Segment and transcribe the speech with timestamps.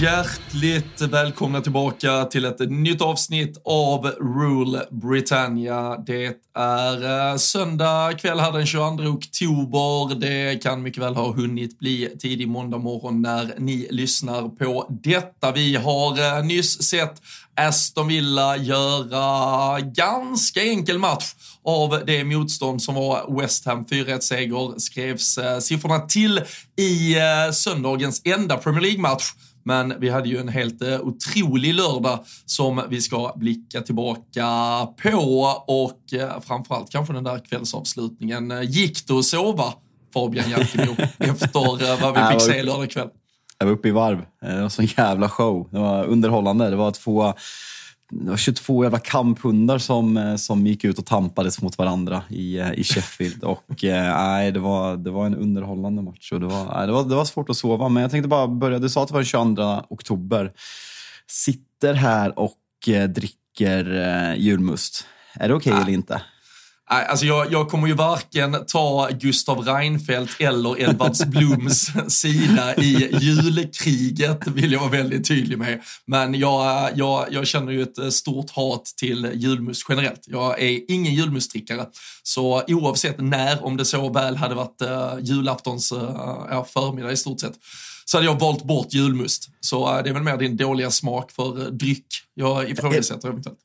[0.00, 5.96] Hjärtligt välkomna tillbaka till ett nytt avsnitt av Rule Britannia.
[6.06, 10.14] Det är eh, söndag kväll här den 22 oktober.
[10.14, 15.52] Det kan mycket väl ha hunnit bli tidig måndag morgon när ni lyssnar på detta.
[15.52, 17.22] Vi har eh, nyss sett
[17.56, 25.38] Aston Villa göra ganska enkel match av det motstånd som var West Ham 4-1-seger skrevs
[25.38, 26.40] eh, siffrorna till
[26.76, 27.16] i
[27.52, 29.32] söndagens enda Premier League-match.
[29.66, 34.46] Men vi hade ju en helt eh, otrolig lördag som vi ska blicka tillbaka
[35.02, 35.20] på
[35.66, 38.50] och eh, framförallt kanske den där kvällsavslutningen.
[38.50, 39.72] Eh, Gick det att sova
[40.14, 43.08] Fabian Jalkemo efter vad vi fick se lördag kväll?
[43.58, 44.24] Jag var uppe i varv.
[44.40, 45.68] Det var sån jävla show.
[45.70, 46.70] Det var underhållande.
[46.70, 47.34] Det var två
[48.36, 52.84] 22 jävla kamphundar som, eh, som gick ut och tampades mot varandra i, eh, i
[52.84, 53.44] Sheffield.
[53.44, 56.32] Och, eh, det, var, det var en underhållande match.
[56.32, 58.48] Och det, var, nej, det, var, det var svårt att sova, men jag tänkte bara
[58.48, 58.78] börja.
[58.78, 60.52] Du sa att det var den 22 oktober.
[61.26, 62.58] Sitter här och
[62.88, 65.06] eh, dricker eh, julmust.
[65.34, 66.22] Är det okej eller inte?
[66.88, 74.46] Alltså jag, jag kommer ju varken ta Gustav Reinfeldt eller Edvards Bloms sida i julkriget,
[74.46, 75.82] vill jag vara väldigt tydlig med.
[76.04, 80.20] Men jag, jag, jag känner ju ett stort hat till julmust generellt.
[80.26, 81.86] Jag är ingen julmustdrickare.
[82.22, 87.40] Så oavsett när, om det så väl hade varit uh, julaftons uh, förmiddag i stort
[87.40, 87.54] sett,
[88.04, 89.48] så hade jag valt bort julmust.
[89.60, 93.58] Så uh, det är väl mer din dåliga smak för dryck jag ifrågasätter eventuellt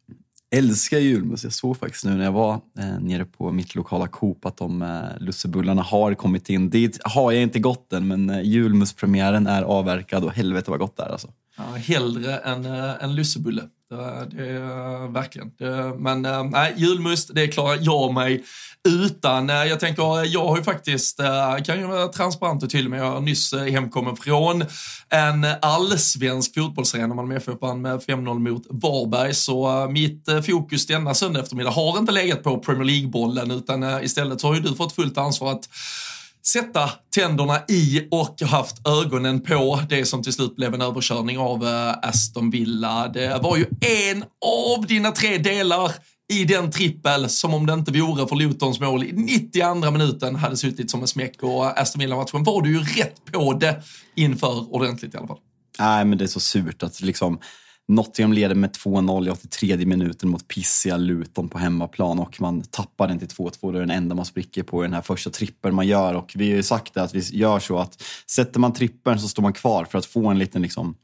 [0.55, 1.43] älskar julmust.
[1.43, 4.81] Jag såg faktiskt nu när jag var eh, nere på mitt lokala Coop att de
[4.81, 6.69] eh, lussebullarna har kommit in.
[6.69, 10.97] Dit har jag inte gått än, men eh, julmustpremiären är avverkad och helvete vad gott
[10.97, 11.27] det är alltså.
[11.57, 13.63] Ja, hellre än eh, en lussebulle.
[13.91, 15.51] Det, är verkligen.
[15.57, 18.43] Det, men eh, nej, julmust, det klarar jag mig
[18.89, 19.49] utan.
[19.49, 21.19] Eh, jag tänker, eh, jag har ju faktiskt,
[21.65, 24.63] kan ju vara transparent och tydlig med, jag har nyss hemkommen från
[25.09, 29.33] en allsvensk fotbollsarena, Malmö FF FF med 5-0 mot Varberg.
[29.33, 34.47] Så mitt fokus denna söndag eftermiddag har inte legat på Premier League-bollen, utan istället så
[34.47, 35.69] har ju du fått fullt ansvar att
[36.45, 41.67] sätta tänderna i och haft ögonen på det som till slut blev en överkörning av
[41.67, 43.07] eh, Aston Villa.
[43.07, 44.23] Det var ju en
[44.75, 45.91] av dina tre delar
[46.33, 50.57] i den trippel som om det inte vore för Lutons mål i 92 minuten hade
[50.57, 53.81] suttit som en smäck och eh, Aston Villa-matchen var du ju rätt på det
[54.15, 55.39] inför ordentligt i alla fall.
[55.79, 57.39] Nej, men det är så surt att liksom
[57.91, 63.07] Nottingham leder med 2-0 i 83 minuten mot pissiga Luton på hemmaplan och man tappar
[63.07, 63.71] den till 2-2.
[63.71, 66.13] Det är den enda man spricker på i den här första trippeln man gör.
[66.13, 69.27] Och vi har ju sagt det att vi gör så att sätter man trippeln så
[69.27, 70.95] står man kvar för att få en liten liksom,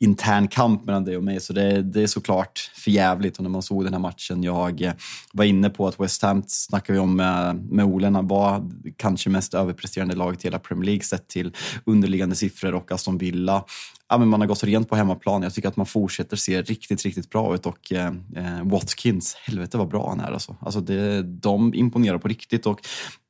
[0.00, 1.40] intern kamp mellan dig och mig.
[1.40, 3.36] Så det, det är såklart förjävligt.
[3.36, 4.92] Och när man såg den här matchen, jag eh,
[5.32, 9.30] var inne på att West Ham, snackar vi om eh, med, med Olen, var kanske
[9.30, 11.52] mest överpresterande laget i hela Premier League sett till
[11.84, 13.64] underliggande siffror och Aston Villa.
[14.08, 15.42] Ja, men man har gått rent på hemmaplan.
[15.42, 18.06] Jag tycker att man fortsätter se riktigt, riktigt bra ut och eh,
[18.36, 20.56] eh, Watkins, helvete vad bra han är alltså.
[20.60, 22.80] alltså det, de imponerar på riktigt och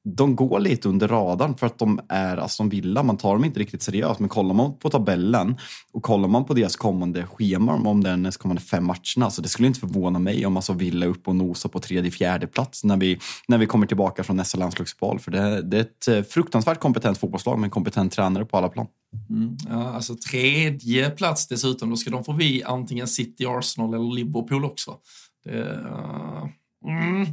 [0.04, 3.02] de går lite under radarn för att de är alltså, Aston Villa.
[3.02, 4.20] Man tar dem inte riktigt seriöst.
[4.20, 5.56] Men kollar man på tabellen
[5.92, 9.30] och kollar man på deras kommande schema om den kommande fem matcherna.
[9.30, 12.10] Så det skulle inte förvåna mig om alltså Villa är uppe och nosar på tredje,
[12.10, 13.18] fjärde plats när vi,
[13.48, 15.18] när vi kommer tillbaka från nästa landslagsuppehåll.
[15.18, 18.68] För det, det, är ett eh, fruktansvärt kompetent fotbollslag med en kompetent tränare på alla
[18.68, 18.86] plan.
[19.30, 24.14] Mm, ja, alltså tredje plats dessutom, då ska de få vi antingen City, Arsenal eller
[24.14, 24.96] Liverpool också.
[25.44, 26.48] Det, uh,
[26.88, 27.26] mm.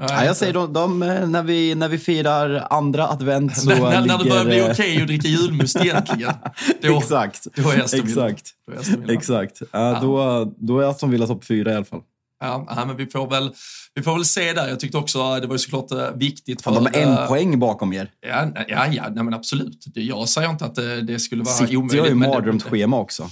[0.00, 4.06] Ja, jag säger de, de, när, vi, när vi firar andra advent så när, ligger...
[4.06, 6.32] när det börjar bli okej okay att dricka julmust egentligen.
[6.82, 7.46] Då, exakt.
[7.56, 8.28] Då är Aston Villa.
[8.28, 8.54] Exakt.
[8.66, 9.20] Då är Aston Villa.
[9.32, 10.00] Ja, ja.
[10.02, 12.00] Då, då är Aston Villa topp fyra i alla fall.
[12.40, 13.54] Ja, men vi får, väl,
[13.94, 14.68] vi får väl se där.
[14.68, 16.62] Jag tyckte också det var såklart eh, viktigt.
[16.62, 18.10] För, de har en uh, poäng bakom er.
[18.26, 19.84] Ja, ja, ja nej, men absolut.
[19.94, 21.92] Jag säger inte att det, det skulle vara City omöjligt.
[21.92, 23.30] City har ju mardrömsschema också.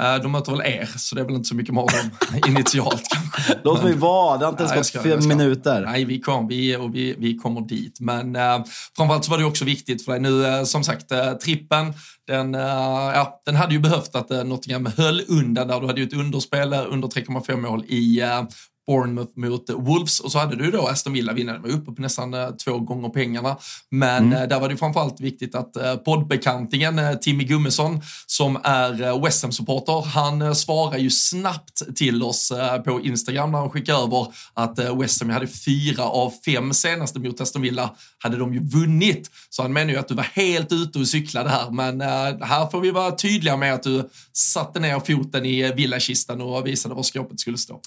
[0.00, 2.10] Eh, de möter väl er, så det är väl inte så mycket mardröm
[2.46, 3.58] initialt kanske.
[3.64, 5.80] Låt mig vara, det har inte ens gått fem minuter.
[5.80, 8.00] Nej, vi, kom, vi, och vi, vi kommer dit.
[8.00, 8.64] Men äh,
[8.96, 11.94] framförallt så var det också viktigt för dig nu, äh, som sagt, äh, trippen,
[12.26, 15.80] den, äh, ja, den hade ju behövt att äh, Nottingham höll undan där.
[15.80, 18.42] Du hade ju ett underspel under 3,5 mål i äh,
[18.88, 22.34] Bournemouth mot Wolves och så hade du då Aston Villa vinnare, var uppe på nästan
[22.34, 23.56] eh, två gånger pengarna.
[23.90, 24.42] Men mm.
[24.42, 30.04] Eh, där var det framförallt viktigt att eh, poddbekantingen Timmy Gummesson som är West Ham-supporter,
[30.06, 32.52] han svarar ju snabbt till oss
[32.84, 37.40] på Instagram när han skickar över att West Ham hade fyra av fem senaste mot
[37.40, 39.30] Aston Villa hade de ju vunnit.
[39.50, 42.80] Så han menar ju att du var helt ute och cyklade här, men här får
[42.80, 47.40] vi vara tydliga med att du satte ner foten i villakistan och visade var skåpet
[47.40, 47.80] skulle stå.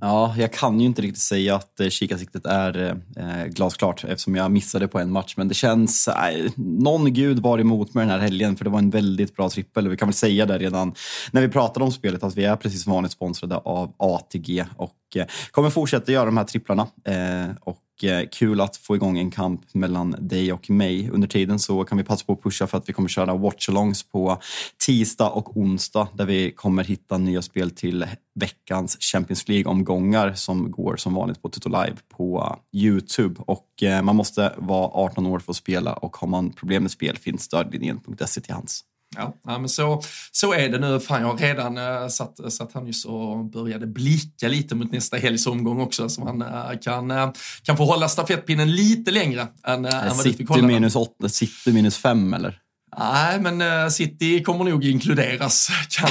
[0.00, 4.50] Ja, jag kan ju inte riktigt säga att eh, kikarsiktet är eh, glasklart eftersom jag
[4.50, 5.34] missade på en match.
[5.36, 8.78] Men det känns, eh, någon gud var emot mig den här helgen för det var
[8.78, 9.88] en väldigt bra trippel.
[9.88, 10.94] Vi kan väl säga det redan
[11.30, 14.96] när vi pratade om spelet att vi är precis som vanligt sponsrade av ATG och
[15.16, 16.86] eh, kommer fortsätta göra de här tripplarna.
[17.04, 21.10] Eh, och Eh, kul att få igång en kamp mellan dig och mig.
[21.10, 24.02] Under tiden så kan vi passa på att pusha för att vi kommer köra watchalongs
[24.02, 24.38] på
[24.86, 30.96] tisdag och onsdag där vi kommer hitta nya spel till veckans Champions League-omgångar som går
[30.96, 33.40] som vanligt på Tuto Live på Youtube.
[33.46, 36.90] Och eh, man måste vara 18 år för att spela och har man problem med
[36.90, 38.84] spel finns stödlinjen.se till hands.
[39.16, 41.00] Ja, men så, så är det nu.
[41.00, 45.16] Fan, jag har redan äh, satt, satt han just och började blicka lite mot nästa
[45.16, 47.30] helgs omgång också så han äh, kan, äh,
[47.62, 51.28] kan få hålla stafettpinnen lite längre än, äh, än vad du fick hålla minus åtta,
[51.28, 52.58] City minus fem eller?
[52.98, 56.10] Nej, men City kommer nog inkluderas kan,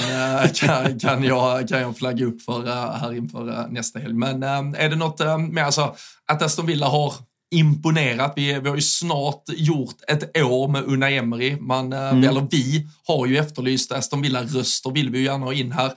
[0.49, 2.65] kan, kan, jag, kan jag flagga upp för
[2.97, 4.13] här inför nästa helg.
[4.13, 5.19] Men är det något
[5.51, 5.95] mer, alltså
[6.27, 7.13] att Aston Villa har
[7.51, 8.33] imponerat.
[8.35, 11.55] Vi, vi har ju snart gjort ett år med Unai Emery.
[11.59, 12.23] Man, eh, mm.
[12.23, 15.93] eller vi har ju efterlyst Aston Villa-röster, vill vi ju gärna ha in här.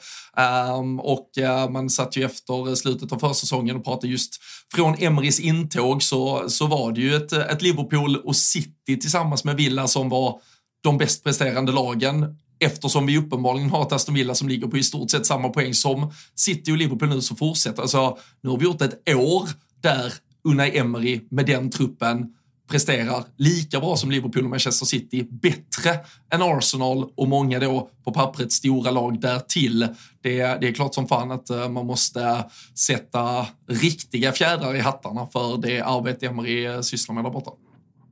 [0.78, 4.40] Um, och uh, man satt ju efter slutet av försäsongen och pratade just
[4.74, 9.56] från Emerys intåg så, så var det ju ett, ett Liverpool och City tillsammans med
[9.56, 10.40] Villa som var
[10.82, 14.82] de bäst presterande lagen eftersom vi uppenbarligen har ett Aston Villa som ligger på i
[14.82, 17.82] stort sett samma poäng som City och Liverpool nu så fortsätter.
[17.82, 19.48] Alltså, nu har vi gjort ett år
[19.82, 20.12] där
[20.44, 22.34] Unai Emery med den truppen
[22.70, 25.90] presterar lika bra som Liverpool och Manchester City, bättre
[26.32, 29.88] än Arsenal och många då på pappret stora lag därtill.
[30.22, 32.44] Det, det är klart som fan att eh, man måste
[32.74, 37.50] sätta riktiga fjädrar i hattarna för det arbete Emery eh, sysslar med där borta.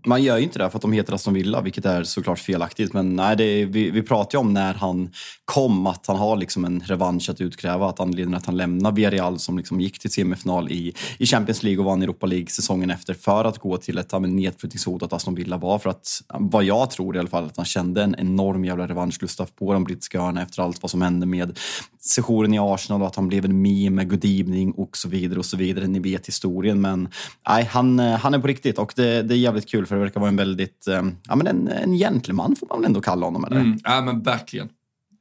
[0.07, 2.93] Man gör ju inte det för att de heter Aston Villa, vilket är såklart felaktigt.
[2.93, 5.11] Men nej, är, vi, vi pratar ju om när han
[5.45, 7.89] kom, att han har liksom en revansch att utkräva.
[7.89, 11.79] Att anledningen att han lämnar Villarreal som liksom gick till semifinal i, i Champions League
[11.79, 15.79] och vann Europa League säsongen efter för att gå till ett nedflyttningshotat Aston Villa var
[15.79, 19.47] för att, vad jag tror i alla fall, att han kände en enorm jävla revanschlusta
[19.47, 21.59] på de brittiska öarna efter allt vad som hände med
[22.01, 25.39] sessionen i Arsenal och att han blev en meme med good evening och så vidare
[25.39, 25.87] och så vidare.
[25.87, 27.09] Ni vet historien, men
[27.49, 30.05] nej, han, eh, han är på riktigt och det, det är jävligt kul för det
[30.05, 33.27] verkar vara en väldigt, eh, ja men en, en gentleman får man väl ändå kalla
[33.27, 33.57] honom eller?
[33.57, 34.69] Mm, ja men verkligen.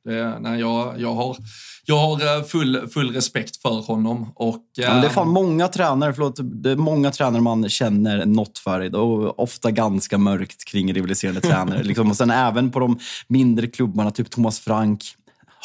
[0.05, 1.37] Det, nej, jag, jag, har,
[1.85, 4.31] jag har eh, full, full respekt för honom.
[4.35, 8.57] Och, ja, det är fan många tränare, förlåt, det är många tränare man känner något
[8.57, 8.95] för.
[8.95, 11.83] Och ofta ganska mörkt kring rivaliserande tränare.
[11.83, 15.03] Liksom, och sen även på de mindre klubbarna, typ Thomas Frank,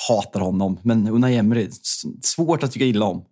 [0.08, 0.78] hatar honom.
[0.82, 1.68] Men Unai Emery,
[2.22, 3.25] svårt att tycka illa om.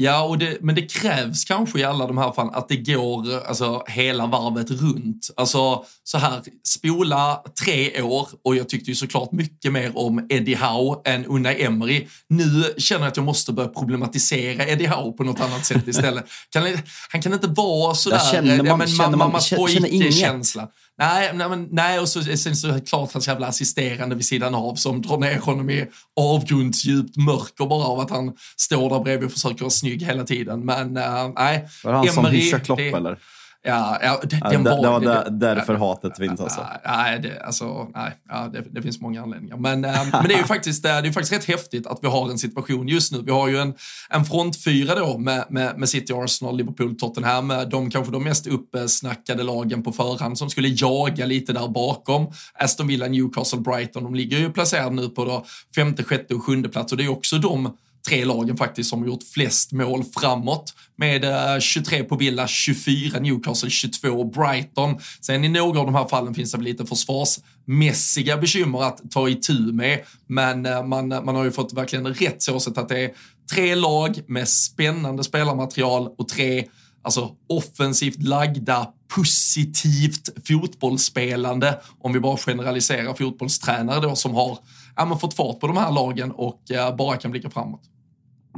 [0.00, 3.46] Ja, och det, men det krävs kanske i alla de här fallen att det går
[3.46, 5.30] alltså, hela varvet runt.
[5.36, 10.54] Alltså så här, spola tre år och jag tyckte ju såklart mycket mer om Eddie
[10.54, 12.06] Howe än Unai Emery.
[12.28, 16.24] Nu känner jag att jag måste börja problematisera Eddie Howe på något annat sätt istället.
[16.50, 16.62] Kan,
[17.08, 18.20] han kan inte vara sådär...
[18.32, 20.14] känner man, ja, men, känner man, man känner inget.
[20.14, 20.68] Känsla.
[20.98, 24.74] Nej, nej, men, nej, och så sen så klart hans jävla assisterande vid sidan av
[24.74, 25.86] som drar ner honom i
[26.20, 30.64] avgrundsdjupt mörker bara av att han står där bredvid och försöker vara snygg hela tiden.
[30.64, 31.68] Men uh, nej.
[31.84, 33.18] Var det han Emery, som hyschade Klopp det, eller?
[33.62, 36.66] Ja, ja den, ja, den var, det var där, därför hatet finns alltså.
[36.84, 39.56] Nej, det, alltså, nej ja, det, det finns många anledningar.
[39.56, 42.30] Men, äh, men det är ju faktiskt, det är faktiskt rätt häftigt att vi har
[42.30, 43.22] en situation just nu.
[43.22, 43.74] Vi har ju en,
[44.10, 47.52] en frontfyra då med, med, med City, Arsenal, Liverpool, Tottenham.
[47.70, 52.32] De kanske de mest uppsnackade lagen på förhand som skulle jaga lite där bakom.
[52.54, 54.04] Aston Villa, Newcastle, Brighton.
[54.04, 57.10] De ligger ju placerade nu på då femte, sjätte och sjunde plats och det är
[57.10, 57.72] också de
[58.08, 63.20] tre lagen faktiskt som har gjort flest mål framåt med eh, 23 på Villa, 24
[63.20, 64.98] Newcastle, 22 Brighton.
[65.20, 69.28] Sen i några av de här fallen finns det väl lite försvarsmässiga bekymmer att ta
[69.28, 73.04] itu med, men eh, man, man har ju fått verkligen rätt så sett att det
[73.04, 73.10] är
[73.54, 76.64] tre lag med spännande spelarmaterial och tre
[77.02, 84.58] alltså offensivt lagda, positivt fotbollsspelande, om vi bara generaliserar fotbollstränare då som har
[84.96, 87.80] ja, fått fart på de här lagen och uh, bara kan blicka framåt.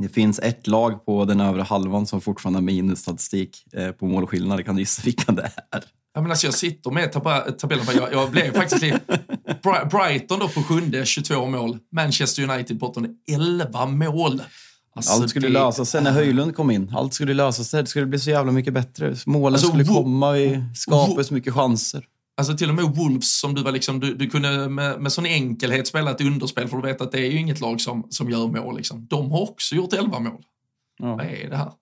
[0.02, 4.64] Det finns ett lag på den övre halvan som fortfarande har minusstatistik eh, på målskillnad.
[4.64, 5.84] Kan du gissa vilka det är?
[6.14, 7.86] Ja, men alltså jag sitter med tab tabellen.
[7.96, 9.00] Jag, jag blev faktiskt lite...
[9.90, 11.78] Brighton då på sjunde, 22 mål.
[11.92, 14.42] Manchester United på åttonde, 11 mål.
[14.94, 15.52] Alltså Allt skulle det...
[15.52, 16.92] lösa sig när Höjlund kom in.
[16.96, 17.82] Allt skulle lösa sig.
[17.82, 19.16] Det skulle bli så jävla mycket bättre.
[19.26, 22.04] Målen alltså, skulle komma, vi skapade så mycket chanser.
[22.36, 25.26] Alltså till och med Wolves som du var liksom, du, du kunde med, med sån
[25.26, 28.30] enkelhet spela ett underspel för du vet att det är ju inget lag som, som
[28.30, 29.06] gör mål liksom.
[29.06, 30.42] De har också gjort 11 mål.
[30.98, 31.16] Ja.
[31.16, 31.72] Vad är det här?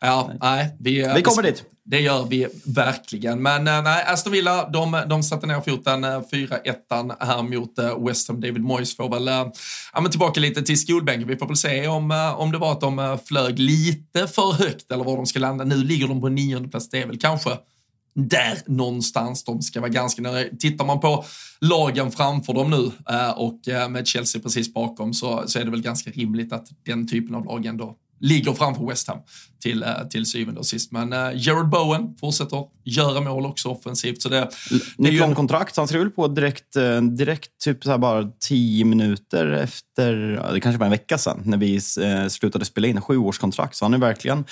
[0.00, 0.38] Ja, nej.
[0.40, 1.64] nej vi, vi kommer dit.
[1.84, 3.42] Det gör vi verkligen.
[3.42, 6.56] Men eh, nej, Aston Villa, de, de satte ner foten 4-1
[6.90, 8.40] eh, här mot eh, West Ham.
[8.40, 9.26] David Moyes får väl
[9.92, 11.28] ja, men tillbaka lite till skolbänken.
[11.28, 15.04] Vi får väl se om, om det var att de flög lite för högt eller
[15.04, 15.64] var de ska landa.
[15.64, 16.88] Nu ligger de på nionde plats.
[16.88, 17.50] Det är väl kanske
[18.16, 20.56] där någonstans de ska vara ganska nöjda.
[20.56, 21.24] Tittar man på
[21.60, 25.70] lagen framför dem nu eh, och eh, med Chelsea precis bakom så, så är det
[25.70, 29.18] väl ganska rimligt att den typen av lag ändå ligger framför West Ham
[29.60, 30.92] till, eh, till syvende och sist.
[30.92, 34.22] Men uh, Jared Bowen fortsätter göra mål också offensivt.
[34.22, 34.48] Så det,
[34.98, 35.76] det Nytt kontrakt.
[35.76, 40.12] Han skrev väl på direkt, eh, direkt typ så här bara tio minuter efter,
[40.52, 41.80] det kanske var en vecka sedan, när vi
[42.30, 43.00] slutade spela in.
[43.00, 43.76] Sjuårskontrakt.
[43.76, 44.44] Så han är verkligen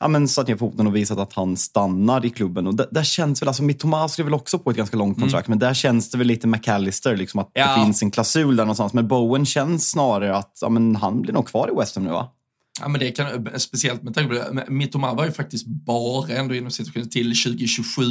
[0.00, 2.66] ja, men, satt ner foten och visat att han stannar i klubben.
[2.66, 5.58] Och där, känns väl, alltså Mittoma skrev väl också på ett ganska långt kontrakt, mm.
[5.58, 7.76] men där känns det väl lite McAllister, liksom att ja.
[7.76, 8.92] det finns en klausul där någonstans.
[8.92, 12.10] Men Bowen känns snarare att ja, men, han blir nog kvar i West Ham nu
[12.10, 12.28] va?
[12.80, 14.70] Ja, men det kan, speciellt med tanke på det.
[14.70, 18.02] Mitoma var ju faktiskt bara ändå inom situationen till 2027.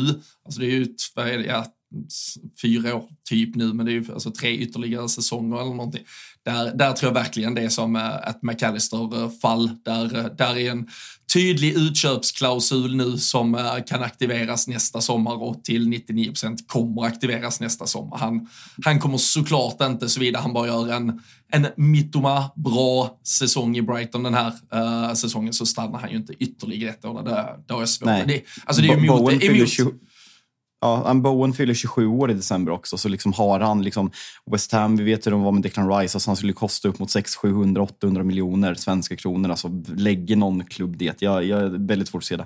[0.45, 0.87] Alltså det är ju
[1.45, 1.65] ja,
[2.62, 6.03] fyra år typ nu, men det är ju alltså tre ytterligare säsonger eller någonting.
[6.46, 9.65] Där, där tror jag verkligen det är som eh, ett McAllister-fall.
[9.65, 10.88] Eh, där, eh, där är en
[11.34, 18.17] tydlig utköpsklausul nu som kan aktiveras nästa sommar och till 99% kommer aktiveras nästa sommar.
[18.17, 18.48] Han,
[18.86, 24.24] han kommer såklart inte, såvida han bara gör en, en Mittoma bra säsong i Brighton
[24.24, 27.24] den här uh, säsongen, så stannar han ju inte ytterligare ett år.
[27.24, 28.27] Det, det har jag svårt med.
[28.27, 29.69] Det, alltså det är emot, emot,
[30.81, 34.12] Ja, Bowen fyller 27 år i december också, så liksom har han liksom
[34.51, 37.00] West Ham, vi vet hur de var med Declan Rice, alltså han skulle kosta upp
[37.00, 39.50] mot 600, 700, 800 miljoner svenska kronor.
[39.50, 41.21] Alltså lägger någon klubb det?
[41.21, 42.45] Jag, jag är väldigt svårt att se det.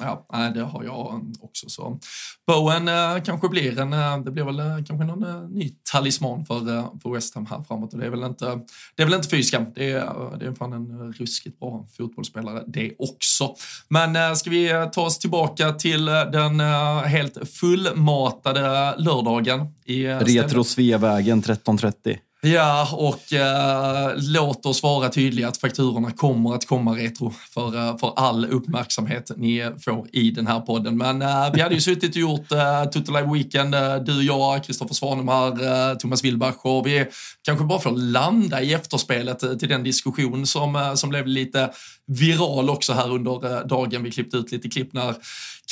[0.00, 1.68] Ja, det har jag också.
[1.68, 1.98] Så.
[2.46, 6.60] Bowen äh, kanske blir en, äh, det blir väl äh, kanske någon ny talisman för,
[7.02, 7.92] för West Ham här framåt.
[7.92, 8.60] Och det är väl inte,
[8.96, 9.64] det är väl inte fyskam.
[9.74, 13.54] Det är, det är fan en ruskigt bra fotbollsspelare det också.
[13.88, 16.60] Men ska vi ta oss tillbaka till den
[17.04, 19.66] helt fullmatade lördagen?
[19.84, 22.18] I, Retro Sveavägen 1330.
[22.42, 27.98] Ja, och eh, låt oss vara tydliga att fakturorna kommer att komma retro för, eh,
[27.98, 30.96] för all uppmärksamhet ni får i den här podden.
[30.96, 34.64] Men eh, vi hade ju suttit och gjort eh, Total Live Weekend, eh, du, jag,
[34.64, 35.48] Kristoffer Svanemar,
[35.90, 37.06] eh, Thomas Wilbach och vi
[37.42, 41.70] kanske bara får landa i efterspelet eh, till den diskussion som, eh, som blev lite
[42.06, 44.02] viral också här under dagen.
[44.02, 45.14] Vi klippte ut lite klipp när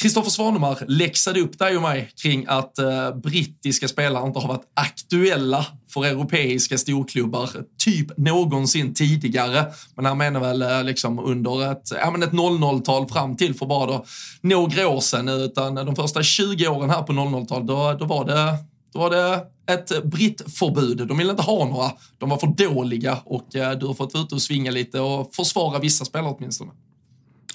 [0.00, 2.74] Kristoffer Svanemar läxade upp dig och mig kring att
[3.22, 9.66] brittiska spelare inte har varit aktuella för europeiska storklubbar typ någonsin tidigare.
[9.94, 13.86] Men han menar väl eh, liksom under ett, ja, ett 00-tal fram till för bara
[13.86, 14.04] då,
[14.40, 15.28] några år sedan.
[15.28, 18.56] Utan de första 20 åren här på 00-talet, då, då, var det,
[18.92, 19.40] då var det
[19.72, 21.08] ett brittförbud.
[21.08, 21.90] De ville inte ha några.
[22.18, 25.78] De var för dåliga och eh, du har fått ut och svinga lite och försvara
[25.78, 26.70] vissa spelare åtminstone.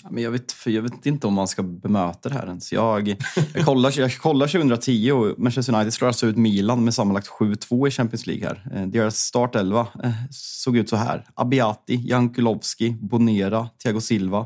[0.10, 2.72] Men jag, vet, jag vet inte om man ska bemöta det här ens.
[2.72, 3.16] Jag,
[3.54, 7.88] jag, kollar, jag kollar 2010 och Manchester United slår alltså ut Milan med sammanlagt 7-2
[7.88, 8.48] i Champions League.
[8.48, 8.78] här.
[8.82, 11.26] Eh, deras startelva eh, såg ut så här.
[11.34, 14.46] Abiati, Jankulovski, Bonera, Thiago Silva,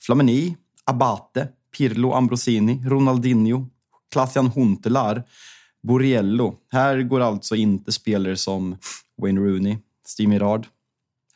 [0.00, 3.66] Flamini, Abate, Pirlo, Ambrosini, Ronaldinho,
[4.12, 5.22] Klassian Huntelaar,
[5.82, 6.54] Borriello.
[6.72, 8.76] Här går alltså inte spelare som
[9.22, 10.66] Wayne Rooney, Steve Mirard,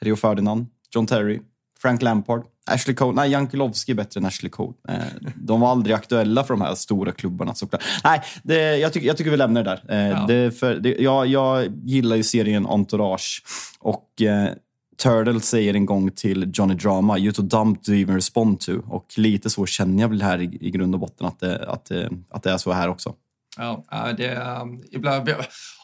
[0.00, 1.40] Rio Ferdinand, John Terry,
[1.82, 2.42] Frank Lampard.
[2.66, 4.72] Ashley Cole, nej Jankulovski är bättre än Ashley Cole.
[4.88, 4.94] Eh,
[5.34, 7.82] de var aldrig aktuella för de här stora klubbarna såklart.
[8.04, 9.84] Nej, det, jag, tycker, jag tycker vi lämnar det där.
[9.88, 10.24] Eh, ja.
[10.28, 13.42] det för, det, jag, jag gillar ju serien Entourage
[13.80, 14.48] och eh,
[15.02, 18.72] Turtle säger en gång till Johnny Drama, you're too dumb to even respond to.
[18.88, 21.90] Och lite så känner jag väl här i, i grund och botten att det, att,
[22.30, 23.14] att det är så här också.
[23.58, 25.30] Ja, äh, det är ibland...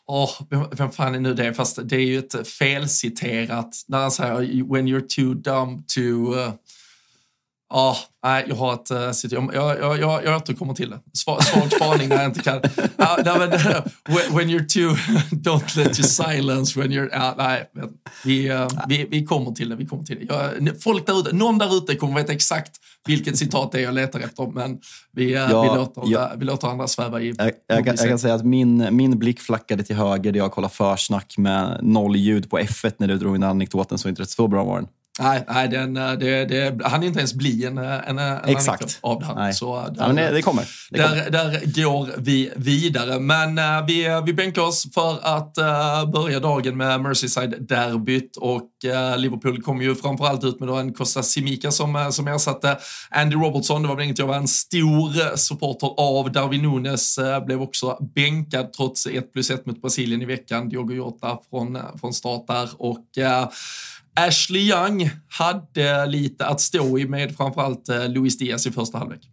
[0.06, 0.30] Oh,
[0.72, 1.54] vem fan är nu det?
[1.54, 6.00] Fast det är ju ett felciterat när han säger when you're too dumb to...
[6.00, 6.52] Uh,
[7.70, 10.98] Ja, nej, jag har ett uh, jag, jag, jag, jag återkommer till det.
[11.12, 11.42] Svag,
[11.72, 12.60] spaning när jag inte kan.
[12.96, 13.50] Ja, nej, men,
[14.36, 14.94] when you're too,
[15.30, 17.08] don't let you silence when you're...
[17.12, 17.70] Ja, nej,
[18.24, 19.76] vi, uh, vi, vi kommer till det.
[19.76, 20.34] Vi kommer till det.
[20.34, 22.70] Jag, folk där ute, någon där ute kommer veta exakt
[23.06, 24.78] vilket citat det är jag letar efter, men
[25.12, 26.32] vi, uh, ja, vi, låter, ja.
[26.36, 27.34] vi låter andra sväva i...
[27.38, 30.52] Jag, jag, kan, jag kan säga att min, min blick flackade till höger där jag
[30.52, 34.30] kollade försnack med noll ljud på F1 när du drog in anekdoten, så inte rätt
[34.30, 34.88] så bra var den.
[35.18, 38.98] Nej, nej den, eh, det, det, han inte ens bli en, eh, en, en Exakt.
[39.00, 39.52] av det här.
[39.52, 40.68] Så där, ja, det, det, kommer.
[40.90, 41.30] Det där, kommer.
[41.30, 43.20] där går vi vidare.
[43.20, 49.18] Men uh, vi, vi bänkar oss för att uh, börja dagen med Merseyside-derbyt och uh,
[49.18, 52.78] Liverpool kom ju framförallt ut med då en Costa Simica som, som ersatte
[53.10, 53.82] Andy Robertson.
[53.82, 56.32] Det var väl inget jag var en stor supporter av.
[56.32, 60.68] Darwin Nunes blev också bänkad trots 1 plus 1 mot Brasilien i veckan.
[60.68, 63.06] Diogo Jota från, från start där och
[64.16, 69.30] Ashley Young hade lite att stå i med framförallt eh, Luis Diaz i första halvlek.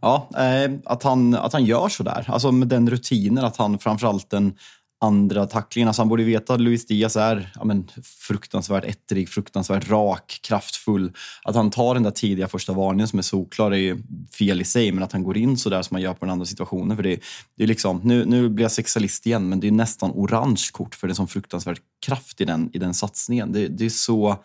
[0.00, 2.24] Ja, eh, att, han, att han gör sådär.
[2.28, 4.54] Alltså med den rutinen att han framförallt den
[5.00, 5.88] andra tacklingen.
[5.88, 11.12] Alltså han borde veta att Luis Diaz är ja, men, fruktansvärt ettrig, fruktansvärt rak, kraftfull.
[11.44, 14.02] Att han tar den där tidiga första varningen som är solklar är ju
[14.38, 16.32] fel i sig, men att han går in så där som han gör på den
[16.32, 16.96] andra situationen.
[16.96, 17.20] För det,
[17.56, 20.94] det är liksom, nu, nu blir jag sexualist igen, men det är nästan orange kort
[20.94, 23.52] för det är sån fruktansvärt kraft i den, i den satsningen.
[23.52, 24.36] Det, det är så...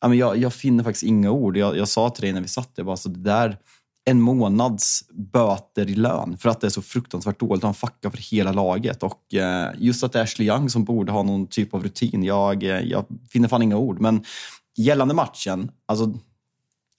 [0.00, 1.56] Ja, men jag, jag finner faktiskt inga ord.
[1.56, 3.58] Jag, jag sa till dig när vi satt där, bara, så det där
[4.04, 7.64] en månads böter i lön för att det är så fruktansvärt dåligt.
[7.64, 9.02] Han fuckar för hela laget.
[9.02, 12.24] Och eh, just att det är Ashley Young som borde ha någon typ av rutin.
[12.24, 14.00] Jag, eh, jag finner fan inga ord.
[14.00, 14.24] Men
[14.76, 16.14] gällande matchen, alltså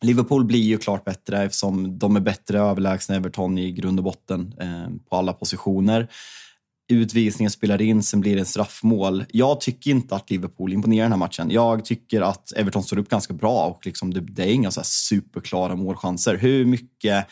[0.04, 4.54] Liverpool blir ju klart bättre eftersom de är bättre överlägsna Everton i grund och botten
[4.60, 6.08] eh, på alla positioner
[6.90, 9.26] utvisningen spelar in, sen blir det en straffmål.
[9.32, 11.52] Jag tycker inte att Liverpool imponerar den här matchen.
[11.52, 14.82] Jag tycker att Everton står upp ganska bra och liksom det, det är inga så
[14.84, 16.38] superklara målchanser.
[16.38, 17.28] Hur mycket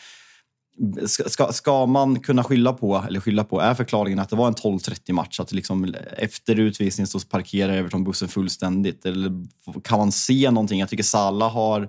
[1.06, 4.48] Ska, ska, ska, man kunna skylla på, eller skylla på, är förklaringen att det var
[4.48, 5.40] en 12-30 match?
[5.40, 9.06] Att liksom, efter utvisningen så parkerar Everton bussen fullständigt?
[9.06, 9.30] Eller
[9.84, 10.80] kan man se någonting?
[10.80, 11.88] Jag tycker Salah har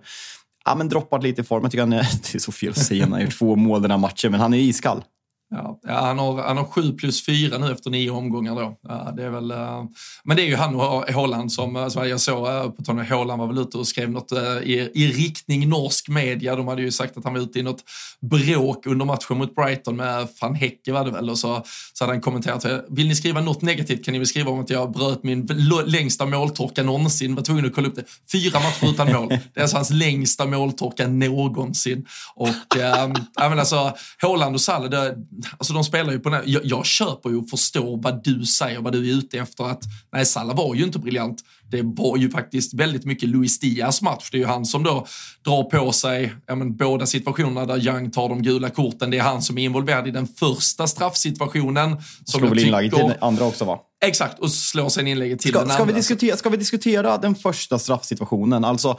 [0.66, 1.64] ja, men droppat lite i form.
[1.64, 1.98] Jag tycker han är,
[2.32, 4.42] det är så fel att säga när han gör två mål den här matchen, men
[4.42, 5.04] han är iskall.
[5.54, 8.78] Ja, han, har, han har sju plus fyra nu efter nio omgångar då.
[8.88, 9.84] Ja, det är väl, eh,
[10.24, 13.00] men det är ju han och Haaland som, eh, som jag såg, eh, på tal
[13.00, 14.32] om Haaland var väl ute och skrev något
[14.64, 16.56] i, i riktning norsk media.
[16.56, 17.84] De hade ju sagt att han var ute i något
[18.22, 21.64] bråk under matchen mot Brighton med van Hecke var det väl och så,
[21.94, 24.70] så hade han kommenterat, vill ni skriva något negativt kan ni väl skriva om att
[24.70, 25.50] jag bröt min
[25.86, 28.04] längsta måltorka någonsin, var tvungen att kolla upp det.
[28.32, 29.30] Fyra matcher utan mål.
[29.30, 32.06] Det är alltså hans längsta måltorka någonsin.
[32.36, 34.88] Och äh, men alltså, Håland och Salle.
[34.88, 35.16] det,
[35.58, 38.80] alltså de spelar ju på den jag, jag köper ju och förstår vad du säger,
[38.80, 39.64] vad du är ute efter.
[39.64, 41.44] Att, nej, Salah var ju inte briljant.
[41.72, 44.30] Det var ju faktiskt väldigt mycket Luis Diaz match.
[44.32, 45.08] Det är ju han som då
[45.46, 49.12] drar på sig ja, men, båda situationerna där Young tar de gula korten.
[49.12, 52.02] Det är han som är involverad i den första straffsituationen.
[52.26, 53.80] Som slår väl inlägget till den andra också va?
[54.06, 55.94] Exakt, och slår sen inlägget till ska, den ska andra.
[55.94, 58.66] Vi diskutera, ska vi diskutera den första straffsituationen?
[58.66, 58.98] Alltså,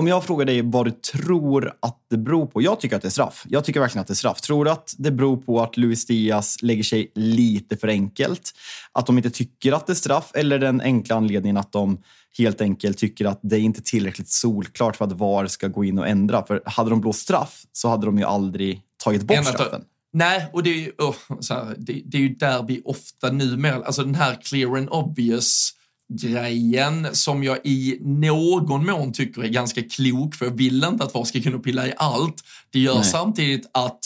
[0.00, 2.62] om jag frågar dig vad du tror att det beror på.
[2.62, 3.44] Jag tycker att det är straff.
[3.48, 4.40] Jag tycker verkligen att det är straff.
[4.40, 8.52] Tror du att det beror på att Luis Diaz lägger sig lite för enkelt?
[8.92, 10.30] Att de inte tycker att det är straff?
[10.34, 12.02] Eller den enkla anledningen att de
[12.38, 15.98] helt enkelt tycker att det är inte tillräckligt solklart för att VAR ska gå in
[15.98, 16.46] och ändra?
[16.46, 19.82] För hade de blåst straff så hade de ju aldrig tagit bort straffen.
[20.12, 21.14] Nej, och det är, ju, oh,
[21.50, 25.72] här, det, det, är ju där vi ofta numera, alltså den här clear and obvious
[26.10, 31.14] grejen som jag i någon mån tycker är ganska klok, för jag vill inte att
[31.14, 32.44] VAR ska kunna pilla i allt.
[32.70, 33.04] Det gör Nej.
[33.04, 34.00] samtidigt att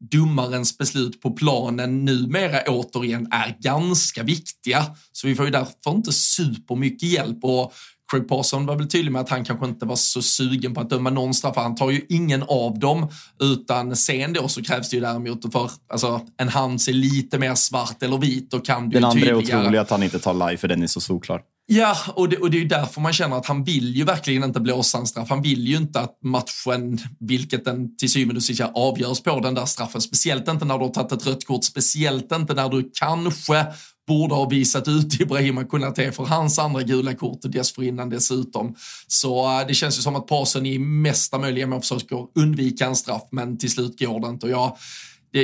[0.00, 4.86] domarens beslut på planen numera återigen är ganska viktiga.
[5.12, 7.72] Så vi får ju därför inte supermycket hjälp och
[8.08, 10.90] Craig Parson var väl tydlig med att han kanske inte var så sugen på att
[10.90, 11.56] döma någon straff.
[11.56, 13.08] Han tar ju ingen av dem,
[13.42, 17.54] utan sen då så krävs det ju däremot för alltså, en hand ser lite mer
[17.54, 19.60] svart eller vit och kan du Den andra tydligare...
[19.60, 21.42] är otrolig att han inte tar live för den är så solklar.
[21.70, 24.44] Ja, och det, och det är ju därför man känner att han vill ju verkligen
[24.44, 25.28] inte blåsa en straff.
[25.28, 29.54] Han vill ju inte att matchen, vilket den till syvende och sist avgörs på den
[29.54, 30.00] där straffen.
[30.00, 33.66] Speciellt inte när du har tagit ett rött kort, speciellt inte när du kanske
[34.08, 38.74] borde ha visat ut Ibrahima Konate för hans andra gula kort dessförinnan dessutom.
[39.06, 42.96] Så eh, det känns ju som att Parsen i mesta möjliga mån försöker undvika en
[42.96, 44.46] straff, men till slut går det inte.
[44.46, 44.76] Och jag,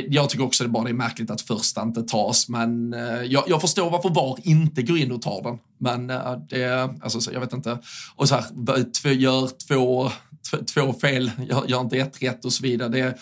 [0.09, 3.61] jag tycker också det bara är märkligt att första inte tas, men eh, jag, jag,
[3.61, 5.59] förstår varför VAR inte går in och tar den.
[5.79, 7.79] Men eh, det, alltså, jag vet inte.
[8.17, 10.11] Och så här, gör två,
[10.75, 12.89] två fel, gör, gör inte ett rätt och så vidare.
[12.89, 13.19] Det,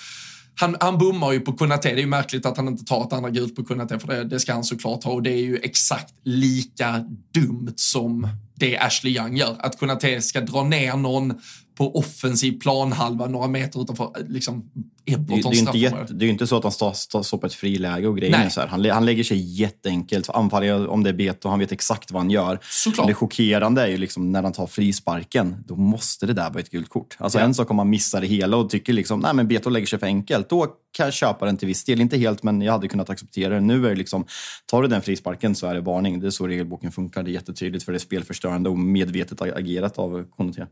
[0.54, 1.88] han, han bommar ju på Kunate.
[1.88, 4.24] Det är ju märkligt att han inte tar ett andra gult på Kunate, för det,
[4.24, 5.12] det ska han såklart ha.
[5.12, 9.56] Och det är ju exakt lika dumt som det Ashley Young gör.
[9.58, 11.40] Att Kunate ska dra ner någon
[11.74, 14.70] på offensiv planhalva några meter utanför liksom,
[15.04, 18.06] det, det, är inte det är inte så att han står, står på ett friläge
[18.06, 18.48] och grejer.
[18.48, 18.68] Så här.
[18.68, 20.30] Han, han lägger sig jätteenkelt.
[20.30, 22.58] Anfaller om det är Beto, han vet exakt vad han gör.
[22.62, 23.06] Såklart.
[23.06, 26.70] det chockerande är ju liksom när han tar frisparken, då måste det där vara ett
[26.70, 27.16] gult kort.
[27.18, 27.44] Alltså ja.
[27.44, 29.98] en sak om man missar det hela och tycker liksom, nej men Beto lägger sig
[29.98, 30.48] för enkelt.
[30.48, 32.00] Då kan jag köpa den till viss del.
[32.00, 33.60] Inte helt, men jag hade kunnat acceptera det.
[33.60, 34.24] Nu är det liksom,
[34.66, 36.20] tar du den frisparken så är det varning.
[36.20, 37.22] Det är så regelboken funkar.
[37.22, 40.62] Det är jättetydligt för det är spelförstörande och medvetet agerat av Konoté.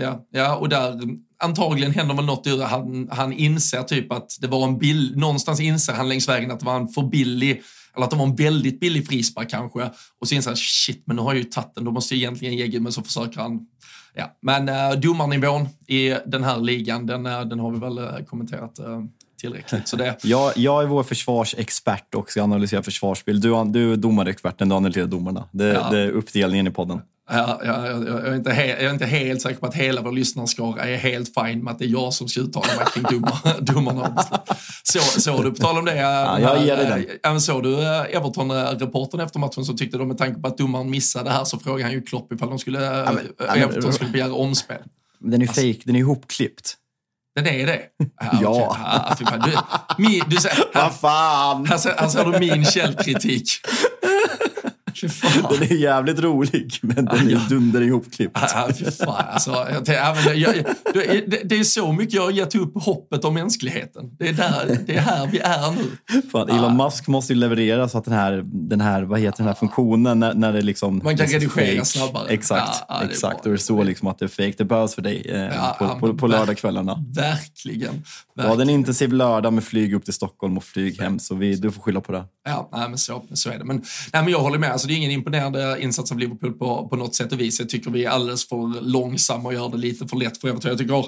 [0.00, 1.00] Ja, ja, och där
[1.38, 5.60] antagligen händer väl något ur han, han inser typ att det var en bild, någonstans
[5.60, 7.62] inser han längs vägen att det var en för billig,
[7.96, 9.90] eller att det var en väldigt billig frispark kanske.
[10.20, 12.18] Och så inser han, shit, men nu har jag ju tagit den, då måste jag
[12.18, 13.66] egentligen ge men så försöker han.
[14.14, 18.24] Ja, men äh, domarnivån i den här ligan, den, äh, den har vi väl äh,
[18.26, 19.04] kommenterat äh,
[19.40, 19.88] tillräckligt.
[19.88, 20.18] Så det...
[20.24, 23.40] jag, jag är vår försvarsexpert och ska analysera försvarsspel.
[23.40, 25.48] Du, du är domarexperten, du analyserar domarna.
[25.52, 25.90] Det, ja.
[25.90, 27.00] det är uppdelningen i podden.
[27.32, 30.12] Ja, ja, jag, jag, är inte jag är inte helt säker på att hela vår
[30.12, 33.60] lyssnarskara är helt fin med att det är jag som ska uttala mig kring domar,
[33.60, 34.24] domarna.
[34.82, 37.40] Så, såg du, på tal om det, ja, jag ger dig den.
[37.40, 41.44] Såg du Everton-reportern efter matchen så tyckte de med tanke på att domaren missade här
[41.44, 44.82] så frågade han ju Klopp ifall de skulle, ja, men, Everton men, skulle begära omspel.
[45.18, 46.76] Den är alltså, fake, den är ihopklippt.
[47.34, 47.80] Den är det?
[48.20, 48.38] Ja.
[48.42, 49.16] ja.
[49.20, 49.38] Okay.
[49.38, 49.58] Du,
[50.02, 51.66] min, du, här, Vad fan!
[51.66, 53.50] Här, här, här ser du min källkritik.
[55.50, 58.36] Den är jävligt rolig, men den är dunder ihopklippt.
[58.36, 58.82] Alltså,
[61.44, 64.16] det, är så mycket jag har gett upp hoppet om mänskligheten.
[64.18, 66.20] Det är, där, det är här vi är nu.
[66.32, 69.46] Fan, Elon Musk måste ju leverera så att den här, den här, vad heter den
[69.46, 71.00] här funktionen när, när det liksom...
[71.04, 72.28] Man kan redigera snabbare.
[72.28, 73.46] Exakt, ja, exakt.
[73.46, 74.54] Och det står liksom att det är fake.
[74.58, 77.04] Det behövs för dig eh, ja, på, på, på lördagskvällarna.
[77.14, 77.70] Verkligen.
[77.70, 78.02] verkligen.
[78.34, 81.54] Du hade en intensiv lördag med flyg upp till Stockholm och flyg hem, så vi,
[81.54, 82.24] du får skylla på det.
[82.50, 83.64] Ja, nej, men så, så är det.
[83.64, 83.76] Men,
[84.12, 84.72] nej, men jag håller med.
[84.72, 87.60] Alltså, det är ingen imponerande insats av Liverpool på, på något sätt och vis.
[87.60, 90.68] Jag tycker vi är alldeles för långsamma och gör det lite för lätt för Everton.
[90.68, 91.04] Jag tycker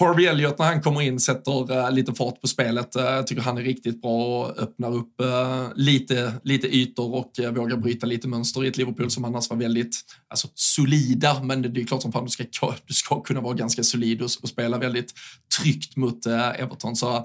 [0.00, 2.96] Harvey Elliott när han kommer in sätter uh, lite fart på spelet.
[2.96, 7.32] Uh, jag tycker han är riktigt bra och öppnar upp uh, lite, lite ytor och
[7.56, 9.96] vågar bryta lite mönster i ett Liverpool som annars var väldigt
[10.28, 11.42] alltså, solida.
[11.42, 12.44] Men det, det är klart som fan du ska,
[12.86, 15.14] du ska kunna vara ganska solid och, och spela väldigt
[15.58, 16.96] tryggt mot Everton.
[16.96, 17.24] Så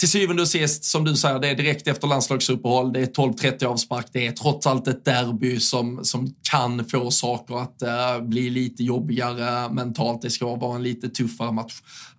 [0.00, 3.64] till syvende och sist, som du säger, det är direkt efter landslagsuppehåll, det är 12.30
[3.64, 8.50] avspark, det är trots allt ett derby som, som kan få saker att uh, bli
[8.50, 10.22] lite jobbigare mentalt.
[10.22, 11.74] Det ska vara en lite tuffare match.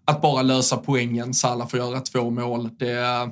[0.06, 2.70] Att bara lösa poängen, Salah får göra två mål.
[2.80, 3.30] Det,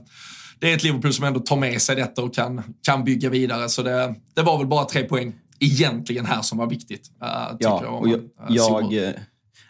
[0.60, 3.70] det är ett Liverpool som ändå tar med sig detta och kan, kan bygga vidare.
[3.70, 7.12] Så det, det var väl bara tre poäng egentligen här som var viktigt.
[7.24, 9.14] Uh, ja, jag, och jag, jag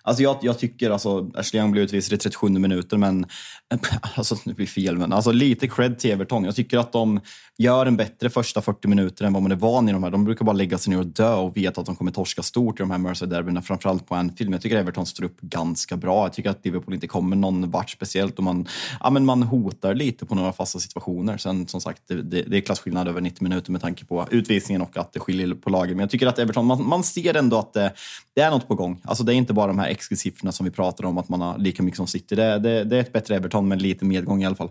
[0.10, 3.26] Alltså jag, jag tycker alltså, Ashley Young blev utvisad i 37 minuter, men
[4.16, 6.44] alltså, nu blir fel, men alltså lite cred till Everton.
[6.44, 7.20] Jag tycker att de
[7.58, 10.12] gör en bättre första 40 minuter än vad man är van i de här.
[10.12, 12.80] De brukar bara lägga sig ner och dö och veta att de kommer torska stort
[12.80, 14.50] i de här Merseyside-derbyna, framförallt på Anfield.
[14.50, 16.26] Men jag tycker att Everton står upp ganska bra.
[16.26, 18.68] Jag tycker att Liverpool inte kommer någon vart speciellt och man,
[19.00, 21.38] ja, men man hotar lite på några fasta situationer.
[21.38, 24.82] Sen som sagt, det, det, det är klasskillnad över 90 minuter med tanke på utvisningen
[24.82, 25.98] och att det skiljer på lagen.
[25.98, 27.94] Men jag tycker att Everton, man, man ser ändå att det,
[28.36, 29.02] det, är något på gång.
[29.04, 31.58] Alltså det är inte bara de här XG-siffrorna som vi pratar om, att man har
[31.58, 32.36] lika mycket som City.
[32.36, 34.70] Det, det, det är ett bättre Everton med lite medgång i alla fall.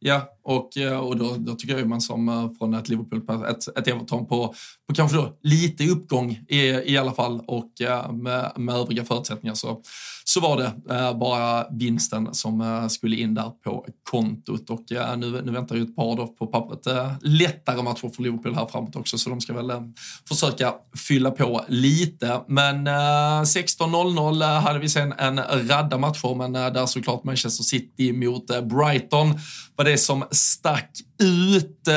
[0.00, 3.78] Ja, och, eh, och då, då tycker jag man som eh, från ett Liverpool, ett,
[3.78, 4.54] ett Everton på,
[4.88, 9.54] på kanske då lite uppgång i, i alla fall och eh, med, med övriga förutsättningar
[9.54, 9.80] så,
[10.24, 15.16] så var det eh, bara vinsten som eh, skulle in där på kontot och eh,
[15.16, 18.66] nu, nu väntar ju ett par då på pappret eh, lättare matcher för Liverpool här
[18.66, 19.82] framåt också så de ska väl eh,
[20.28, 20.74] försöka
[21.08, 22.40] fylla på lite.
[22.48, 28.46] Men eh, 16.00 hade vi sen en radda matcher men där såklart Manchester City mot
[28.46, 29.38] Brighton
[29.76, 31.88] var det som stack ut.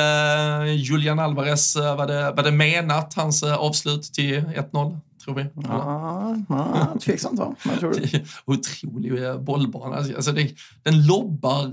[0.77, 4.99] Julian Alvarez, var det, var det menat, hans avslut till 1-0?
[5.23, 5.45] tror vi.
[5.63, 7.55] Ja, ja, tveksamt va?
[7.65, 8.23] Vad tror du?
[8.45, 9.95] Otrolig eh, bollbana.
[9.95, 10.47] Alltså, den,
[10.83, 11.63] den lobbar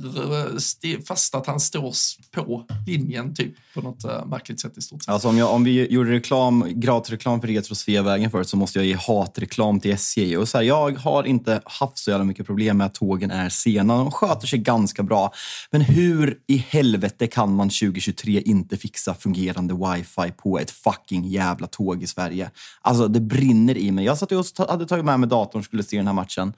[0.85, 1.95] eh, fast att han står
[2.33, 5.13] på linjen typ på något eh, märkligt sätt i stort sett.
[5.13, 8.87] Alltså om, jag, om vi gjorde reklam, gratisreklam för Retro Sveavägen förut så måste jag
[8.87, 10.37] ge hatreklam till SJ.
[10.37, 13.49] Och så här, jag har inte haft så jävla mycket problem med att tågen är
[13.49, 13.99] sena.
[13.99, 15.33] De sköter sig ganska bra.
[15.71, 21.67] Men hur i helvete kan man 2023 inte fixa fungerande wifi på ett fucking jävla
[21.67, 22.51] tåg i Sverige?
[22.81, 24.05] Alltså det brinner i mig.
[24.05, 26.53] Jag satt och hade tagit med mig datorn och skulle se den här matchen.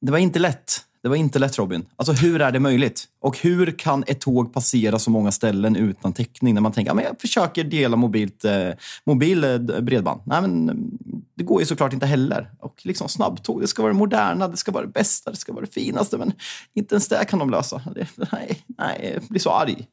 [0.00, 0.80] Det var inte lätt.
[1.02, 1.86] Det var inte lätt Robin.
[1.96, 3.04] Alltså hur är det möjligt?
[3.20, 7.02] Och hur kan ett tåg passera så många ställen utan täckning när man tänker att
[7.02, 8.68] jag försöker dela mobilt, eh,
[9.04, 10.20] mobil eh, bredband?
[10.24, 10.90] Nej, men mm,
[11.34, 12.50] det går ju såklart inte heller.
[12.60, 15.52] Och liksom snabbtåg, det ska vara det moderna, det ska vara det bästa, det ska
[15.52, 16.18] vara det finaste.
[16.18, 16.32] Men
[16.74, 17.82] inte ens det kan de lösa.
[17.94, 19.86] Det, nej, nej, jag blir så arg.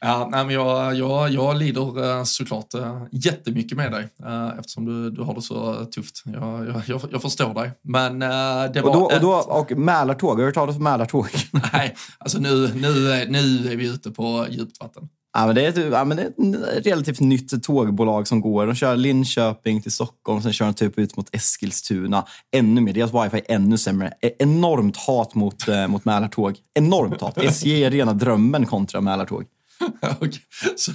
[0.00, 4.84] Ja, nej, men jag, jag, jag lider eh, såklart äh, jättemycket med dig äh, eftersom
[4.84, 6.22] du, du har det så tufft.
[6.24, 7.70] Jag, jag, jag förstår dig.
[7.82, 11.28] Men det var och, då, och, då, och Mälartåg, har du hört talas om Mälartåg?
[11.72, 15.08] nej, alltså nu, nu, nu är vi ute på djupt vatten.
[15.32, 18.66] Ja, men det, är ett, ja, men det är ett relativt nytt tågbolag som går.
[18.66, 22.24] De kör Linköping till Stockholm, sen kör de typ ut mot Eskilstuna.
[22.56, 22.92] Ännu mer.
[22.92, 24.12] Deras wifi är ännu sämre.
[24.20, 26.56] E- enormt hat mot, eh, mot Mälartåg.
[26.74, 27.38] Enormt hat.
[27.38, 29.44] SJ är rena drömmen kontra Mälartåg.
[30.76, 30.92] Så,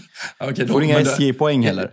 [0.49, 1.91] okay, Får inga SJ-poäng heller.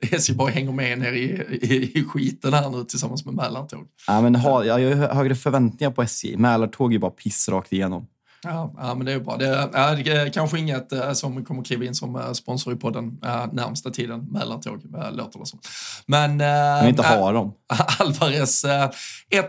[0.00, 1.24] SJ bara, hänger med ner i,
[1.62, 3.86] i, i skiten här nu tillsammans med Mälartåg.
[4.06, 6.36] Ja, men ha, jag har högre förväntningar på SJ.
[6.36, 8.06] Mälartåg är bara piss rakt igenom.
[8.42, 9.36] Ja, ja, men det är bra.
[9.36, 12.76] Det är, det är kanske inget äh, som kommer kliva in som äh, sponsor i
[12.76, 15.60] podden äh, närmsta tiden, Mälartåg, äh, låter det som.
[16.06, 16.40] Men...
[16.40, 17.52] Äh, inte ha dem.
[17.98, 18.90] Alvarez äh,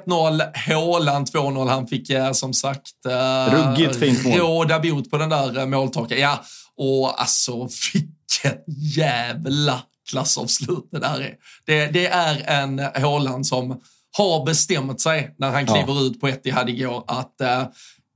[0.06, 1.70] 1-0, Håland 2-0.
[1.70, 4.34] Han fick äh, som sagt äh, Ruggigt fint mål.
[4.34, 6.20] råda bot på den där äh, måltorken.
[6.20, 6.40] Ja,
[6.78, 8.64] och alltså vilket
[8.98, 11.36] jävla klassavslut det där är.
[11.66, 13.82] Det, det är en Håland som
[14.18, 16.02] har bestämt sig när han kliver ja.
[16.02, 17.64] ut på Etihad igår att äh,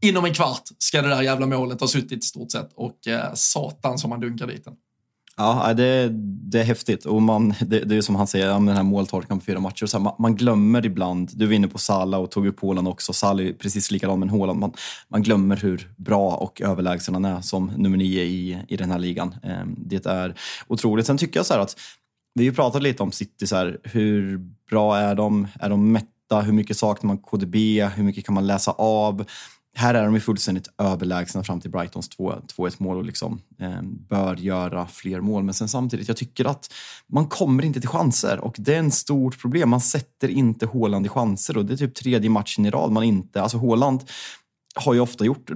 [0.04, 3.34] inom en kvart ska det där jävla målet ha suttit i stort sett och eh,
[3.34, 4.74] satan som man dunkar dit den.
[5.38, 6.10] Ja, det,
[6.52, 7.06] det är häftigt.
[7.06, 9.86] Och man, det, det är som han säger, den här måltorkan på fyra matcher.
[9.86, 12.88] Så här, man, man, glömmer ibland, du var inne på Sala och tog upp Håland
[12.88, 13.14] också.
[13.14, 14.60] Sala är precis likadan med Håland.
[14.60, 14.74] Man,
[15.08, 19.00] man glömmer hur bra och överlägsen han är som nummer nio i, i den här
[19.00, 19.36] ligan.
[19.44, 20.36] Ehm, det är
[20.68, 21.06] otroligt.
[21.06, 21.76] Sen tycker jag så här att,
[22.36, 24.38] vi har pratat lite om City, så här, hur
[24.70, 25.48] bra är de?
[25.60, 26.42] Är de mätta?
[26.42, 27.56] Hur mycket saknar man KDB?
[27.96, 29.26] Hur mycket kan man läsa av?
[29.76, 34.36] Här är de ju fullständigt överlägsna fram till Brightons 2-1 mål och liksom, eh, bör
[34.36, 35.44] göra fler mål.
[35.44, 36.74] Men sen samtidigt, jag tycker att
[37.08, 39.70] man kommer inte till chanser och det är ett stort problem.
[39.70, 43.04] Man sätter inte Håland i chanser och det är typ tredje matchen i rad man
[43.04, 43.42] inte...
[43.42, 44.04] Alltså Håland
[44.76, 45.52] har ju ofta gjort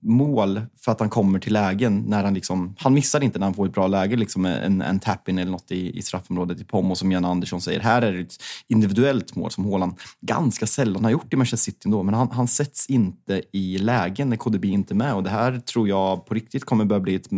[0.00, 3.54] mål för att han kommer till lägen när han liksom, han missar inte när han
[3.54, 6.94] får ett bra läge, liksom en, en tap-in eller något i, i straffområdet i Pomo.
[6.94, 8.36] som Jan Andersson säger, här är det ett
[8.68, 12.48] individuellt mål som Haaland ganska sällan har gjort i Manchester City ändå, men han, han
[12.48, 16.34] sätts inte i lägen när KDB inte är med och det här tror jag på
[16.34, 17.28] riktigt kommer börja bli ett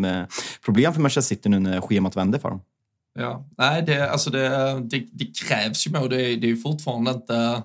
[0.65, 2.61] problem för Manchester City nu när schemat vänder för dem.
[3.15, 4.49] Ja, nej, det, alltså det,
[4.81, 7.63] det, det krävs ju mål, det, det är ju fortfarande inte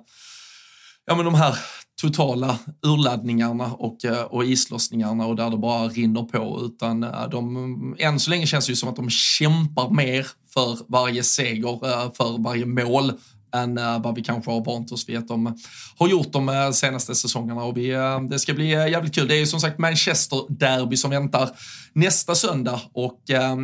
[1.08, 1.58] ja, men de här
[2.02, 6.62] totala urladdningarna och, eh, och islossningarna och där det bara rinner på.
[6.66, 10.78] Utan eh, de, än så länge känns det ju som att de kämpar mer för
[10.88, 13.14] varje seger, eh, för varje mål
[13.56, 15.58] än uh, vad vi kanske har vant oss vid att de
[15.98, 17.64] har gjort de uh, senaste säsongerna.
[17.64, 19.28] Och vi, uh, det ska bli jävligt kul.
[19.28, 21.50] Det är ju som sagt Manchester-derby som väntar
[21.94, 23.22] nästa söndag och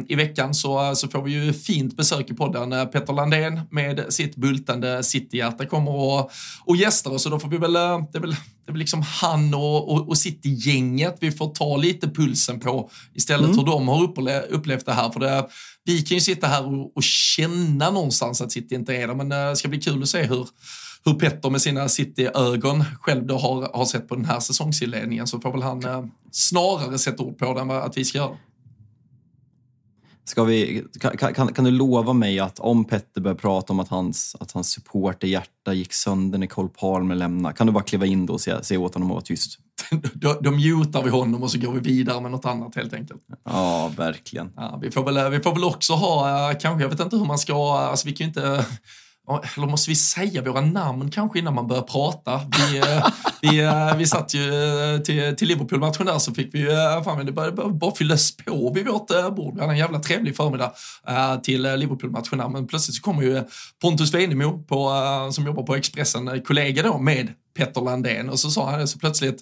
[0.08, 2.90] i veckan så, så får vi ju fint besök i podden.
[2.90, 6.32] Petter Landén med sitt bultande Cityhjärta kommer och,
[6.66, 7.80] och gästar oss och då får vi väl, det
[8.14, 12.08] är väl det är väl liksom han och, och, och City-gänget vi får ta lite
[12.08, 13.58] pulsen på istället mm.
[13.58, 14.04] hur de har
[14.50, 15.10] upplevt det här.
[15.10, 15.48] För det,
[15.84, 19.30] vi kan ju sitta här och, och känna någonstans att City inte är där, men
[19.30, 20.48] det ska bli kul att se hur,
[21.06, 25.40] hur Petter med sina City-ögon själv då har, har sett på den här säsongsinledningen så
[25.40, 28.38] får väl han eh, snarare sätta ord på det än vad att vi ska göra.
[30.26, 33.90] Ska vi, kan, kan, kan, du lova mig att om Petter börjar prata om att
[33.90, 38.26] hans, att hans supporterhjärta gick sönder när Cole Palmer lämnade, kan du bara kliva in
[38.26, 39.60] då och säga, säga åt honom att vara tyst?
[40.14, 43.22] då, då mutar vi honom och så går vi vidare med något annat helt enkelt.
[43.46, 44.52] Ja, verkligen.
[44.56, 47.26] Ja, vi, får väl, vi får väl också ha, eh, kanske, jag vet inte hur
[47.26, 48.66] man ska, alltså vi kan ju inte
[49.30, 52.42] eller måste vi säga våra namn kanske innan man börjar prata?
[52.58, 53.08] Vi, eh,
[53.42, 56.66] vi, eh, vi satt ju eh, till, till Liverpool-matchen där så fick vi,
[57.04, 59.56] fan det började bara fylldes på vid vårt bord.
[59.56, 60.74] Vi hade en jävla trevlig förmiddag
[61.44, 63.44] till Liverpool-matchen där, men plötsligt så kommer ju
[63.82, 64.92] Pontus Wenemo på,
[65.32, 69.00] som jobbar på Expressen, kollega då med Petter Landén och så sa han det så
[69.00, 69.42] plötsligt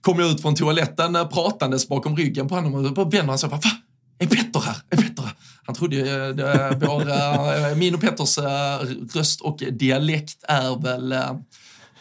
[0.00, 3.46] kom jag ut från toaletten pratandes bakom ryggen på honom och bara vänder han sig.
[3.46, 3.70] och Va?
[4.18, 4.76] Är Petter här?
[4.90, 5.32] Är Petter här?
[5.66, 8.78] Han trodde ju, eh, det, vår, eh, min och Petters eh,
[9.14, 11.14] röst och dialekt är väl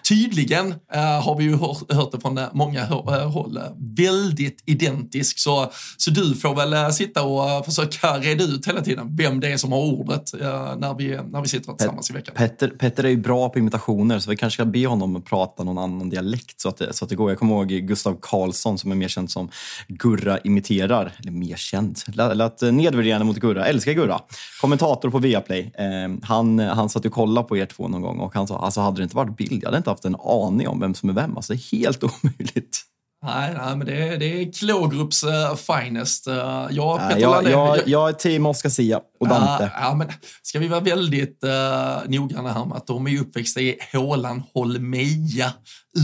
[0.08, 2.86] tydligen äh, har vi ju hört, hört det från många
[3.26, 3.60] håll,
[3.98, 5.40] väldigt identisk.
[5.40, 9.58] Så, så du får väl sitta och försöka reda ut hela tiden vem det är
[9.58, 10.34] som har ordet
[10.78, 12.36] när, vi, när vi sitter tillsammans i veckan.
[12.38, 15.64] Petter, Petter är ju bra på imitationer så vi kanske ska be honom att prata
[15.64, 17.32] någon annan dialekt så att, det, så att det går.
[17.32, 19.50] Jag kommer ihåg Gustav Karlsson som är mer känd som
[19.88, 21.12] Gurra imiterar.
[21.20, 22.00] Eller mer känd?
[22.14, 23.66] Lät nedvärderande mot Gurra.
[23.66, 24.20] Älskar Gurra.
[24.62, 25.72] Kommentator på Viaplay.
[25.78, 28.82] Eh, han, han satt och kollade på er två någon gång och han sa alltså
[28.82, 31.14] hade det inte varit bild, jag hade inte haft en aning om vem som är
[31.14, 31.38] vem.
[31.38, 32.86] Alltså, det är helt omöjligt.
[33.26, 36.28] Nej, nej men det är, det är Klågrups uh, finest.
[36.28, 36.36] Uh,
[36.72, 39.64] jag, nej, jag, jag, jag är team Oscar Sia och Dante.
[39.64, 40.08] Uh, ja, men
[40.42, 45.54] ska vi vara väldigt uh, noggranna här med att de är uppväxta i Hålan Holmeja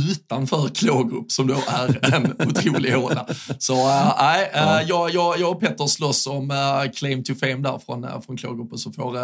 [0.09, 3.27] utanför Klågrupp som då är en otrolig håla.
[3.57, 3.75] Så
[4.19, 6.51] nej, uh, jag, jag, jag och Petter slåss om
[6.95, 9.17] claim to fame där från, från och så får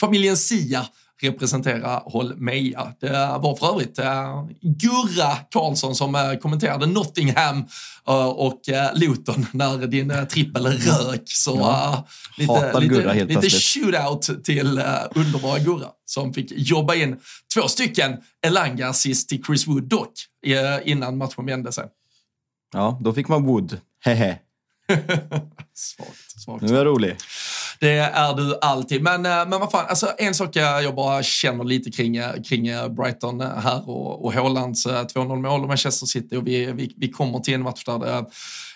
[0.00, 0.86] familjen Sia
[1.22, 2.94] representera Holmeja.
[3.00, 7.66] Det var för övrigt eh, Gurra Karlsson som eh, kommenterade Nottingham
[8.08, 11.22] eh, och eh, Luton när din eh, trippel rök.
[11.24, 12.06] Så ja.
[12.38, 14.68] lite, lite, lite shootout till
[15.14, 17.20] underbara Gurra som fick jobba in
[17.54, 20.12] två stycken Elanga assist till Chris Wood dock
[20.84, 21.84] innan matchen vände sig.
[22.72, 23.80] Ja, då fick man Wood.
[24.00, 24.38] Hehe.
[25.74, 26.62] svagt, svagt.
[26.62, 27.16] Nu är jag rolig.
[27.80, 29.02] Det är du alltid.
[29.02, 32.68] Men, eh, men vad fan, alltså, en sak jag bara känner lite kring, eh, kring
[32.68, 37.10] eh, Brighton här och, och Haalands 2-0 mål och Manchester City och vi, vi, vi
[37.10, 38.24] kommer till en match där det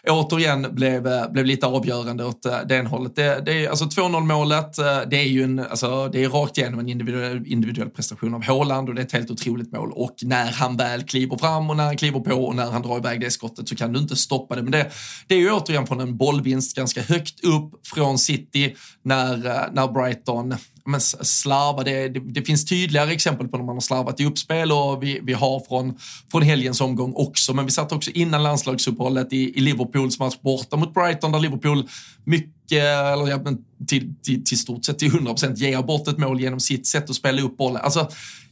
[0.08, 1.02] återigen blev,
[1.32, 3.16] blev lite avgörande åt den hållet.
[3.16, 4.76] Det, det alltså 2-0 målet,
[5.10, 8.88] det är ju en, alltså, det är rakt igenom en individuell, individuell prestation av Haaland
[8.88, 9.92] och det är ett helt otroligt mål.
[9.92, 12.98] Och när han väl kliver fram och när han kliver på och när han drar
[12.98, 14.62] iväg det skottet så kan du inte stoppa det.
[14.62, 14.90] Men det,
[15.26, 17.57] det är ju återigen från en bollvinst ganska högt upp
[17.94, 20.54] från City när, eh, när Brighton
[20.88, 24.72] men slarva, det, det, det, finns tydligare exempel på när man har slarvat i uppspel
[24.72, 25.98] och vi, vi har från,
[26.30, 27.54] från helgens omgång också.
[27.54, 31.88] Men vi satt också innan landslagsuppehållet i, i Liverpools match borta mot Brighton där Liverpool
[32.24, 33.40] mycket, eller ja,
[33.88, 37.16] till, till, till stort sett till 100% ger bort ett mål genom sitt sätt att
[37.16, 37.82] spela upp bollen.
[37.82, 38.08] Alltså,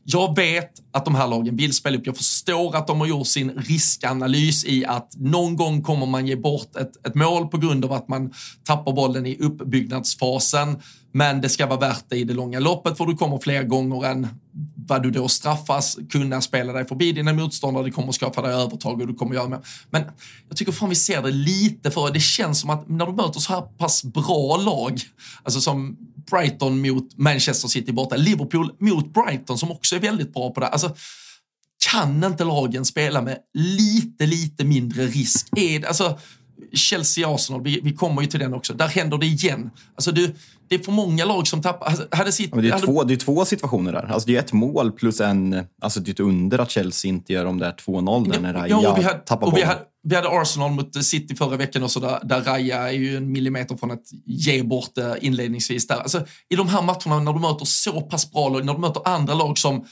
[0.09, 2.07] jag vet att de här lagen vill spela upp.
[2.07, 6.37] Jag förstår att de har gjort sin riskanalys i att någon gång kommer man ge
[6.37, 8.33] bort ett, ett mål på grund av att man
[8.65, 10.83] tappar bollen i uppbyggnadsfasen.
[11.13, 14.07] Men det ska vara värt det i det långa loppet för du kommer fler gånger
[14.07, 14.29] än
[14.89, 17.85] vad du då straffas kunna spela dig förbi dina motståndare.
[17.85, 19.61] Det kommer skapa dig övertag och du kommer göra mer.
[19.91, 20.03] Men
[20.49, 23.41] jag tycker fan vi ser det lite för det känns som att när du möter
[23.41, 25.01] så här pass bra lag,
[25.43, 25.97] alltså som
[26.31, 30.67] Brighton mot Manchester City borta, Liverpool mot Brighton som också är väldigt bra på det.
[30.67, 30.97] Alltså,
[31.91, 35.49] kan inte lagen spela med lite, lite mindre risk?
[35.57, 36.19] Är alltså,
[36.73, 39.71] Chelsea-Arsenal, vi, vi, kommer ju till den också, där händer det igen.
[39.95, 40.35] Alltså du,
[40.69, 41.87] det är för många lag som tappar.
[41.87, 42.87] Alltså, hade sitt, det, är hade...
[42.87, 44.13] två, det är två situationer där.
[44.13, 45.67] Alltså det är ett mål plus en...
[45.81, 48.81] Alltså det är ett under att Chelsea inte gör de där 2-0 ja, när Raja
[48.83, 49.69] ja, hade, tappar bollen.
[50.09, 53.77] Vi hade, Arsenal mot City förra veckan också där, där Raja är ju en millimeter
[53.77, 55.87] från att ge bort det inledningsvis.
[55.87, 55.97] Där.
[55.97, 59.09] Alltså, I de här matcherna när du möter så pass bra lag, när du möter
[59.09, 59.87] andra lag som,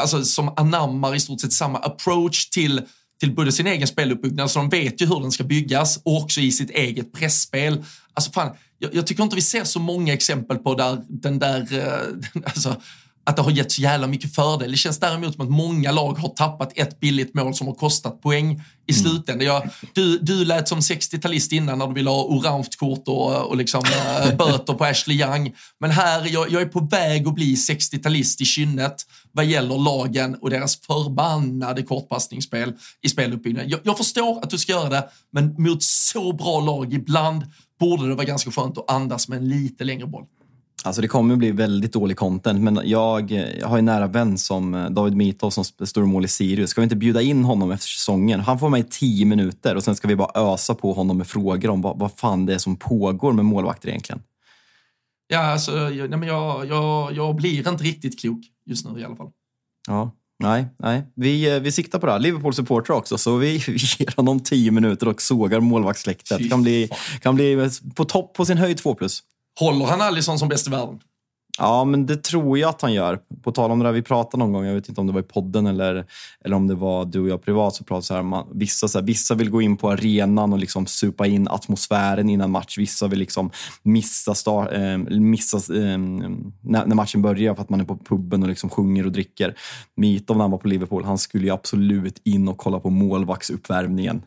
[0.00, 2.82] alltså, som anammar i stort sett samma approach till
[3.20, 6.40] till både sin egen speluppbyggnad, så de vet ju hur den ska byggas, och också
[6.40, 7.84] i sitt eget pressspel.
[8.14, 11.78] Alltså fan, jag, jag tycker inte vi ser så många exempel på där den där,
[11.78, 12.76] eh, alltså,
[13.26, 14.70] att det har gett så jävla mycket fördel.
[14.70, 18.22] Det känns däremot som att många lag har tappat ett billigt mål som har kostat
[18.22, 19.02] poäng i mm.
[19.02, 19.46] slutändan.
[19.46, 23.56] Jag, du, du lät som 60-talist innan när du ville ha orange kort och, och
[23.56, 25.54] liksom, äh, böter på Ashley Young.
[25.80, 30.34] Men här, jag, jag är på väg att bli 60-talist i kynnet vad gäller lagen
[30.40, 33.70] och deras förbannade kortpassningsspel i speluppbyggnaden.
[33.70, 37.42] Jag, jag förstår att du ska göra det, men mot så bra lag ibland
[37.80, 40.24] borde det vara ganska skönt att andas med en lite längre boll.
[40.84, 44.74] Alltså det kommer bli väldigt dålig content, men jag, jag har en nära vän som
[44.74, 46.70] eh, David Mitov som står mål i Sirius.
[46.70, 48.40] Ska vi inte bjuda in honom efter säsongen?
[48.40, 51.26] Han får med i tio minuter och sen ska vi bara ösa på honom med
[51.26, 54.22] frågor om vad, vad fan det är som pågår med målvakter egentligen.
[55.26, 59.04] Ja, alltså, jag, nej, men jag, jag, jag blir inte riktigt klok just nu i
[59.04, 59.30] alla fall.
[59.86, 61.02] Ja, Nej, nej.
[61.14, 62.18] Vi, eh, vi siktar på det.
[62.18, 66.50] Liverpool-supporter också, så vi, vi ger honom tio minuter och sågar målvaktssläktet.
[66.50, 66.88] Kan bli,
[67.20, 69.22] kan bli på topp på sin höjd två plus.
[69.60, 71.00] Håller han Alisson som bäst i världen?
[71.58, 73.18] Ja, men det tror jag att han gör.
[73.42, 75.20] På tal om det där vi pratade någon gång, jag vet inte om det var
[75.20, 76.06] i podden eller,
[76.44, 78.98] eller om det var du och jag privat, så pratade så här, man, vissa, så
[78.98, 82.78] här, vissa vill gå in på arenan och liksom supa in atmosfären innan match.
[82.78, 83.50] Vissa vill liksom
[83.82, 88.42] missa, start, eh, missa eh, när, när, matchen börjar för att man är på puben
[88.42, 89.54] och liksom sjunger och dricker.
[89.96, 94.22] Mitov när han var på Liverpool, han skulle ju absolut in och kolla på målvaktsuppvärmningen.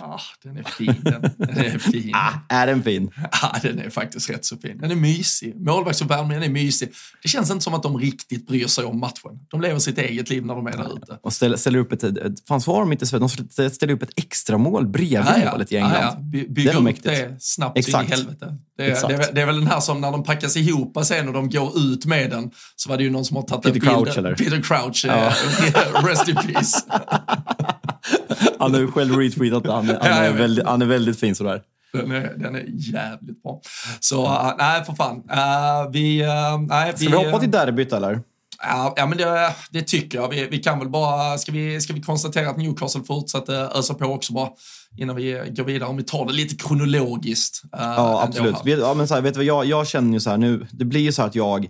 [0.00, 0.94] Ah, den är fin.
[1.02, 2.12] Den, den är fin.
[2.14, 3.10] Ah, är den fin?
[3.42, 4.78] Ah, den är faktiskt rätt så fin.
[4.78, 5.56] Den är mysig.
[5.66, 6.92] Målvaktsuppvärmningen är mysig.
[7.22, 9.38] Det känns inte som att de riktigt bryr sig om matchen.
[9.50, 11.18] De lever sitt eget liv när de är där ute.
[11.22, 13.28] Och ställer, ställer upp ett, ett, fanns var de inte så, de
[13.70, 15.50] ställer upp ett extra mål bredvid Ah, ja.
[15.52, 16.02] målet i Ah, England.
[16.02, 16.16] ja.
[16.20, 17.04] By, Det bygga är mäktigt.
[17.04, 18.08] det snabbt så in Exakt.
[18.08, 18.56] i helvete.
[18.76, 19.08] Det är, Exakt.
[19.16, 21.78] det, det är väl den här som när de packas ihop sen och de går
[21.78, 24.06] ut med den så var det ju någon som har tagit Peter en bild.
[24.14, 24.34] Crouch, eller?
[24.34, 26.76] Peter Crouch, eh, rest in peace.
[28.58, 29.72] Han har ju själv retweetat det.
[29.72, 31.62] Han, är- han, är väldigt, han är väldigt fin sådär.
[31.92, 33.60] Den är, den är jävligt bra.
[34.00, 35.22] Så äh, nej, för fan.
[35.30, 38.20] Äh, vi, äh, nej, Ska vi hoppa till derbyt eller?
[38.62, 40.28] Ja, ja men det, det tycker jag.
[40.28, 44.04] Vi, vi kan väl bara, ska vi, ska vi konstatera att Newcastle fortsatte ösa på
[44.04, 44.48] också bara
[44.96, 47.62] innan vi går vidare, om vi tar det lite kronologiskt.
[47.72, 48.56] Ja, absolut.
[48.64, 50.84] ja, men så här, vet du vad, jag, jag känner ju så här nu, det
[50.84, 51.68] blir ju så här att jag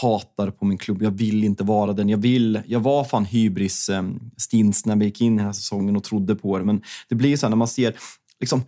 [0.00, 1.02] hatar på min klubb.
[1.02, 2.08] Jag vill inte vara den.
[2.08, 4.02] Jag vill, jag var fan hybris eh,
[4.36, 6.64] stins när vi gick in i den här säsongen och trodde på det.
[6.64, 7.96] Men det blir ju så här när man ser,
[8.40, 8.62] liksom,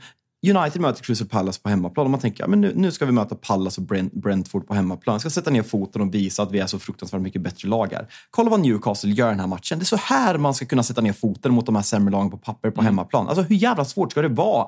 [0.46, 3.12] United möter Crystal Palace på hemmaplan och man tänker ja, men nu, nu ska vi
[3.12, 5.14] möta Palace och Brent, Brentford på hemmaplan.
[5.14, 7.92] Jag ska sätta ner foten och visa att vi är så fruktansvärt mycket bättre lag
[7.92, 8.08] här.
[8.30, 9.78] Kolla vad Newcastle gör den här matchen.
[9.78, 12.30] Det är så här man ska kunna sätta ner foten mot de här sämre lagen
[12.30, 13.28] på papper på hemmaplan.
[13.28, 14.66] Alltså hur jävla svårt ska det vara?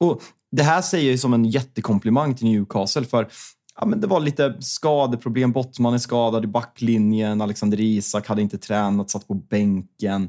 [0.00, 0.22] Och
[0.52, 3.28] det här säger jag som en jättekomplimang till Newcastle för
[3.80, 5.52] Ja, men det var lite skadeproblem.
[5.52, 7.40] Bottman är skadad i backlinjen.
[7.40, 10.28] Alexander Isak hade inte tränat, satt på bänken.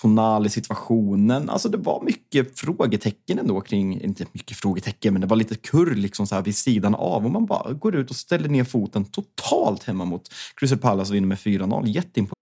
[0.00, 1.50] Tonal i situationen.
[1.50, 5.94] Alltså det var mycket frågetecken ändå kring, inte mycket frågetecken, men det var lite kurr
[5.94, 7.24] liksom så här vid sidan av.
[7.24, 10.22] Och man bara går ut och ställer ner foten totalt hemma mot
[10.56, 11.86] Crystal Palace och vinner med 4-0.
[11.86, 12.41] Jätteimponerande.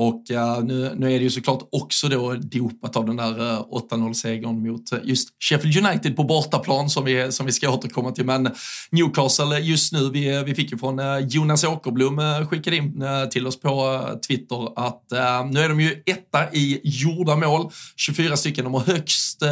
[0.00, 0.22] Och
[0.64, 4.92] nu, nu är det ju såklart också då dopat av den där 8-0-segern eh, mot
[4.92, 8.24] eh, just Sheffield United på bortaplan som vi, som vi ska återkomma till.
[8.24, 8.50] Men
[8.90, 13.60] Newcastle eh, just nu, vi, vi fick ju från Jonas Åkerblom skickade in till oss
[13.60, 15.04] på Twitter att
[15.50, 18.64] nu är de ju etta i gjorda mål, 24 stycken.
[18.64, 19.42] De har högst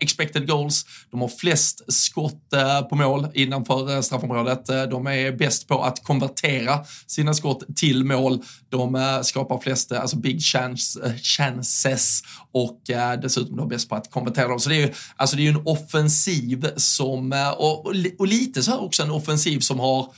[0.00, 2.42] expected goals, de har flest skott
[2.90, 4.66] på mål innanför straffområdet.
[4.66, 8.42] De är bäst på att konvertera sina skott till mål.
[8.68, 12.22] De skapar flest Eh, alltså big chance, eh, chances
[12.52, 14.60] och eh, dessutom då bäst på att konvertera dem.
[14.60, 17.86] Så det är ju, alltså det är en offensiv som, och,
[18.18, 20.12] och lite så här också en offensiv som har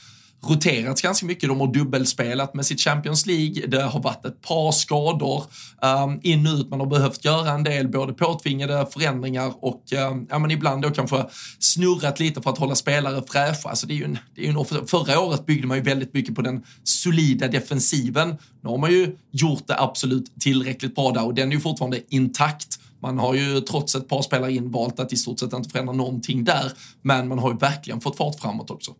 [0.47, 1.49] roterats ganska mycket.
[1.49, 3.67] De har dubbelspelat med sitt Champions League.
[3.67, 5.43] Det har varit ett par skador
[5.81, 6.69] um, in och ut.
[6.69, 10.89] Man har behövt göra en del både påtvingade förändringar och um, ja, men ibland då
[10.89, 11.25] kanske
[11.59, 13.69] snurrat lite för att hålla spelare fräscha.
[13.69, 16.13] Alltså det är ju en, det är en, off- förra året byggde man ju väldigt
[16.13, 18.29] mycket på den solida defensiven.
[18.61, 22.01] Nu har man ju gjort det absolut tillräckligt bra där och den är ju fortfarande
[22.09, 22.79] intakt.
[23.01, 25.93] Man har ju trots ett par spelare in valt att i stort sett inte förändra
[25.93, 26.71] någonting där,
[27.01, 28.91] men man har ju verkligen fått fart framåt också.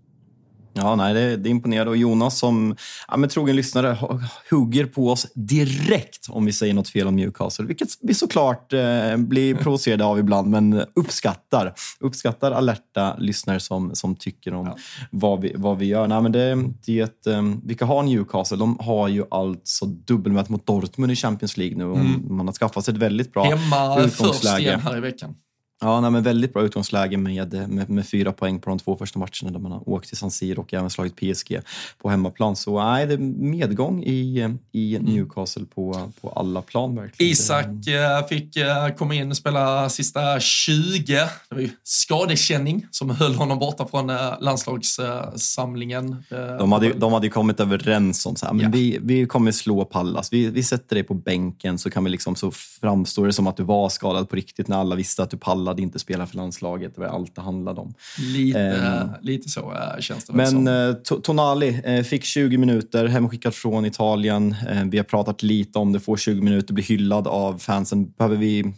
[0.74, 1.90] Ja, nej, det, det är imponerande.
[1.92, 2.76] Och Jonas som
[3.08, 7.16] ja, men trogen lyssnare hu- hugger på oss direkt om vi säger något fel om
[7.16, 7.66] Newcastle.
[7.66, 11.74] Vilket vi såklart eh, blir provocerade av ibland, men uppskattar.
[12.00, 14.76] Uppskattar alerta lyssnare som, som tycker om
[15.12, 16.08] vad, vi, vad vi gör.
[16.08, 18.58] Nej, men det, det är ett, eh, vilka har Newcastle?
[18.58, 21.86] De har ju alltså dubbelmöte mot Dortmund i Champions League nu.
[21.86, 21.98] Och
[22.32, 24.60] Man har skaffat sig ett väldigt bra Hemma först utgångsläge.
[24.62, 25.36] igen här i veckan.
[25.82, 29.20] Ja, nej, men väldigt bra utgångsläge med, med, med, fyra poäng på de två första
[29.20, 31.60] matcherna där man har åkt till San Siro och även slagit PSG
[32.02, 32.56] på hemmaplan.
[32.56, 35.14] Så nej, det är medgång i, i mm.
[35.14, 37.32] Newcastle på, på alla plan verkligen.
[37.32, 41.14] Isak eh, fick eh, komma in och spela sista 20.
[41.14, 46.24] Det var ju skadekänning som höll honom borta från eh, landslagssamlingen.
[46.60, 48.70] De hade, de hade kommit överens om så här, men ja.
[48.74, 50.34] vi, vi kommer slå Pallas.
[50.34, 53.58] Vi, vi sätter dig på bänken så kan vi liksom så framstår det som att
[53.58, 56.96] du var skadad på riktigt när alla visste att du pallade inte spela för landslaget.
[56.96, 57.94] Det var allt det handlade om.
[58.18, 58.60] Lite,
[59.04, 63.86] um, lite så äh, känns det Men uh, Tonali uh, fick 20 minuter, hemskickat från
[63.86, 64.56] Italien.
[64.72, 68.12] Uh, vi har pratat lite om det, får 20 minuter, blir hyllad av fansen.
[68.12, 68.74] Behöver vi,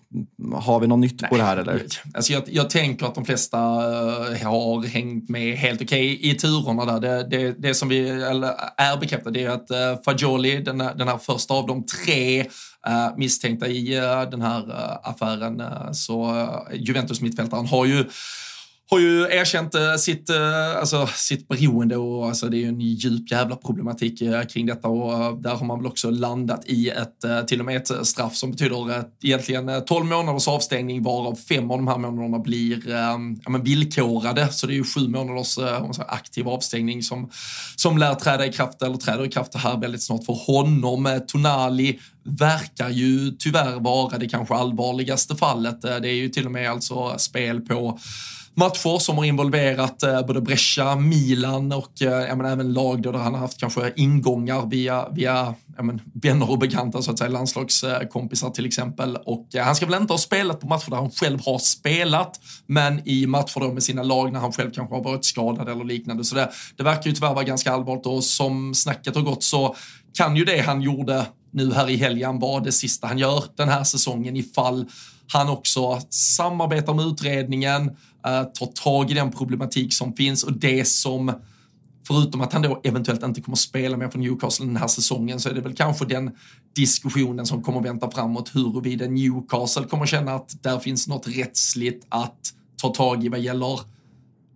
[0.54, 1.82] har vi något nytt Nej, på det här eller?
[2.14, 6.86] Alltså jag, jag tänker att de flesta har hängt med helt okej okay i turerna
[6.86, 7.00] där.
[7.00, 9.68] Det, det, det som vi eller, är bekräftat är att
[10.06, 12.46] Fagioli, den, den här första av de tre
[12.88, 15.64] uh, misstänkta i uh, den här eh, affären.
[15.96, 18.06] så Juventus mittfältaren har ju
[18.92, 22.82] har ju erkänt eh, sitt, eh, alltså, sitt beroende och alltså, det är ju en
[22.82, 27.48] djup jävla problematik eh, kring detta och där har man väl också landat i ett,
[27.48, 31.88] till och med ett straff som betyder egentligen 12 månaders avstängning varav fem av de
[31.88, 34.48] här månaderna blir ehm, ja, men villkorade.
[34.52, 35.60] Så det är ju sju månaders
[36.08, 37.30] aktiv avstängning som,
[37.76, 41.22] som lär träda i kraft, eller träder i kraft här väldigt snart för honom.
[41.28, 45.82] Tonali verkar ju tyvärr vara det kanske allvarligaste fallet.
[45.82, 48.00] Det är ju till och med alltså spel på
[48.54, 53.34] matcher som har involverat eh, både Brescia, Milan och eh, menar, även lag där han
[53.34, 58.66] har haft kanske ingångar via, via men, vänner och bekanta, så att säga, landslagskompisar till
[58.66, 59.16] exempel.
[59.16, 62.40] Och eh, han ska väl inte ha spelat på matcher där han själv har spelat,
[62.66, 65.86] men i matcher då med sina lag när han själv kanske har varit skadad eller
[65.86, 66.24] liknande.
[66.24, 69.76] Så det, det verkar ju tyvärr vara ganska allvarligt och som snacket har gått så
[70.14, 73.70] kan ju det han gjorde nu här i helgen vara det sista han gör den
[73.70, 74.86] här säsongen ifall
[75.34, 80.86] han också samarbetar med utredningen, Eh, tar tag i den problematik som finns och det
[80.86, 81.34] som
[82.08, 85.50] Förutom att han då eventuellt inte kommer spela mer för Newcastle den här säsongen så
[85.50, 86.32] är det väl kanske den
[86.76, 92.54] diskussionen som kommer vänta framåt huruvida Newcastle kommer känna att där finns något rättsligt att
[92.82, 93.80] ta tag i vad gäller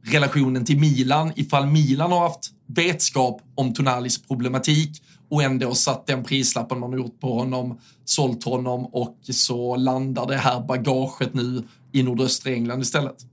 [0.03, 6.23] relationen till Milan ifall Milan har haft vetskap om Tonalis problematik och ändå satt den
[6.23, 11.63] prislappen man har gjort på honom, sålt honom och så landar det här bagaget nu
[11.91, 13.25] i nordöstra England istället.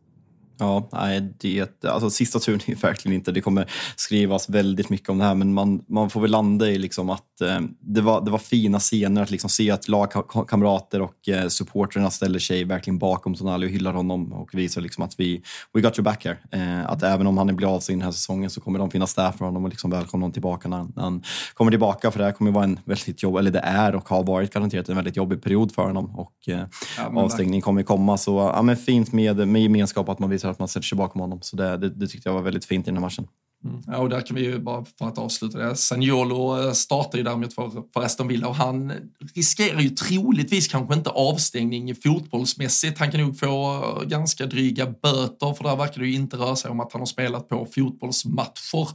[0.62, 5.18] Ja, nej, det, alltså sista turen är verkligen inte, det kommer skrivas väldigt mycket om
[5.18, 8.30] det här, men man, man får väl landa i liksom att eh, det, var, det
[8.30, 13.34] var fina scener att liksom se att lagkamrater och eh, supporterna ställer sig verkligen bakom
[13.34, 15.42] Tonali och hyllar honom och visar liksom att vi
[15.72, 16.38] we got your back here.
[16.50, 19.32] Eh, att även om han blir avstängd den här säsongen så kommer de finnas där
[19.32, 21.22] för honom och liksom välkomna honom tillbaka när han, när han
[21.54, 24.24] kommer tillbaka, för det här kommer vara en väldigt jobb, eller det är och har
[24.24, 26.60] varit garanterat en väldigt jobbig period för honom och eh,
[26.98, 28.18] ja, avstängning kommer komma.
[28.18, 31.20] Så ja, men fint med, med gemenskap att man visar att man sätter sig bakom
[31.20, 31.38] honom.
[31.42, 33.26] Så det, det, det tyckte jag var väldigt fint i den här matchen.
[33.64, 33.82] Mm.
[33.86, 35.76] Ja, och där kan vi ju bara för att avsluta det.
[35.76, 38.92] Saniolo eh, startar ju däremot för, för Aston Villa och han
[39.34, 42.98] riskerar ju troligtvis kanske inte avstängning fotbollsmässigt.
[42.98, 46.57] Han kan nog få eh, ganska dryga böter för där verkar det ju inte röra
[46.57, 48.88] sig om att han har spelat på fotbollsmatcher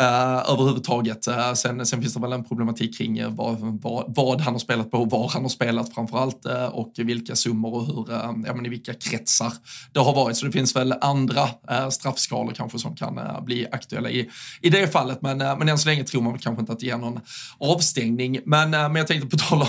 [0.00, 1.28] uh, överhuvudtaget.
[1.28, 4.58] Uh, sen, sen finns det väl en problematik kring eh, vad, vad, vad, han har
[4.58, 8.54] spelat på, var han har spelat framförallt uh, och vilka summor och hur, uh, ja,
[8.54, 9.52] men i vilka kretsar
[9.92, 10.36] det har varit.
[10.36, 14.30] Så det finns väl andra uh, straffskalor kanske som kan bli aktuella i,
[14.60, 15.22] i det fallet.
[15.22, 17.20] Men, men än så länge tror man väl kanske inte att det ger någon
[17.58, 18.40] avstängning.
[18.44, 19.68] Men, men jag tänkte på tal om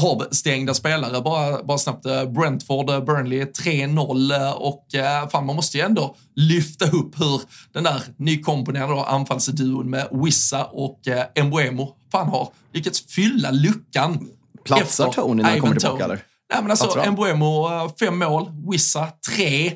[0.00, 1.20] avstängda spelare.
[1.20, 4.86] Bara, bara snabbt, eh, Brentford, eh, Burnley 3-0 eh, och
[5.32, 7.40] fan, man måste ju ändå lyfta upp hur
[7.72, 11.00] den där nykomponerade anfallsduon med Wissa och
[11.34, 14.28] Embuemo fan har lyckats fylla luckan.
[14.64, 16.20] Platsar Tony när han kommer tillbaka eller?
[16.52, 17.68] Nej men alltså Embuemo
[18.00, 19.72] fem mål, Wissa tre.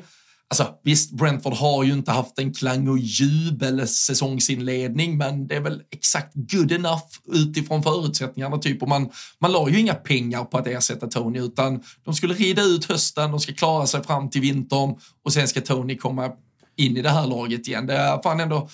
[0.51, 5.61] Alltså visst, Brentford har ju inte haft en klang och jubel säsongsinledning, men det är
[5.61, 8.57] väl exakt good enough utifrån förutsättningarna.
[8.57, 8.81] Typ.
[8.81, 12.61] Och man, man la ju inga pengar på att ersätta Tony, utan de skulle rida
[12.61, 14.95] ut hösten, de ska klara sig fram till vintern
[15.25, 16.31] och sen ska Tony komma
[16.77, 17.87] in i det här laget igen.
[17.87, 18.69] Det är fan ändå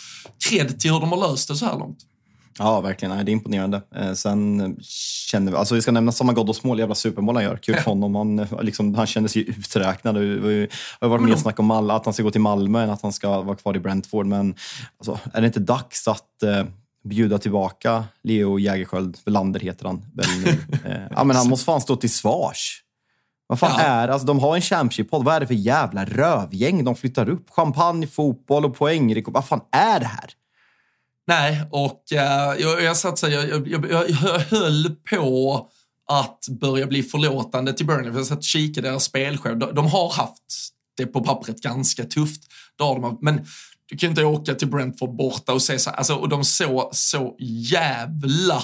[0.49, 1.99] cred till hur de har löst det så här långt.
[2.59, 3.25] Ja, verkligen.
[3.25, 3.81] Det är imponerande.
[3.95, 4.77] Eh, sen
[5.31, 7.57] känner vi, alltså vi ska nämna Samma Ghoddos mål, jävla supermål han gör.
[7.57, 8.15] Kul för honom.
[8.15, 10.15] Han, eh, liksom, han kändes ju uträknad.
[10.15, 10.69] Det
[11.01, 13.41] har varit mer snack om att han ska gå till Malmö än att han ska
[13.41, 14.25] vara kvar i Brentford.
[14.25, 14.55] Men
[14.97, 16.63] alltså, är det inte dags att eh,
[17.03, 20.49] bjuda tillbaka Leo Jägerskiöld, Lander heter han väl nu.
[20.91, 22.83] eh, ja, men han måste fan stå till svars.
[23.47, 23.83] Vad fan ja.
[23.83, 25.23] är alltså, De har en Championship-podd.
[25.23, 27.49] Vad är det för jävla rövgäng de flyttar upp?
[27.49, 29.33] Champagne, fotboll och poängrekord.
[29.33, 30.29] Vad fan är det här?
[31.27, 35.67] Nej, och uh, jag, jag satt så jag, jag, jag, jag höll på
[36.07, 38.11] att börja bli förlåtande till Burnley.
[38.11, 39.59] För jag satt och kikade deras spelshow.
[39.59, 42.41] De, de har haft det på pappret ganska tufft.
[42.77, 43.21] Det har de haft.
[43.21, 43.45] Men
[43.89, 47.35] du kan inte åka till Brentford borta och se så alltså, och de såg så
[47.39, 48.63] jävla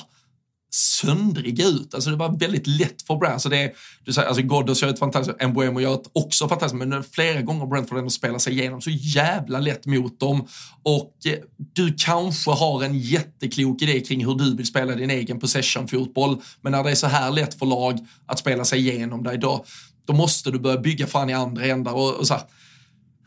[0.75, 1.93] söndriga ut.
[1.93, 3.33] Alltså det var väldigt lätt för Brand.
[3.33, 7.03] Alltså det, du säger, alltså Ghoddos gör ett fantastiskt, Mbuemo gör ett också fantastiskt, men
[7.03, 10.47] flera gånger Brentford ändå spelar sig igenom så jävla lätt mot dem.
[10.83, 11.39] Och eh,
[11.73, 16.71] du kanske har en jätteklok idé kring hur du vill spela din egen possession-fotboll, men
[16.71, 19.65] när det är så här lätt för lag att spela sig igenom dig, då,
[20.05, 21.93] då måste du börja bygga fan i andra ändar.
[21.93, 22.43] Och, och så här,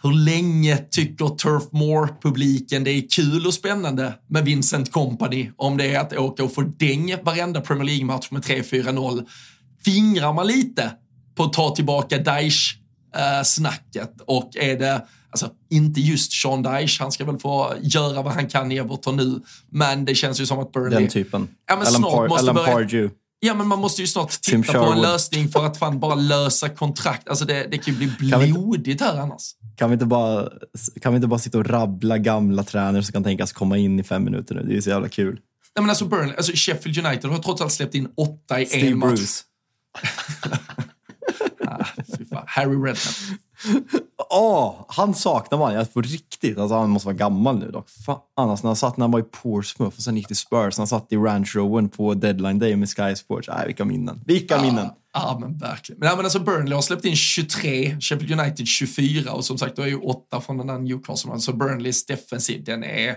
[0.03, 5.95] hur länge tycker Turf Moor-publiken det är kul och spännande med Vincent Company om det
[5.95, 9.27] är att åka och få däng varenda Premier League-match med 3-4-0?
[9.85, 10.93] Fingrar man lite
[11.35, 17.25] på att ta tillbaka Daesh-snacket och är det Alltså, inte just Sean Dyche, han ska
[17.25, 19.41] väl få göra vad han kan i Everton nu,
[19.71, 21.01] men det känns ju som att Burnley...
[21.01, 21.49] Den typen.
[21.67, 22.73] Ja, men Alan, snart Par måste Alan börja...
[22.73, 23.15] Pardew.
[23.41, 26.69] Ja, men man måste ju snart titta på en lösning för att fan bara lösa
[26.69, 27.29] kontrakt.
[27.29, 29.43] Alltså det, det kan ju bli inte- blodigt här annars.
[29.77, 30.49] Kan vi, inte bara,
[31.03, 34.03] kan vi inte bara sitta och rabbla gamla tränare som kan tänkas komma in i
[34.05, 34.63] fem minuter nu?
[34.63, 35.35] Det är ju så jävla kul.
[35.35, 35.41] Nej,
[35.83, 38.99] men alltså Burnley, alltså Sheffield United har trots allt släppt in åtta i Steve en
[38.99, 39.09] match.
[39.11, 39.43] Bruce.
[41.69, 41.85] Ah.
[42.47, 43.15] Harry Redknapp.
[44.31, 45.75] Åh, han saknar man.
[45.75, 46.59] Jag på riktigt.
[46.59, 47.91] Alltså, han måste vara gammal nu dock.
[47.91, 50.79] Fan, alltså, när han satt när han var i Portsmouth och sen gick till Spurs.
[50.79, 53.49] Han satt i Ranch Rowan på deadline day med Sky Sports.
[53.49, 54.21] Nej, vilka minnen.
[54.27, 54.89] Vilka minnen.
[55.13, 55.99] Ja, men verkligen.
[55.99, 59.77] Men, ja, men alltså Burnley har släppt in 23, Sheffield United 24 och som sagt,
[59.77, 61.41] då är ju åtta från den där Newcastle.
[61.41, 63.17] Så Burnleys defensiv, den är,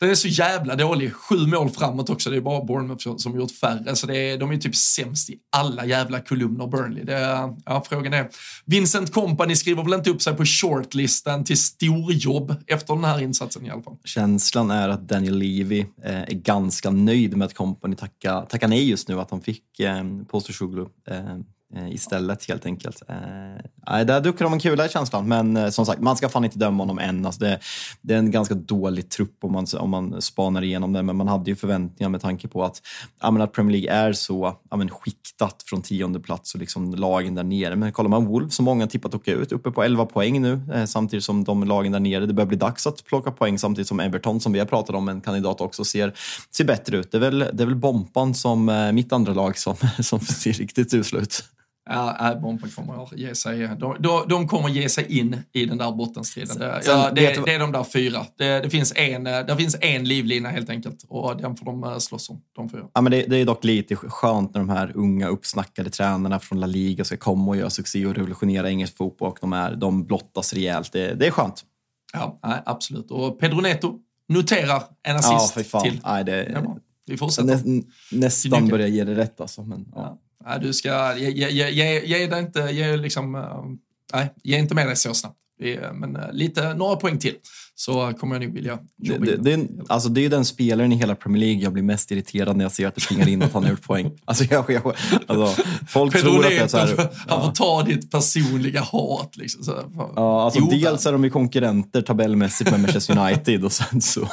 [0.00, 1.12] den är så jävla dålig.
[1.12, 2.30] Sju mål framåt också.
[2.30, 3.96] Det är bara Bournemouth som- gjort färre.
[3.96, 7.04] Så det är, de är typ sämst i alla jävla kolumner, Burnley.
[7.04, 8.28] Det är, ja, frågan är,
[8.64, 13.66] Vincent Company skriver väl inte upp sig på shortlisten till storjobb efter den här insatsen
[13.66, 13.96] i alla fall.
[14.04, 18.88] Känslan är att Daniel Levy eh, är ganska nöjd med att Company tackar tacka nej
[18.90, 19.20] just nu.
[19.20, 21.16] Att han fick eh, Postersoglu Shuglu.
[21.18, 21.36] eh,
[21.76, 23.02] Eh, istället helt enkelt.
[23.08, 25.28] Eh, där duckar de en kula i känslan.
[25.28, 27.26] Men eh, som sagt, man ska fan inte döma honom än.
[27.26, 27.60] Alltså det,
[28.00, 31.02] det är en ganska dålig trupp om man, om man spanar igenom det.
[31.02, 32.82] Men man hade ju förväntningar med tanke på att,
[33.22, 37.44] menar, att Premier League är så menar, skiktat från tionde plats och liksom lagen där
[37.44, 37.76] nere.
[37.76, 40.60] Men kollar man Wolves, som många tippat åka ut, uppe på 11 poäng nu.
[40.74, 43.88] Eh, samtidigt som de lagen där nere, det börjar bli dags att plocka poäng samtidigt
[43.88, 46.12] som Everton, som vi har pratat om, en kandidat också, ser,
[46.50, 47.12] ser bättre ut.
[47.12, 50.52] Det är väl, det är väl Bompan som eh, mitt andra lag som, som ser
[50.52, 51.44] riktigt usla ut.
[51.88, 55.92] Ja, Bompa kommer att ge sig, de, de, kommer ge sig in i den där
[55.92, 56.56] bottenstriden.
[56.86, 58.26] Ja, det, det är de där fyra.
[58.36, 61.84] Det, det, finns en, eh, det finns en livlina helt enkelt och den får de
[61.84, 62.84] eh, slåss om, de fyra.
[62.94, 66.60] Ja, men det, det är dock lite skönt när de här unga uppsnackade tränarna från
[66.60, 70.04] La Liga ska komma och göra succé och revolutionera engelsk fotboll och de, är, de
[70.04, 70.92] blottas rejält.
[70.92, 71.64] Det, det är skönt.
[72.12, 73.10] Ja, nej, absolut.
[73.10, 75.82] Och Pedro Neto noterar en Ja, assist fan.
[75.82, 76.00] till.
[76.04, 76.64] Nej, Det.
[77.06, 77.60] Vi fortsätter.
[77.64, 77.82] nä,
[78.12, 79.62] nästan börjar ge det rätt alltså.
[79.62, 80.00] Men, ja.
[80.02, 80.18] Ja.
[80.56, 83.64] Du ska, ge, ge, ge, ge, ge dig inte, ge liksom, eh,
[84.12, 85.36] nej, ge inte med dig så snabbt.
[85.62, 87.34] Eh, Men eh, lite, några poäng till
[87.74, 90.44] så kommer jag nog vilja Det, jobba det, in det, är, alltså, det är den
[90.44, 93.28] spelaren i hela Premier League jag blir mest irriterad när jag ser att det plingar
[93.28, 94.10] in att han har gjort poäng.
[94.24, 94.94] Alltså, jag, jag,
[95.26, 98.80] alltså, folk Pedro tror att det är Neto, så här, han får ta ditt personliga
[98.80, 99.36] hat.
[99.36, 99.84] Liksom, så, här.
[100.16, 104.28] Ja, alltså Jo, dels är de ju konkurrenter tabellmässigt med Manchester United och sen så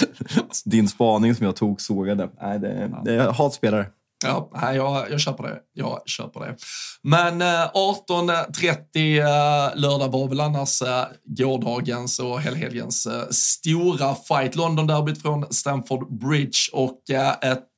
[0.64, 2.28] din spaning som jag tog sågade.
[2.42, 3.86] Nej, det, det är hatspelare.
[4.22, 5.58] Ja, jag, jag köper det.
[5.74, 6.56] Jag köper det.
[7.02, 7.70] Men eh,
[8.06, 14.56] 18.30 eh, lördag var väl annars eh, gårdagens och helhelgens stora fight.
[14.56, 17.00] London-derbyt från Stamford Bridge och
[17.42, 17.68] ett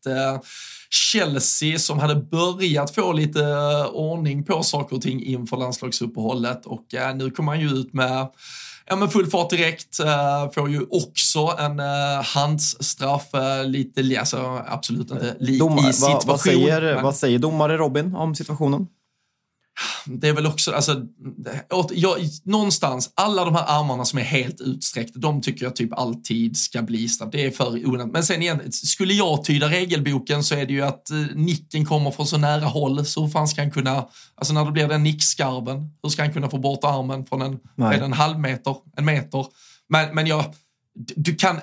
[0.91, 3.45] Chelsea som hade börjat få lite
[3.93, 8.29] ordning på saker och ting inför landslagsuppehållet och nu kommer man ju ut med
[8.87, 11.87] Ja men full fart direkt, eh, får ju också en uh,
[12.25, 16.29] handsstraff, uh, lite, li- alltså absolut inte li, Dom, i vad, situation.
[16.31, 18.87] vad, säger, men- vad säger domare Robin om situationen?
[20.07, 21.03] Det är väl också, alltså,
[21.95, 26.57] jag, någonstans, alla de här armarna som är helt utsträckta, de tycker jag typ alltid
[26.57, 27.29] ska bli straff.
[27.33, 28.13] Det är för onödigt.
[28.13, 32.11] Men sen igen, skulle jag tyda regelboken så är det ju att eh, nicken kommer
[32.11, 35.03] från så nära håll, så hur fan ska han kunna, alltså när det blir den
[35.03, 37.59] nickskarven, hur ska han kunna få bort armen från en,
[38.03, 39.47] en halv meter, en meter?
[39.89, 40.45] Men, men jag,
[41.17, 41.61] du kan,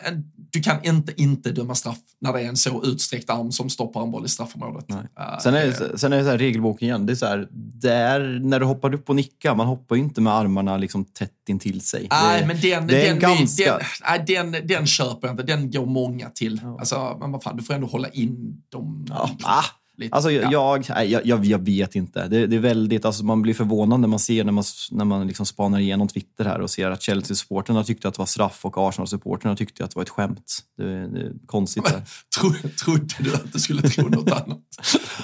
[0.54, 4.04] du kan inte inte döma straff när det är en så utsträckt arm som stoppar
[4.04, 4.86] en boll i straffområdet.
[4.92, 7.06] Eh, Sen är det, sen är det så här, regelboken igen.
[7.06, 10.02] Det är så här, det är, när du hoppar upp och nickar, man hoppar ju
[10.02, 12.08] inte med armarna liksom tätt intill sig.
[12.12, 15.44] Nej, men den, det den, ganska- den, nej, den, den köper jag inte.
[15.44, 16.62] Den går många till.
[16.80, 19.06] Alltså, men vad fan, du får ändå hålla in dem.
[19.10, 19.64] Ja, ah,
[20.02, 20.16] lite.
[20.16, 20.50] Alltså, ja.
[20.52, 22.28] jag, nej, jag, jag, jag vet inte.
[22.28, 25.28] Det, det är väldigt, alltså, man blir förvånad när man ser när man, när man
[25.28, 28.78] liksom spanar igenom Twitter här och ser att Chelsea-supporterna tyckte att det var straff och
[28.78, 30.60] Arsenal-supporterna tyckte att det var ett skämt.
[30.78, 31.84] Det, det är konstigt.
[31.86, 32.04] Det.
[32.40, 32.52] Tro,
[32.84, 34.60] trodde du att du skulle tro något annat?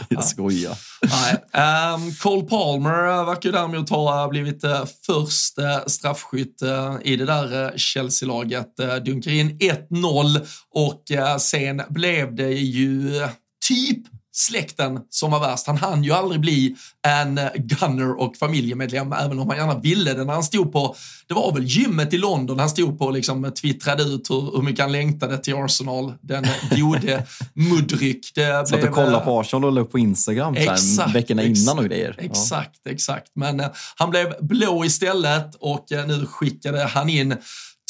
[0.09, 0.77] Jag skojar.
[1.01, 1.93] Nej.
[1.95, 7.25] Um, Cole Palmer verkar ju däremot ha blivit uh, först uh, straffskytt uh, i det
[7.25, 8.75] där Chelsea-laget.
[9.05, 9.57] Dunkar in
[9.89, 11.03] 1-0 och
[11.41, 13.27] sen blev det ju
[13.67, 15.67] typ släkten som var värst.
[15.67, 16.75] Han hann ju aldrig bli
[17.07, 20.95] en gunner och familjemedlem, även om han gärna ville det när han stod på,
[21.27, 24.61] det var väl gymmet i London han stod på och liksom twittrade ut hur, hur
[24.61, 27.23] mycket han längtade till Arsenal, den gode
[27.53, 28.31] Mudryk.
[28.35, 31.79] Det Satt och kollade på Arsenal och la upp på Instagram så Exakt, veckorna innan
[31.79, 32.15] och grejer.
[32.19, 33.31] Exakt, exakt.
[33.35, 37.35] Men eh, han blev blå istället och eh, nu skickade han in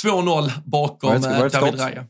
[0.03, 1.79] 2-0 bakom eh, David?
[1.79, 2.05] Raya.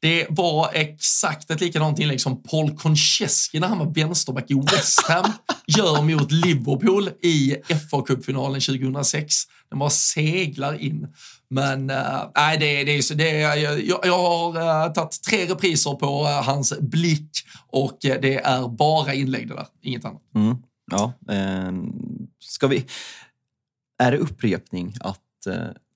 [0.00, 5.00] Det var exakt ett likadant inlägg som Paul Konchesky när han var vänsterback i West
[5.00, 5.32] Ham
[5.66, 9.34] gör mot Liverpool i FA-cupfinalen 2006.
[9.70, 11.06] Den bara seglar in.
[11.50, 15.94] Men eh, nej, det, det är det är, jag, jag har uh, tagit tre repriser
[15.94, 17.30] på eh, hans blick
[17.66, 20.22] och det är bara inlägg det där, inget annat.
[20.34, 20.56] Mm.
[20.90, 21.72] Ja, eh,
[22.40, 22.84] ska vi...
[23.98, 25.46] Är det upprepning att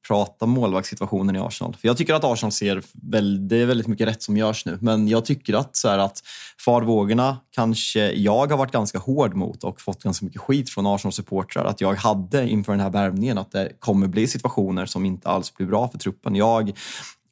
[0.09, 1.77] prata målvaktssituationen i Arsenal?
[1.81, 4.79] För jag tycker att Arsenal ser väldigt, det är väldigt mycket rätt som görs nu,
[4.81, 6.23] men jag tycker att, så här, att
[6.65, 11.65] farvågorna kanske jag har varit ganska hård mot och fått ganska mycket skit från Arsenal-supportrar.
[11.65, 15.55] Att jag hade inför den här värvningen att det kommer bli situationer som inte alls
[15.55, 16.35] blir bra för truppen.
[16.35, 16.73] Jag,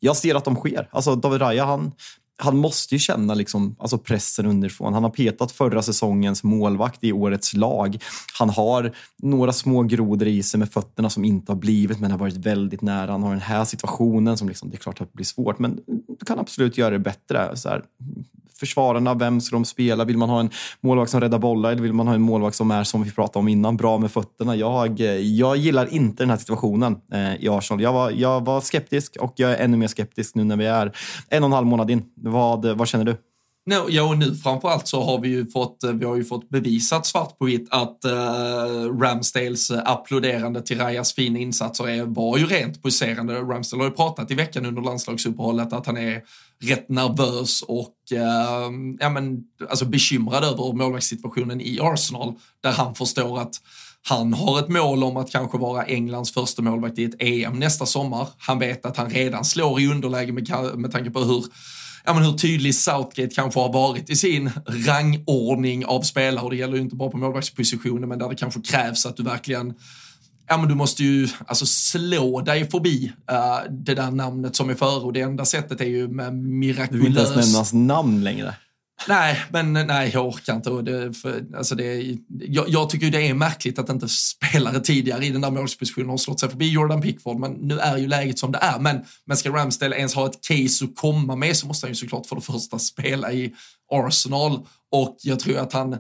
[0.00, 0.88] jag ser att de sker.
[0.92, 1.92] Alltså David Raya, han,
[2.40, 4.94] han måste ju känna liksom, alltså pressen underifrån.
[4.94, 8.02] Han har petat förra säsongens målvakt i årets lag.
[8.38, 12.18] Han har några små grodor i sig med fötterna som inte har blivit, men har
[12.18, 13.12] varit väldigt nära.
[13.12, 15.80] Han har den här situationen som liksom, det är klart att det blir svårt, men
[16.18, 17.56] du kan absolut göra det bättre.
[17.56, 17.84] Så här,
[18.60, 20.04] försvararna, vem ska de spela?
[20.04, 20.50] Vill man ha en
[20.80, 23.38] målvakt som räddar bollar eller vill man ha en målvakt som är, som vi pratade
[23.38, 24.56] om innan, bra med fötterna?
[24.56, 27.82] Jag, jag gillar inte den här situationen eh, i Arsenal.
[27.82, 30.92] Jag var, jag var skeptisk och jag är ännu mer skeptisk nu när vi är
[31.28, 32.02] en och en halv månad in.
[32.14, 33.16] Vad, vad känner du?
[33.70, 36.48] No, ja, och nu framförallt så har vi ju fått, eh, vi har ju fått
[36.48, 42.38] bevisat svart på vitt att uh, Ramsdales eh, applåderande till Rajas fina insatser är, var
[42.38, 43.34] ju rent poserande.
[43.34, 46.22] Ramsdale har ju pratat i veckan under landslagsuppehållet att han är
[46.62, 48.20] rätt nervös och uh,
[49.00, 49.40] ja, men,
[49.70, 53.54] alltså bekymrad över målvaktssituationen i Arsenal där han förstår att
[54.08, 57.86] han har ett mål om att kanske vara Englands första målvakt i ett EM nästa
[57.86, 58.28] sommar.
[58.38, 61.44] Han vet att han redan slår i underläge med, med tanke på hur
[62.04, 66.44] ja, men hur tydlig Southgate kanske har varit i sin rangordning av spelare.
[66.44, 69.22] Och det gäller ju inte bara på målvaktspositionen, men där det kanske krävs att du
[69.22, 69.74] verkligen
[70.48, 74.74] Ja, men du måste ju alltså, slå dig förbi uh, det där namnet som är
[74.74, 76.32] före och det enda sättet är ju med
[76.90, 77.54] Du vill inte ens nämna mirakulös...
[77.54, 78.54] hans namn längre.
[79.08, 80.70] Nej, men nej, jag orkar inte.
[80.70, 85.26] Och det, för, alltså det, jag, jag tycker det är märkligt att inte spelare tidigare
[85.26, 88.38] i den där målspositionen har slått sig förbi Jordan Pickford, men nu är ju läget
[88.38, 88.78] som det är.
[88.78, 91.94] Men, men ska Ramsdale ens ha ett case att komma med så måste han ju
[91.94, 93.54] såklart för det första spela i
[93.92, 95.96] Arsenal och jag tror att han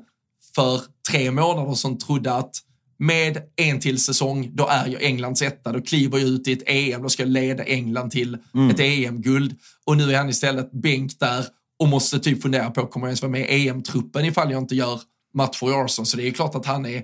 [0.54, 0.80] för
[1.10, 2.56] tre månader sedan trodde att
[2.98, 5.72] med en till säsong, då är jag Englands etta.
[5.72, 8.34] Då kliver jag ut i ett EM, då ska jag leda England till
[8.70, 9.54] ett EM-guld.
[9.84, 11.46] Och nu är han istället bänk där
[11.80, 14.74] och måste typ fundera på, kommer jag ens vara med i EM-truppen ifall jag inte
[14.74, 15.00] gör
[15.34, 16.06] matcher i Arsenal?
[16.06, 17.02] Så det är klart att han är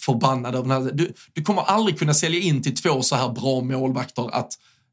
[0.00, 0.92] förbannad över den här.
[0.92, 4.52] Du, du kommer aldrig kunna sälja in till två så här bra målvakter att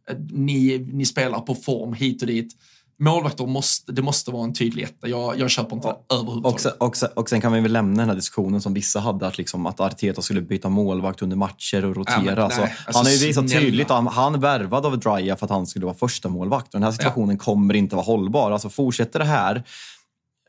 [0.09, 2.53] eh, ni, ni spelar på form hit och dit.
[2.99, 5.07] Målvakter måste, det måste vara en tydlig etta.
[5.07, 6.53] Jag, jag köper inte det överhuvudtaget.
[6.53, 8.99] Och sen, och, sen, och sen kan vi väl lämna den här diskussionen som vissa
[8.99, 12.17] hade, att, liksom, att Arteta skulle byta målvakt under matcher och rotera.
[12.17, 13.65] Ja, men alltså, han har ju visat snälla.
[13.65, 16.71] tydligt att han, han värvade av Drya för att han skulle vara första målvakt.
[16.71, 18.51] Den här situationen kommer inte vara hållbar.
[18.51, 19.63] Alltså, fortsätter det här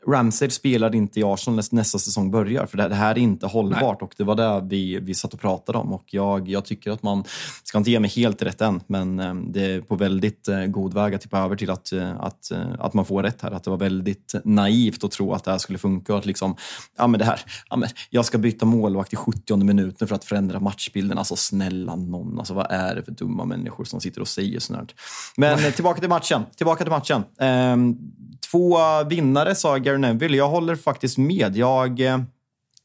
[0.07, 3.45] Ramsey spelar inte i Arsenal nästa, nästa säsong börjar, för det, det här är inte
[3.45, 4.01] hållbart.
[4.01, 5.93] Och Det var det vi, vi satt och pratade om.
[5.93, 7.23] Och jag, jag tycker att man
[7.63, 10.93] ska inte ge mig helt rätt än, men eh, det är på väldigt eh, god
[10.93, 13.51] väg att tippa över till att, eh, att, att man får rätt här.
[13.51, 16.13] Att det var väldigt naivt att tro att det här skulle funka.
[16.13, 16.55] Och att liksom,
[16.97, 17.39] ja, men det här,
[17.69, 21.17] ja, men jag ska byta målvakt i 70 minuten för att förändra matchbilden.
[21.17, 24.79] Alltså snälla någon, alltså, vad är det för dumma människor som sitter och säger sånt
[24.79, 24.87] här?
[25.37, 26.45] Men tillbaka till matchen.
[26.55, 27.23] Tillbaka till matchen.
[27.39, 27.97] Ehm,
[28.51, 30.37] två vinnare sa Gary Neville.
[30.37, 31.57] Jag håller faktiskt med.
[31.57, 32.19] Jag, eh,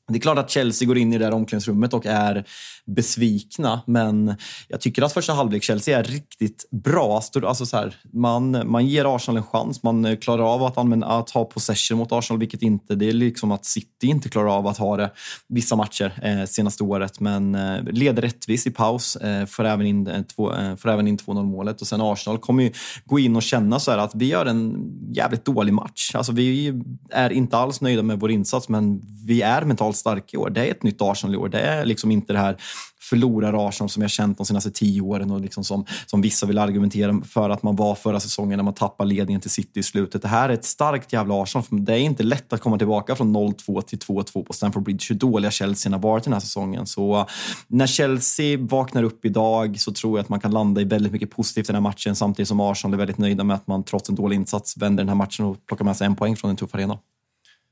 [0.08, 2.44] Det är klart att Chelsea går in i det där omklädningsrummet och är
[2.86, 4.34] besvikna, men
[4.68, 7.14] jag tycker att första halvlek Chelsea är riktigt bra.
[7.14, 9.82] Alltså, alltså så här, man, man ger Arsenal en chans.
[9.82, 12.94] Man klarar av att, använda, att ha possession mot Arsenal, vilket inte...
[12.94, 15.10] Det är liksom att City inte klarar av att ha det
[15.48, 19.16] vissa matcher eh, senaste året, men eh, leder rättvist i paus.
[19.16, 22.38] Eh, får även in, eh, två, eh, får även in 2-0 målet och sen Arsenal
[22.38, 22.72] kommer ju
[23.04, 26.14] gå in och känna så att vi gör en jävligt dålig match.
[26.14, 26.80] Alltså vi
[27.10, 30.50] är inte alls nöjda med vår insats, men vi är mentalt starka i år.
[30.50, 31.48] Det är ett nytt Arsenal i år.
[31.48, 32.56] Det är liksom inte det här
[33.00, 36.58] förlorar Arsenal som jag känt de senaste tio åren och liksom som, som vissa vill
[36.58, 40.22] argumentera för att man var förra säsongen när man tappar ledningen till City i slutet.
[40.22, 41.64] Det här är ett starkt jävla Arsenal.
[41.70, 45.06] Det är inte lätt att komma tillbaka från 0-2 till 2-2 på Stamford Bridge.
[45.08, 46.86] Hur dåliga Chelsea har varit den här säsongen.
[46.86, 47.26] Så uh,
[47.68, 51.30] när Chelsea vaknar upp idag så tror jag att man kan landa i väldigt mycket
[51.30, 54.08] positivt i den här matchen samtidigt som Arsenal är väldigt nöjda med att man trots
[54.08, 56.56] en dålig insats vänder den här matchen och plockar med sig en poäng från en
[56.56, 56.98] tuff arena.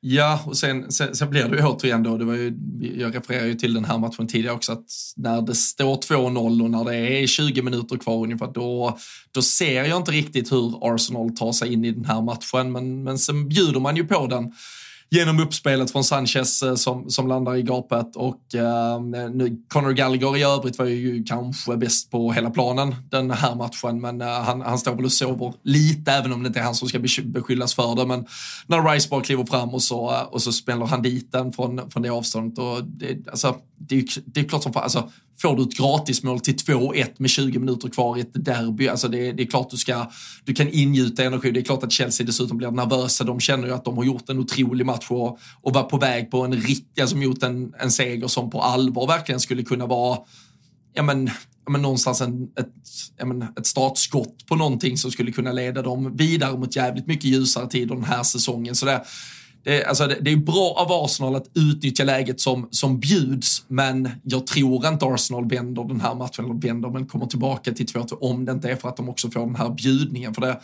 [0.03, 2.55] Ja, och sen, sen, sen blir det ju återigen då, det var ju,
[2.99, 4.87] jag refererar ju till den här matchen tidigare också, att
[5.17, 8.99] när det står 2-0 och när det är 20 minuter kvar ungefär, då,
[9.31, 13.03] då ser jag inte riktigt hur Arsenal tar sig in i den här matchen, men,
[13.03, 14.53] men sen bjuder man ju på den
[15.11, 18.17] genom uppspelet från Sanchez eh, som, som landar i gapet.
[18.17, 19.01] Och eh,
[19.31, 24.01] nu, Conor Gallagher i övrigt var ju kanske bäst på hela planen den här matchen.
[24.01, 26.75] Men eh, han, han står väl och sover lite även om det inte är han
[26.75, 28.07] som ska beskyllas för det.
[28.07, 28.27] Men
[28.67, 31.91] när Rice bara kliver fram och så, eh, och så smäller han dit den från,
[31.91, 32.59] från det avståndet.
[32.59, 35.11] Och det, alltså, det, är, det är klart som fan, alltså,
[35.43, 39.33] får du ett gratismål till 2-1 med 20 minuter kvar i ett derby, alltså det,
[39.33, 40.11] det, är klart du ska,
[40.45, 41.51] du kan ingjuta energi.
[41.51, 43.25] Det är klart att Chelsea dessutom blir nervösa.
[43.25, 46.31] De känner ju att de har gjort en otrolig match och, och var på väg
[46.31, 50.19] på en riktig, alltså mot en, en seger som på allvar verkligen skulle kunna vara,
[50.95, 51.27] ja men,
[51.65, 52.75] ja men någonstans en, ett,
[53.19, 57.25] ja men, ett startskott på någonting som skulle kunna leda dem vidare mot jävligt mycket
[57.25, 58.75] ljusare tider den här säsongen.
[58.75, 59.05] Så det,
[59.63, 64.11] det, alltså det, det, är bra av Arsenal att utnyttja läget som, som bjuds, men
[64.23, 68.19] jag tror inte Arsenal vänder den här matchen, eller vänder, men kommer tillbaka till 2-2
[68.21, 70.35] om det inte är för att de också får den här bjudningen.
[70.35, 70.61] För det,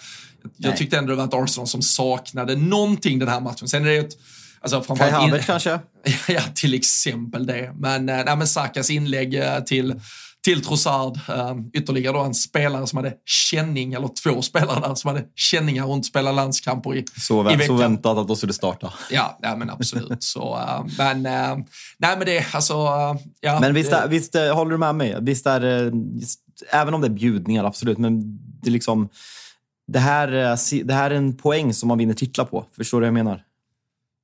[0.57, 3.69] jag tyckte ändå det var ett Arsenal som saknade någonting den här matchen.
[3.69, 4.17] Sen är det ett
[4.61, 5.81] Alltså Kai Havertz kanske?
[6.29, 7.73] ja, till exempel det.
[7.79, 10.01] Men, äh, nej, men Sakas inlägg äh, till
[10.47, 15.09] till Trossard, eh, ytterligare då en spelare som hade känning, eller två spelare där som
[15.09, 18.53] hade känningar och inte spela landskamper i, så, vä i Så väntat att de skulle
[18.53, 18.93] starta.
[19.11, 20.23] Ja, ja men absolut.
[20.23, 21.65] så, uh, men, uh,
[21.99, 22.75] nej men det, alltså,
[23.41, 23.61] ja.
[23.61, 25.17] Men visst, är, visst håller du med mig?
[25.21, 26.41] Visst är just,
[26.73, 29.09] även om det är bjudningar, absolut, men det är liksom,
[29.87, 30.29] det här,
[30.85, 32.67] det här är en poäng som man vinner titlar på.
[32.77, 33.43] Förstår du vad jag menar?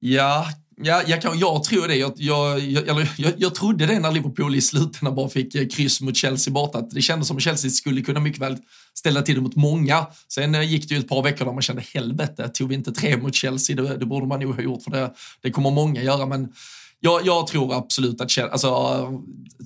[0.00, 0.46] Ja,
[0.76, 1.96] Ja, jag, kan, jag tror det.
[1.96, 6.00] Jag, jag, jag, jag, jag trodde det när Liverpool i slutändan bara fick eh, kryss
[6.00, 6.78] mot Chelsea borta.
[6.78, 8.58] Att det kändes som att Chelsea skulle kunna mycket väl
[8.94, 10.06] ställa till det mot många.
[10.28, 12.92] Sen eh, gick det ju ett par veckor där man kände helvete, tog vi inte
[12.92, 13.76] tre mot Chelsea?
[13.76, 15.12] Det, det borde man nog ha gjort för det,
[15.42, 16.26] det kommer många göra.
[16.26, 16.48] Men
[17.04, 19.22] jag, jag tror absolut att alltså,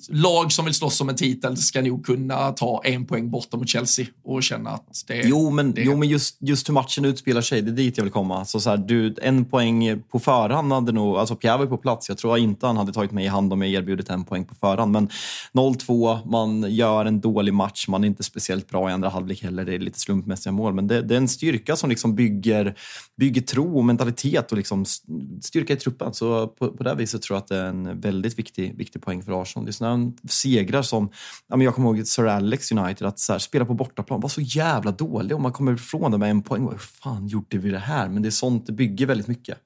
[0.09, 3.69] lag som vill slåss om en titel ska nog kunna ta en poäng borta mot
[3.69, 5.81] Chelsea och känna att det Jo, men, det.
[5.81, 8.45] Jo, men just, just hur matchen utspelar sig, det är dit jag vill komma.
[8.45, 11.17] Så, så här, du, en poäng på förhand hade nog...
[11.17, 12.09] Alltså Pierre var på plats.
[12.09, 14.55] Jag tror inte han hade tagit mig i hand om jag erbjudit en poäng på
[14.55, 14.91] förhand.
[14.91, 15.09] Men
[15.53, 17.87] 0-2, man gör en dålig match.
[17.87, 19.65] Man är inte speciellt bra i andra halvlek heller.
[19.65, 20.73] Det är lite slumpmässiga mål.
[20.73, 22.75] Men det, det är en styrka som liksom bygger,
[23.17, 24.85] bygger tro och mentalitet och liksom
[25.41, 26.13] styrka i truppen.
[26.13, 29.41] Så på, på det viset tror att det är en väldigt viktig, viktig poäng för
[29.41, 29.65] Arsenal.
[29.65, 31.09] Det är sådana segrar som,
[31.47, 34.29] ja, men jag kommer ihåg Sir Alex United, att så här, spela på bortaplan var
[34.29, 36.69] så jävla dålig och man kommer ifrån det med en poäng.
[36.71, 38.09] Hur fan gjorde vi det här?
[38.09, 39.57] Men det är sånt det bygger väldigt mycket.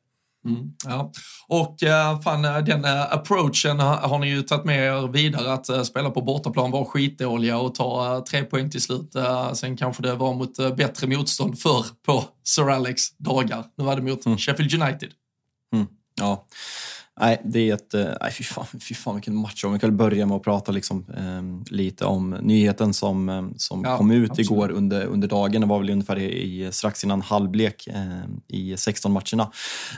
[0.45, 1.11] Mm, ja.
[1.47, 5.87] Och uh, fan, eh, den uh, approachen har, ni ju tagit med er vidare att
[5.87, 9.13] spela på bortaplan var skitdåliga och ta tre poäng till slut.
[9.53, 13.63] sen kanske det var mot bättre motstånd förr på Sir Alex dagar.
[13.77, 14.37] Nu var det mot mm.
[14.37, 15.09] Sheffield United.
[15.73, 16.45] Mm, ja.
[17.21, 17.93] Nej, det är ett...
[17.93, 19.63] Eh, nej, fy fan, fy fan vilken match.
[19.63, 23.83] Om vi kan börja med att prata liksom, eh, lite om nyheten som, eh, som
[23.83, 24.51] ja, kom ut absolut.
[24.51, 25.61] igår under, under dagen.
[25.61, 29.51] Det var väl ungefär i, strax innan halvlek eh, i 16 matcherna.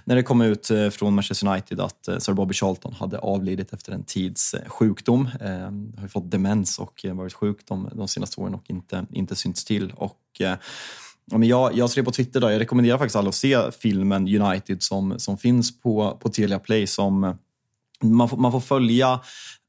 [0.05, 3.73] När det kom ut eh, från Manchester United att eh, Sir Bobby Charlton hade avlidit
[3.73, 5.29] efter en tids sjukdom.
[5.41, 9.65] Eh, har fått demens och varit sjuk de, de senaste åren och inte, inte synts
[9.65, 9.91] till.
[9.91, 10.41] Och,
[11.31, 14.41] Ja, men jag, jag skrev på Twitter, då, jag rekommenderar faktiskt alla att se filmen
[14.41, 16.87] United som, som finns på, på Telia Play.
[16.87, 17.37] Som,
[18.01, 19.19] man, får, man får följa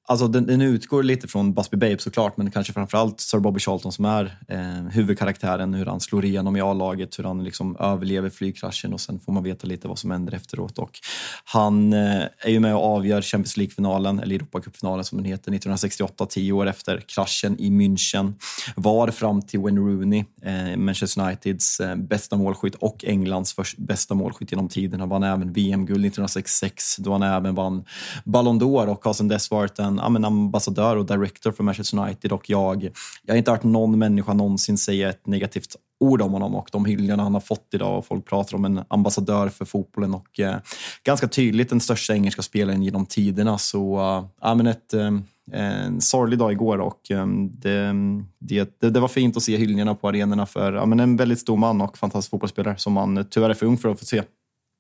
[0.06, 3.92] Alltså den, den, utgår lite från Busby Babe såklart, men kanske framförallt Sir Bobby Charlton
[3.92, 8.92] som är eh, huvudkaraktären, hur han slår igenom i A-laget, hur han liksom överlever flygkraschen
[8.92, 10.78] och sen får man veta lite vad som händer efteråt.
[10.78, 10.98] Och
[11.44, 16.26] han eh, är ju med och avgör Champions League-finalen, eller Europacupfinalen som den heter, 1968,
[16.26, 18.34] tio år efter kraschen i München.
[18.76, 24.52] Var fram till Wayne Rooney, eh, Manchester Uniteds eh, bästa målskytt och Englands bästa målskytt
[24.52, 25.06] genom tiderna.
[25.06, 27.84] Vann även VM-guld 1966, då han även vann
[28.24, 31.98] Ballon d'Or och har sedan dess varit en en, ja, ambassadör och director för Manchester
[31.98, 32.90] United och jag,
[33.22, 36.84] jag har inte hört någon människa någonsin säga ett negativt ord om honom och de
[36.84, 40.56] hyllningarna han har fått idag och folk pratar om en ambassadör för fotbollen och eh,
[41.04, 43.58] ganska tydligt den största engelska spelaren genom tiderna.
[43.58, 45.18] Så uh, ja, men ett, eh,
[45.52, 47.92] en sorglig dag igår och eh, det,
[48.38, 51.56] det, det, var fint att se hyllningarna på arenorna för ja, men en väldigt stor
[51.56, 54.22] man och fantastisk fotbollsspelare som man tyvärr är för ung för att få se.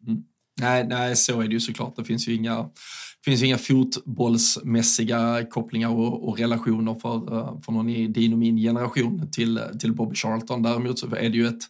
[0.06, 0.22] Mm.
[0.60, 1.96] Nej, nej, så är det ju såklart.
[1.96, 2.68] Det finns ju inga
[3.24, 8.38] finns ju inga fotbollsmässiga kopplingar och, och relationer för, eh, för någon i din och
[8.38, 10.62] min generation till, till Bobby Charlton.
[10.62, 11.62] Däremot så är det ju ett,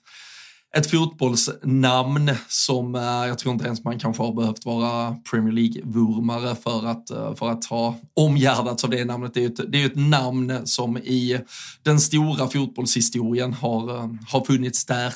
[0.76, 6.54] ett fotbollsnamn som eh, jag tror inte ens man kanske har behövt vara Premier League-vurmare
[6.54, 9.34] för att, eh, för att ha omgärdats av det namnet.
[9.34, 11.40] Det är ju ett, det är ett namn som i
[11.82, 13.86] den stora fotbollshistorien har,
[14.28, 15.14] har funnits där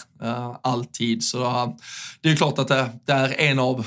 [0.63, 1.25] alltid.
[1.25, 1.39] Så
[2.21, 3.87] det är klart att det, det är en av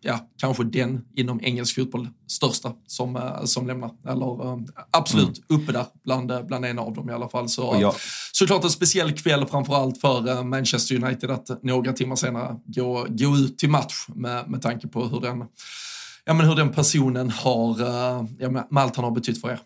[0.00, 3.90] ja, kanske den inom engelsk fotboll största som, eh, som lämnar.
[4.08, 4.58] Eller eh,
[4.90, 5.62] absolut mm.
[5.62, 7.48] uppe där bland, eh, bland en av dem i alla fall.
[7.48, 7.94] Så, ja.
[8.32, 13.58] Såklart en speciell kväll framförallt för Manchester United att några timmar senare gå, gå ut
[13.58, 15.44] till match med, med tanke på hur den,
[16.24, 17.80] ja, men hur den personen har,
[18.38, 19.60] ja, med allt han har betytt för er.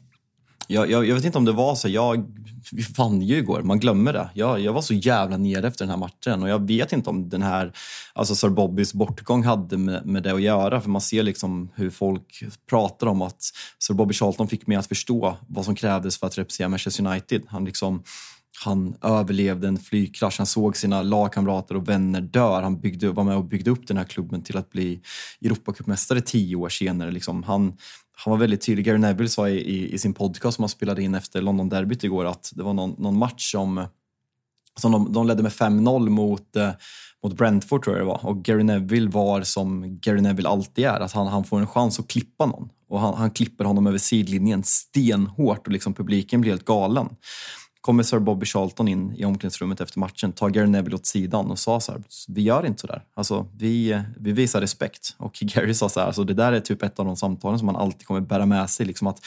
[0.67, 1.89] Jag, jag, jag, vet inte om det var så.
[1.89, 2.25] Jag,
[2.73, 4.31] vi vann ju igår, man glömmer det.
[4.35, 7.29] Jag, jag var så jävla nere efter den här matchen och jag vet inte om
[7.29, 7.73] den här,
[8.13, 10.81] alltså Sir Bobbys bortgång hade med, med det att göra.
[10.81, 13.43] För man ser liksom hur folk pratar om att
[13.79, 17.43] Sir Bobby Charlton fick mig att förstå vad som krävdes för att representera Manchester United.
[17.49, 18.03] Han liksom
[18.65, 22.61] han överlevde en flygkrasch, han såg sina lagkamrater och vänner dö.
[22.61, 25.01] Han byggde, var med och byggde upp den här klubben till att bli
[25.45, 27.11] Europacupmästare tio år senare.
[27.11, 27.43] Liksom.
[27.43, 27.77] Han,
[28.25, 28.87] han var väldigt tydlig.
[28.87, 32.25] Gary Neville sa i, i, i, sin podcast som han spelade in efter London-derbyt igår
[32.25, 33.87] att det var någon, någon match som,
[34.81, 36.71] som de, de ledde med 5-0 mot, eh,
[37.23, 38.27] mot Brentford tror jag det var.
[38.27, 42.01] Och Gary Neville var som Gary Neville alltid är, att han, han får en chans
[42.01, 42.69] att klippa någon.
[42.89, 47.09] Och han, han klipper honom över sidlinjen stenhårt och liksom publiken blir helt galen
[47.83, 51.59] kommer Sir Bobby Charlton in i omklädningsrummet efter matchen, tar Gary Neville åt sidan och
[51.59, 53.03] sa så här, vi gör inte sådär.
[53.15, 55.15] Alltså, vi, vi visar respekt.
[55.19, 57.67] Och Gary sa så här, alltså, det där är typ ett av de samtalen som
[57.67, 58.87] man alltid kommer bära med sig.
[58.87, 59.19] Liksom att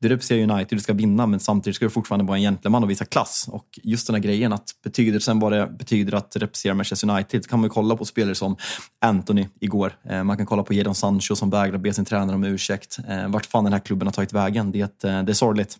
[0.00, 2.90] du representerar United, du ska vinna, men samtidigt ska du fortfarande vara en gentleman och
[2.90, 3.48] visa klass.
[3.50, 7.60] Och just den här grejen, att betydelsen vad det betyder att representera Manchester United, kan
[7.60, 8.56] man kolla på spelare som
[9.00, 9.92] Anthony igår.
[10.04, 12.98] Eh, man kan kolla på Jadon Sancho som vägrar be sin tränare om ursäkt.
[13.08, 15.78] Eh, vart fan den här klubben har tagit vägen, det, eh, det är sorgligt.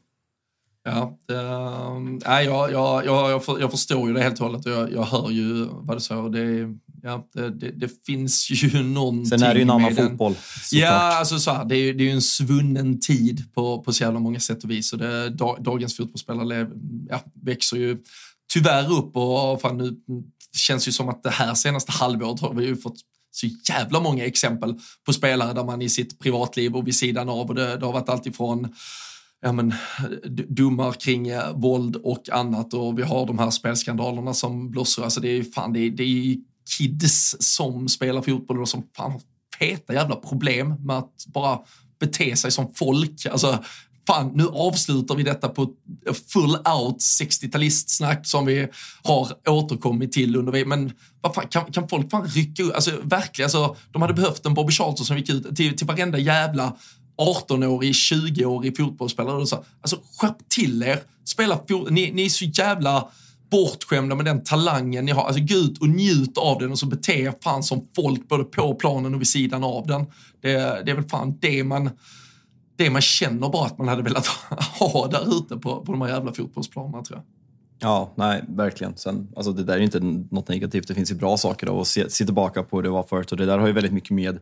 [0.84, 5.02] Ja, äh, jag, jag, jag, jag, förstår ju det helt och hållet och jag, jag
[5.02, 6.28] hör ju vad du säger.
[6.28, 10.34] Det, ja, det, det, det, finns ju någonting Sen är det ju en annan fotboll.
[10.72, 14.04] Ja, alltså så här, det, är, det är ju en svunnen tid på, på så
[14.04, 14.92] jävla många sätt och vis.
[14.92, 15.30] Och det,
[15.60, 16.70] dagens fotbollsspelare
[17.08, 17.98] ja, växer ju
[18.52, 19.96] tyvärr upp och fan, nu
[20.56, 22.96] känns ju som att det här senaste halvåret har vi ju fått
[23.30, 24.74] så jävla många exempel
[25.06, 27.92] på spelare där man i sitt privatliv och vid sidan av och det, det har
[27.92, 28.74] varit alltifrån
[29.42, 29.74] ja, men,
[30.48, 35.04] domar kring eh, våld och annat och vi har de här spelskandalerna som blossar.
[35.04, 36.36] Alltså det är fan, det är, det är
[36.78, 39.20] kids som spelar fotboll och som fan har
[39.58, 41.58] feta jävla problem med att bara
[42.00, 43.26] bete sig som folk.
[43.26, 43.64] Alltså,
[44.06, 45.70] fan, nu avslutar vi detta på
[46.32, 48.68] full out 60-talistsnack som vi
[49.02, 53.46] har återkommit till under Men vad fan, kan, kan folk fan rycka upp, alltså verkligen,
[53.46, 56.76] alltså, de hade behövt en Bobby Charlton som gick ut till, till varenda jävla
[57.18, 59.36] 18-årig, 20-årig fotbollsspelare.
[59.36, 61.00] Och så, alltså skärp till er.
[61.24, 61.60] Spela
[61.90, 63.08] ni, ni är så jävla
[63.50, 65.24] bortskämda med den talangen ni har.
[65.24, 68.44] Alltså gå ut och njut av den och så bete er fan som folk både
[68.44, 70.06] på planen och vid sidan av den.
[70.40, 71.90] Det, det är väl fan det man,
[72.76, 74.26] det man känner bara att man hade velat
[74.78, 77.24] ha där ute på, på de här jävla fotbollsplanerna tror jag.
[77.84, 78.96] Ja, nej, verkligen.
[78.96, 80.88] Sen, alltså det där är inte något negativt.
[80.88, 83.32] Det finns ju bra saker att se, se tillbaka på hur det var förut.
[83.32, 84.38] Och det där har ju väldigt mycket med,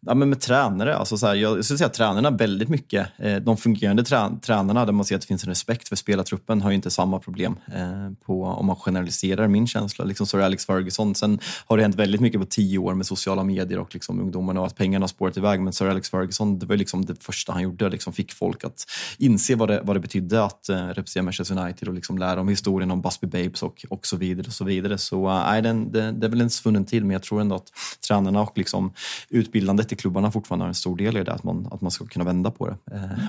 [0.00, 0.96] ja, men med tränare.
[0.96, 4.84] Alltså så här, jag skulle säga att tränarna väldigt mycket, eh, de fungerande trä, tränarna
[4.84, 7.56] där man ser att det finns en respekt för spelartruppen har ju inte samma problem
[7.74, 10.04] eh, på, om man generaliserar min känsla.
[10.04, 11.14] Liksom Sir Alex Ferguson.
[11.14, 14.60] Sen har det hänt väldigt mycket på tio år med sociala medier och liksom ungdomarna
[14.60, 15.60] och att pengarna har spårat iväg.
[15.60, 17.88] Men Sir Alex Ferguson, det var liksom det första han gjorde.
[17.88, 18.84] Liksom fick folk att
[19.18, 22.48] inse vad det, vad det betydde att eh, representera Manchester United och liksom lära om
[22.48, 24.46] historia historien om Busby Babes och, och så vidare.
[24.46, 24.98] och så vidare.
[24.98, 27.72] Så nej, den, det, det är väl en svunnen tid, men jag tror ändå att
[28.08, 28.92] tränarna och liksom
[29.30, 32.06] utbildandet i klubbarna fortfarande har en stor del i det, att man, att man ska
[32.06, 32.94] kunna vända på det.
[32.94, 33.28] Uh,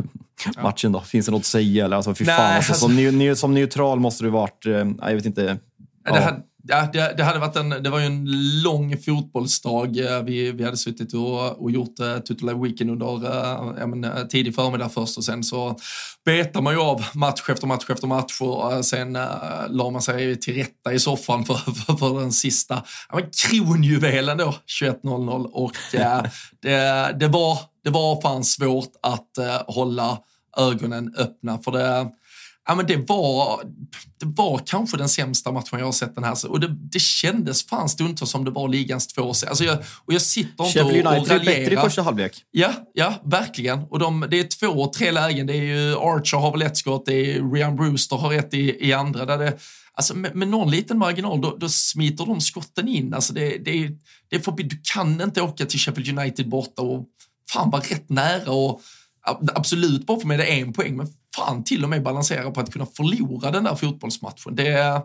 [0.56, 0.64] ja.
[0.64, 1.86] Matchen då, finns det något att säga?
[1.86, 2.88] Eller, alltså, fy nej, fan, alltså, alltså...
[2.88, 5.58] Som, som neutral måste du varit, jag vet inte.
[6.04, 6.38] Ja.
[6.70, 8.26] Det, Ja, det, det, hade varit en, det var ju en
[8.64, 9.98] lång fotbollsdag.
[9.98, 13.26] Eh, vi, vi hade suttit och, och gjort eh, uh, Tuttle Weekend under
[13.82, 15.80] uh, men, tidig förmiddag först och sen så
[16.26, 19.24] betar man ju av match efter match efter match och uh, sen uh,
[19.70, 21.54] la man sig till rätta i soffan för,
[21.86, 26.24] för, för den sista ja, men kronjuvelen då, 21.00 och uh,
[26.62, 30.18] det, det, var, det var fan svårt att uh, hålla
[30.58, 32.10] ögonen öppna för det
[32.70, 33.62] ja, men det, var,
[34.20, 36.52] det var kanske den sämsta matchen jag har sett den här.
[36.52, 40.22] Och det, det kändes fan stundtals som det var ligans två alltså jag, Och jag
[40.22, 42.46] sitter inte Sheffield och, och United bättre i första halvlek.
[42.52, 43.80] Ja, ja verkligen.
[43.80, 45.48] Och de, det är två, tre lägen.
[45.48, 48.88] Det är ju Archer har väl ett skott, det är Ryan Brewster har ett i,
[48.88, 49.26] i andra.
[49.26, 49.58] Där det,
[49.94, 53.14] alltså med, med någon liten marginal, då, då smiter de skotten in.
[53.14, 53.90] Alltså det, det,
[54.30, 57.06] det är förbi, du kan inte åka till Sheffield United borta och
[57.52, 58.82] fan vara rätt nära och
[59.56, 62.74] absolut bara få med dig en poäng, men fan till och med balansera på att
[62.74, 64.56] kunna förlora den där fotbollsmatchen.
[64.56, 65.02] Det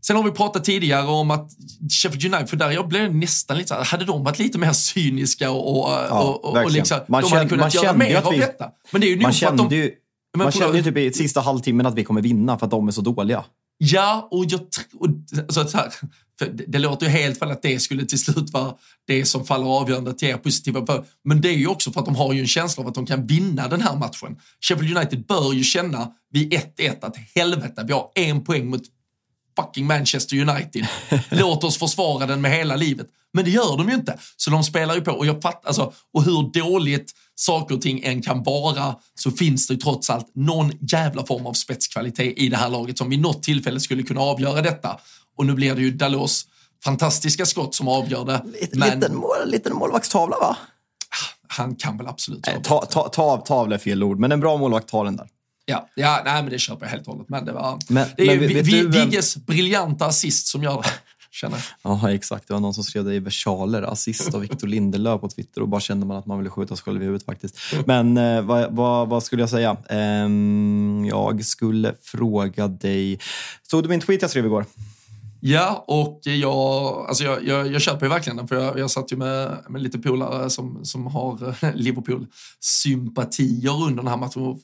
[0.00, 1.50] Sen har vi pratat tidigare om att
[1.90, 4.72] Sheffield United, för där jag blev nästan lite så här, hade de varit lite mer
[4.72, 8.70] cyniska och, ja, och, och liksom, man de hade kunnat göra mer av vi, detta.
[8.90, 9.92] Men det är ju man kände de, ju,
[10.36, 12.92] man kände ju typ i sista halvtimmen att vi kommer vinna för att de är
[12.92, 13.44] så dåliga.
[13.78, 14.60] Ja, och jag
[14.98, 15.92] och, alltså, så här,
[16.38, 18.74] det, det låter ju helt fel att det skulle till slut vara
[19.06, 21.04] det som faller avgörande till er positiva för.
[21.24, 23.06] Men det är ju också för att de har ju en känsla av att de
[23.06, 24.36] kan vinna den här matchen.
[24.60, 28.82] Sheffield United bör ju känna vid 1-1 att helvete, vi har en poäng mot
[29.58, 30.86] fucking Manchester United.
[31.30, 33.06] Låt oss försvara den med hela livet.
[33.32, 34.18] Men det gör de ju inte.
[34.36, 35.12] Så de spelar ju på.
[35.12, 39.66] Och jag fattar, alltså, och hur dåligt saker och ting än kan vara så finns
[39.66, 43.20] det ju trots allt någon jävla form av spetskvalitet i det här laget som vid
[43.20, 45.00] något tillfälle skulle kunna avgöra detta.
[45.38, 46.46] Och nu blir det ju Dalos
[46.84, 48.42] fantastiska skott som avgör det.
[48.60, 49.00] Lite, men...
[49.00, 50.56] liten, mål, liten målvaktstavla va?
[51.48, 54.56] Han kan väl absolut Nej, ta, ta, ta, Tavla är fel ord, men en bra
[54.56, 55.28] målvakt tar den där.
[55.64, 57.28] Ja, ja nej, men det köper jag helt och hållet.
[57.28, 60.88] Men det, var, men, det är men, ju du, Vigges briljanta assist som gör det.
[61.30, 61.64] Känner.
[61.82, 62.48] Ja, exakt.
[62.48, 65.68] Det var någon som skrev det i versaler, assist av Victor Lindelöf på Twitter och
[65.68, 67.58] bara kände man att man ville skjuta sig själv i huvudet faktiskt.
[67.86, 69.76] Men eh, vad, vad, vad, skulle jag säga?
[69.88, 70.28] Eh,
[71.08, 73.18] jag skulle fråga dig...
[73.70, 74.66] Såg du min tweet jag skrev igår?
[75.40, 79.12] Ja, och jag, alltså jag, jag, jag köper ju verkligen den, för jag, jag satt
[79.12, 84.60] ju med, med lite polare som, som har eh, Liverpool-sympatier under den här matchen.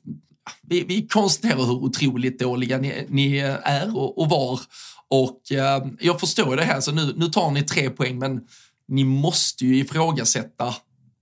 [0.62, 4.61] Vi, vi konstaterar hur otroligt dåliga ni, ni är och, och var.
[5.09, 8.41] Och eh, jag förstår det här, så nu, nu tar ni tre poäng, men
[8.89, 10.75] ni måste ju ifrågasätta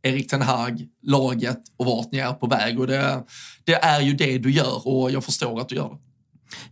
[0.03, 2.80] Erik Ten Hag, laget och vart ni är på väg.
[2.80, 3.24] Och det,
[3.64, 5.98] det är ju det du gör och jag förstår att du gör det.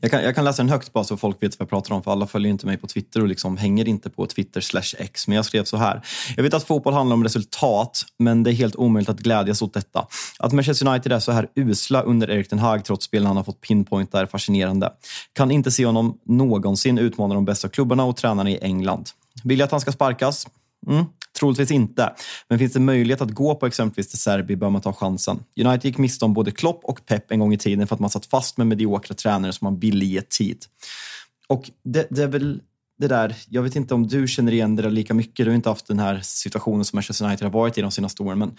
[0.00, 2.02] Jag kan, jag kan läsa den högt bara så folk vet vad jag pratar om,
[2.02, 5.28] för alla följer inte mig på Twitter och liksom hänger inte på Twitter slash X.
[5.28, 6.02] Men jag skrev så här.
[6.36, 9.74] Jag vet att fotboll handlar om resultat, men det är helt omöjligt att glädjas åt
[9.74, 10.06] detta.
[10.38, 13.44] Att Manchester United är så här usla under Erik Ten Hag trots spelen han har
[13.44, 14.92] fått pinpointa är fascinerande.
[15.32, 19.10] Kan inte se honom någonsin utmana de bästa klubbarna och tränarna i England.
[19.44, 20.46] Vill jag att han ska sparkas?
[20.86, 21.04] Mm,
[21.38, 22.14] troligtvis inte.
[22.48, 25.44] Men finns det möjlighet att gå på exempelvis till Serbi bör man ta chansen.
[25.56, 28.10] United gick miste om både Klopp och Pep en gång i tiden för att man
[28.10, 30.64] satt fast med mediokra tränare som man ville ge tid.
[31.46, 32.60] Och det, det är väl
[32.98, 35.44] det där, jag vet inte om du känner igen det där lika mycket.
[35.46, 38.22] Du har inte haft den här situationen som Manchester United har varit i de senaste
[38.22, 38.38] åren.
[38.38, 38.56] Men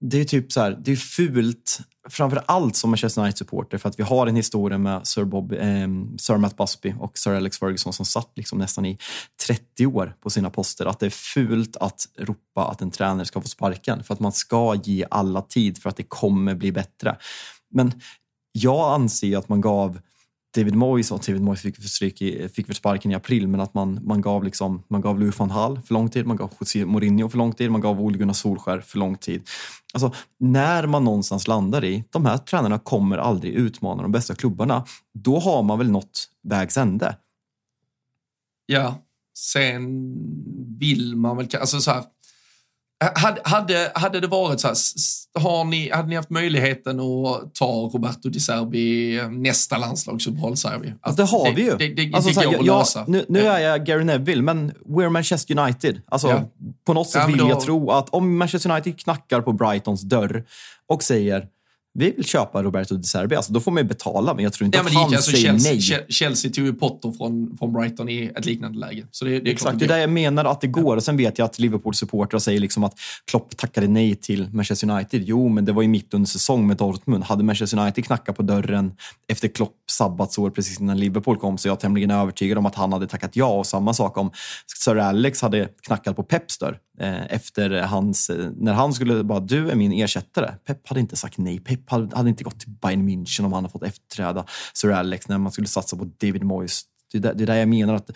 [0.00, 3.98] det är typ så här, det är fult, framför allt som Manchester United-supporter, för att
[3.98, 5.88] vi har en historia med Sir, Bob, eh,
[6.18, 8.98] Sir Matt Busby och Sir Alex Ferguson som satt liksom nästan i
[9.46, 10.86] 30 år på sina poster.
[10.86, 14.32] Att det är fult att ropa att en tränare ska få sparken, för att man
[14.32, 17.16] ska ge alla tid för att det kommer bli bättre.
[17.70, 17.92] Men
[18.52, 19.98] jag anser att man gav
[20.58, 23.74] David Moyes och David Moyes fick, stryk i, fick väl sparken i april, men att
[23.74, 26.84] man, man gav liksom, man gav Louis van Hall för lång tid, man gav José
[26.84, 29.48] Mourinho för lång tid, man gav Ole Gunnar Solskär för lång tid.
[29.92, 34.84] Alltså, när man någonstans landar i, de här tränarna kommer aldrig utmana de bästa klubbarna,
[35.14, 37.16] då har man väl nått vägs ände.
[38.66, 39.02] Ja,
[39.34, 40.14] sen
[40.78, 42.04] vill man väl, alltså så här,
[43.00, 44.76] hade, hade, hade det varit så här,
[45.40, 50.94] har ni, hade ni haft möjligheten att ta Roberto Di Serbi nästa landslagsuppehåll, säger vi?
[51.00, 51.76] Alltså, det har vi ju.
[51.76, 53.04] Det, det, alltså, det går jag, att lösa.
[53.06, 56.00] Nu, nu, är jag Gary Neville, men we're Manchester United.
[56.08, 56.48] Alltså, ja.
[56.86, 57.48] På något sätt ja, vill då...
[57.48, 60.44] jag tro att om Manchester United knackar på Brightons dörr
[60.88, 61.46] och säger
[61.98, 63.36] vi vill köpa Roberto De Serbi.
[63.36, 65.44] Alltså, då får man ju betala, men jag tror inte Ja, att han alltså, säger
[65.44, 65.80] Chelsea, nej.
[65.80, 69.06] Che- Chelsea tog ju Potter från, från Brighton i ett liknande läge.
[69.10, 70.96] Så det, det Exakt, det är där jag menar att det går.
[70.96, 72.94] Och sen vet jag att Liverpool-supportrar säger liksom att
[73.30, 75.22] Klopp tackade nej till Manchester United.
[75.24, 77.24] Jo, men det var ju mitt under säsong med Dortmund.
[77.24, 78.92] Hade Manchester United knackat på dörren
[79.28, 82.92] efter Klopp sabbatsår precis innan Liverpool kom så är jag tämligen övertygad om att han
[82.92, 83.46] hade tackat ja.
[83.58, 84.30] Och samma sak om
[84.84, 89.40] Sir Alex hade knackat på Peps dörr Eh, efter hans, eh, när han skulle bara,
[89.40, 90.54] du är min ersättare.
[90.66, 91.58] Pep hade inte sagt nej.
[91.58, 94.44] Pep hade, hade inte gått till Bayern München om han hade fått efterträda
[94.74, 96.82] Sir Alex när man skulle satsa på David Moyes.
[97.12, 98.10] Det är, där, det är där jag menar att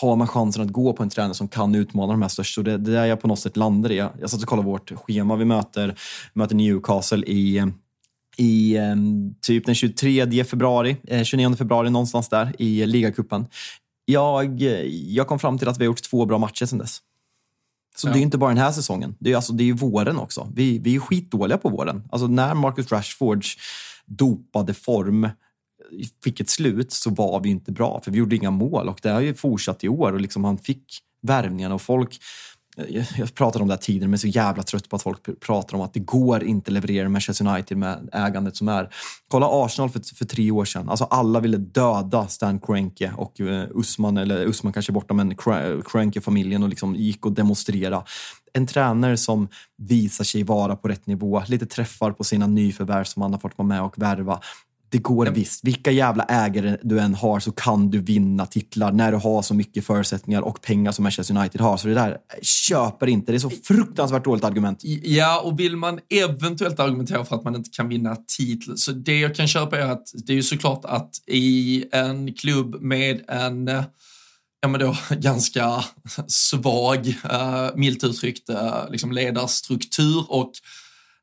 [0.00, 2.76] har man chansen att gå på en tränare som kan utmana de här största, det,
[2.76, 3.96] det är där jag på något sätt landar i.
[3.96, 5.36] Jag, jag satt och kollade vårt schema.
[5.36, 5.98] Vi möter,
[6.32, 7.72] möter Newcastle i
[8.36, 8.96] i eh,
[9.42, 13.46] typ den 23 februari, eh, 29 februari någonstans där i ligacupen.
[14.04, 16.98] Jag, jag kom fram till att vi har gjort två bra matcher sedan dess.
[18.00, 18.12] Så Ja.
[18.12, 19.14] det är inte bara den här säsongen.
[19.18, 20.52] Det är, alltså, det är ju våren också.
[20.54, 22.02] Vi, vi är skitdåliga på våren.
[22.12, 23.56] Alltså när Marcus Rashfords
[24.06, 25.28] dopade form
[26.24, 28.88] fick ett slut så var vi inte bra, för vi gjorde inga mål.
[28.88, 30.84] Och det har ju fortsatt i år och liksom han fick
[31.22, 32.18] värvningarna och folk
[32.78, 35.40] Eh, jag pratade om det här tidigare, men är så jävla trött på att folk
[35.40, 38.88] pratar om att det går inte leverera Manchester United med ägandet som är.
[39.28, 40.88] Kolla Arsenal för, för tre år sedan.
[40.88, 45.30] Alltså alla ville döda Stan Kroenke och uh, Usman, eller Usman kanske är borta, men
[45.30, 48.02] eh, Kroenke-familjen och liksom gick och demonstrerade.
[48.52, 53.22] En tränare som visar sig vara på rätt nivå, lite träffar på sina nyförvärv som
[53.22, 54.40] han har fått vara med och värva.
[54.90, 55.64] Det går visst.
[55.64, 59.54] Vilka jävla ägare du än har så kan du vinna titlar när du har så
[59.54, 61.76] mycket förutsättningar och pengar som Manchester United har.
[61.76, 63.32] Så det där köper inte.
[63.32, 64.80] Det är så fruktansvärt dåligt argument.
[65.02, 69.18] Ja, och vill man eventuellt argumentera för att man inte kan vinna titel, så det
[69.18, 73.68] jag kan köpa är att det är ju såklart att i en klubb med en
[73.68, 73.84] eh,
[74.60, 75.84] ja, men då, ganska
[76.28, 80.52] svag, uh, milt uttryckt, uh, liksom ledarstruktur och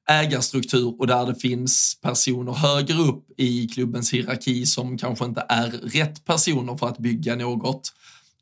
[0.09, 5.71] ägarstruktur och där det finns personer högre upp i klubbens hierarki som kanske inte är
[5.71, 7.93] rätt personer för att bygga något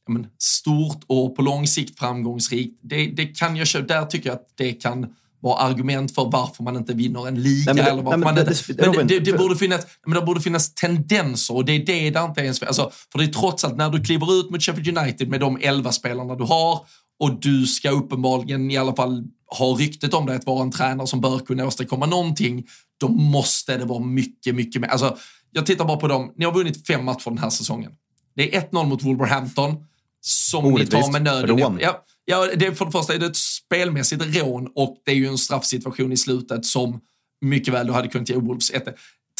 [0.08, 2.80] men, stort och på lång sikt framgångsrikt.
[2.84, 3.94] Det, det kan jag köpa.
[3.94, 7.74] Där tycker jag att det kan vara argument för varför man inte vinner en liga.
[7.74, 10.20] Nej, men det- eller varför nej, man inte, det- men det, det, borde finnas, men
[10.20, 12.64] det borde finnas tendenser och det är det där inte ens...
[12.64, 15.58] Alltså, för det är trots allt när du kliver ut mot Sheffield United med de
[15.62, 16.86] elva spelarna du har
[17.20, 19.24] och du ska uppenbarligen i alla fall
[19.58, 22.68] ha ryktet om dig att vara en tränare som bör kunna åstadkomma någonting,
[23.00, 24.88] då måste det vara mycket, mycket mer.
[24.88, 25.18] Alltså,
[25.52, 26.34] jag tittar bara på dem.
[26.36, 27.92] Ni har vunnit fem matcher den här säsongen.
[28.36, 29.76] Det är 1-0 mot Wolverhampton
[30.22, 31.12] som ni tar Orättvist.
[31.12, 31.60] med nöden.
[31.60, 31.78] Rån.
[31.82, 35.16] Ja, ja, det är för det första är det ett spelmässigt rån och det är
[35.16, 37.00] ju en straffsituation i slutet som
[37.42, 38.88] mycket väl du hade kunnat ge Wolves 1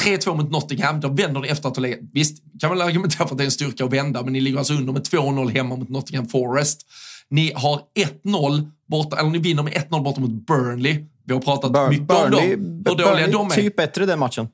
[0.02, 2.00] 3-2 mot Nottingham, då vänder ni efter att ha legat.
[2.14, 4.58] Visst, kan väl argumentera för att det är en styrka att vända, men ni ligger
[4.58, 6.86] alltså under med 2-0 hemma mot Nottingham Forest.
[7.30, 7.82] Ni har
[8.24, 11.06] 1-0 borta, eller ni vinner med 1-0 borta mot Burnley.
[11.26, 13.56] Vi har pratat Bur- mycket om dem, hur dåliga Burnley de är.
[13.56, 14.48] typ bättre den matchen.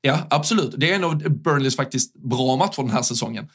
[0.00, 0.74] Ja, absolut.
[0.76, 3.48] Det är en av Burnleys faktiskt bra matcher den här säsongen.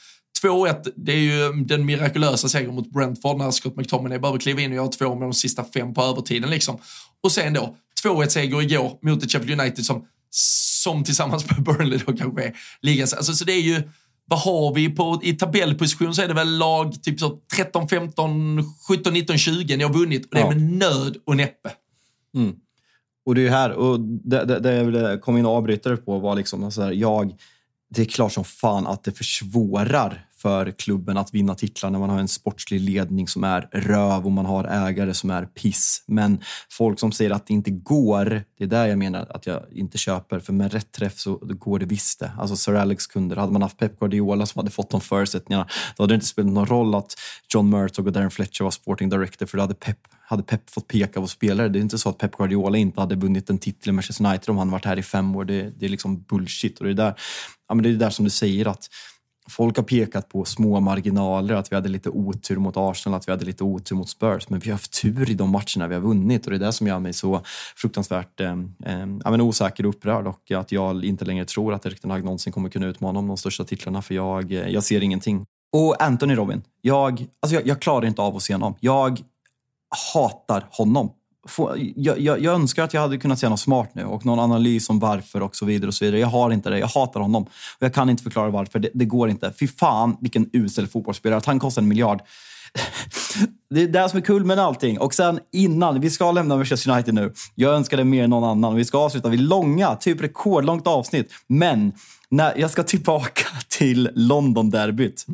[0.43, 4.71] 2-1, det är ju den mirakulösa segern mot Brentford när Scott McTominay behöver kliva in
[4.71, 6.49] och göra två med de sista fem på övertiden.
[6.49, 6.77] Liksom.
[7.23, 12.13] Och sen då, 2-1 seger igår mot Sheffield United som, som tillsammans med Burnley då
[12.13, 13.13] kanske är ligans...
[13.13, 13.83] Alltså, så det är ju,
[14.31, 18.63] vad har vi på, i tabellposition så är det väl lag typ så 13, 15,
[18.87, 21.71] 17, 19, 20 ni har vunnit och det är med nöd och näppe.
[23.25, 25.97] Och det är här, och det, det, det jag ville komma in och avbryta det
[25.97, 27.35] på var liksom så här, jag,
[27.89, 32.09] det är klart som fan att det försvårar för klubben att vinna titlar när man
[32.09, 36.03] har en sportslig ledning som är röv och man har ägare som är piss.
[36.07, 36.41] Men
[36.71, 38.25] folk som säger att det inte går,
[38.57, 40.39] det är där jag menar att jag inte köper.
[40.39, 42.31] För med rätt träff så går det visst det.
[42.37, 46.03] Alltså Sir Alex kunder, hade man haft Pep Guardiola som hade fått de förutsättningarna, då
[46.03, 47.15] hade det inte spelat någon roll att
[47.53, 49.97] John Murtog och Darren Fletcher var sporting director, för då hade Pep
[50.31, 51.69] hade Pep fått peka på spelare.
[51.69, 54.49] Det är inte så att Pep Guardiola inte hade vunnit en titel i Manchester United
[54.49, 55.45] om han varit här i fem år.
[55.45, 56.79] Det, det är liksom bullshit.
[56.79, 57.13] Och det är där,
[57.67, 58.89] ja, men det är där som du säger att
[59.49, 63.31] folk har pekat på små marginaler, att vi hade lite otur mot Arsenal, att vi
[63.31, 64.49] hade lite otur mot Spurs.
[64.49, 66.73] Men vi har haft tur i de matcherna vi har vunnit och det är det
[66.73, 67.41] som gör mig så
[67.75, 68.55] fruktansvärt eh,
[69.25, 72.53] eh, osäker och upprörd och att jag inte längre tror att Erik den Hag någonsin
[72.53, 75.45] kommer kunna utmana om de största titlarna för jag, eh, jag ser ingenting.
[75.73, 78.75] Och Anthony Robin, jag, alltså jag, jag klarar inte av att se honom.
[78.79, 79.21] Jag
[80.13, 81.09] hatar honom.
[81.47, 84.39] Få- Jag, jag, jag önskar att jag hade kunnat säga något smart nu och någon
[84.39, 85.87] analys om varför och så vidare.
[85.87, 86.19] och så vidare.
[86.19, 86.79] Jag har inte det.
[86.79, 87.43] Jag hatar honom.
[87.43, 87.49] Och
[87.79, 88.79] jag kan inte förklara varför.
[88.79, 89.53] Det, det går inte.
[89.59, 91.37] Fy fan vilken usel fotbollsspelare.
[91.37, 92.21] Att han kostar en miljard.
[93.69, 94.99] Det är det som är kul med allting.
[94.99, 97.33] Och sen innan, vi ska lämna Manchester United nu.
[97.55, 98.75] Jag önskar det mer än någon annan.
[98.75, 101.31] Vi ska avsluta vid långa, typ rekordlångt avsnitt.
[101.47, 101.93] Men
[102.29, 105.25] när jag ska tillbaka till London-derbyt.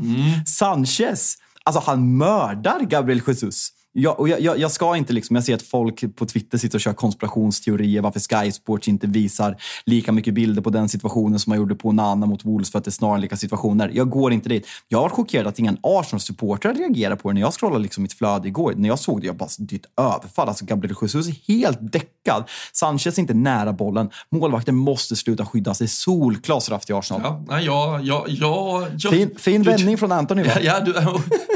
[0.47, 3.69] Sanchez, alltså han mördar Gabriel Jesus.
[3.99, 6.77] Ja, och jag, jag, jag, ska inte liksom, jag ser att folk på Twitter sitter
[6.77, 11.51] och kör konspirationsteorier varför Sky Sports inte visar lika mycket bilder på den situationen som
[11.51, 13.91] man gjorde på Nana mot Wolves för att det är snarlika situationer.
[13.93, 14.67] Jag går inte dit.
[14.87, 18.47] Jag var chockerad att ingen Arsenal-supportrar reagerade på det när jag scrollade liksom mitt flöde
[18.47, 18.73] igår.
[18.75, 20.47] När jag såg det, jag bara, det är ett överfall.
[20.47, 22.43] Alltså Gabriel Jesus är helt däckad.
[22.73, 24.09] Sanchez är inte nära bollen.
[24.31, 25.87] Målvakten måste sluta skydda sig.
[25.87, 27.45] Solklar straff till Arsenal.
[27.49, 30.51] Ja, jag, jag, jag, jag, fin fin vändning från Anthony va?
[30.61, 30.93] Ja, du,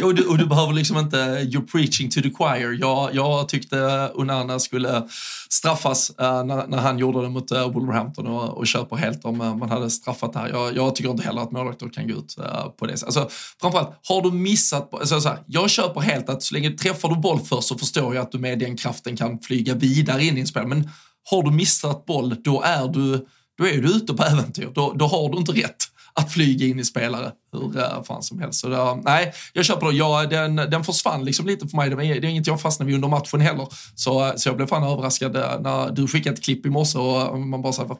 [0.06, 2.78] och, du, och du behöver liksom inte, you're preaching to the choir.
[2.82, 5.08] Jag, jag tyckte Onana skulle
[5.50, 9.42] straffas uh, när, när, han gjorde det mot uh, Wolverhampton och, och köper helt om
[9.42, 10.50] eh, man hade straffat här.
[10.50, 12.36] Jag, jag, tycker inte heller att målvakter kan gå ut
[12.78, 13.30] på det alltså,
[13.62, 17.16] Framförallt, har du missat, alltså, så här, jag köper helt att så länge träffar du
[17.16, 20.42] boll först så förstår jag att du med den kraften kan flyga vidare in i
[20.42, 20.68] en spel.
[20.68, 20.90] Men
[21.30, 23.26] har du missat boll, då är du,
[23.58, 24.70] då är du ute på äventyr.
[24.74, 28.40] Då, då har du inte rätt att flyga in i spelare hur uh, fan som
[28.40, 28.60] helst.
[28.60, 29.94] Så det, nej, jag köper det.
[29.94, 31.90] Ja, den, den försvann liksom lite för mig.
[31.90, 33.68] Det, var, det är inget jag fastnade vid under matchen heller.
[33.96, 37.62] Så, så jag blev fan överraskad när du skickade ett klipp i morse och man
[37.62, 37.98] bara sa,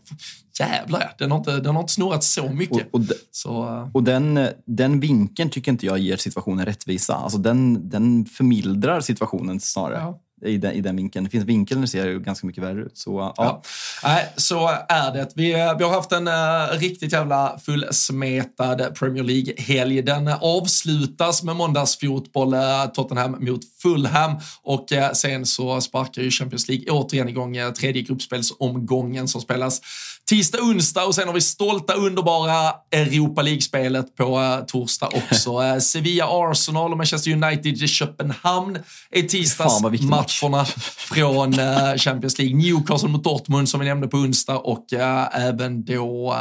[0.60, 2.88] jävlar den har, inte, den har inte snurrat så mycket.
[2.88, 7.16] Och, och, de, så, och den, den vinkeln tycker inte jag ger situationen rättvisa.
[7.16, 10.00] Alltså den, den förmildrar situationen snarare.
[10.00, 11.26] Ja i den, i den vinkeln.
[11.26, 12.98] Det finns vinkeln det ser ganska mycket värre ut.
[12.98, 13.34] Så, ja.
[13.38, 13.62] ja.
[14.04, 15.30] Nej, så är det.
[15.36, 15.48] Vi,
[15.78, 20.02] vi har haft en uh, riktigt jävla fullsmetad Premier League-helg.
[20.02, 24.32] Den avslutas med måndagsfotboll, uh, Tottenham mot Fulham
[24.64, 29.82] och uh, sen så sparkar ju Champions League återigen igång uh, tredje gruppspelsomgången som spelas
[30.32, 35.52] tisdag, onsdag och sen har vi stolta, underbara Europa League-spelet på uh, torsdag också.
[35.62, 38.80] Uh, Sevilla-Arsenal och Manchester United-Köpenhamn
[39.12, 40.66] är tisdagsmatcherna
[40.98, 42.58] från uh, Champions League.
[42.58, 44.94] Newcastle mot Dortmund som vi nämnde på onsdag och
[45.34, 46.36] även då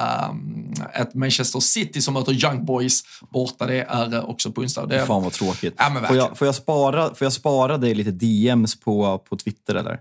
[0.95, 3.03] ett Manchester City som möter Young Boys
[3.33, 3.67] borta.
[3.67, 4.87] Det är också på onsdag.
[4.87, 5.07] Det...
[5.07, 5.75] Fan vad tråkigt.
[5.79, 9.75] Ja, får, jag, får, jag spara, får jag spara dig lite DMs på, på Twitter
[9.75, 10.01] eller?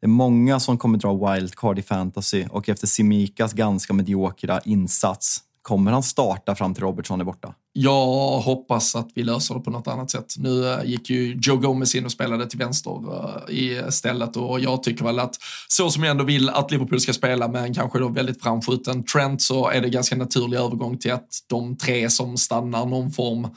[0.00, 5.42] Det är många som kommer dra wildcard i fantasy och efter Simikas ganska mediokra insats,
[5.62, 7.54] kommer han starta fram till Robertson är borta?
[7.80, 10.34] Jag hoppas att vi löser det på något annat sätt.
[10.38, 14.60] Nu eh, gick ju Joe Gomez in och spelade till vänster uh, i stället och
[14.60, 15.36] jag tycker väl att
[15.68, 19.04] så som jag ändå vill att Liverpool ska spela med en kanske då väldigt framskjuten
[19.04, 23.48] Trent så är det ganska naturlig övergång till att de tre som stannar någon form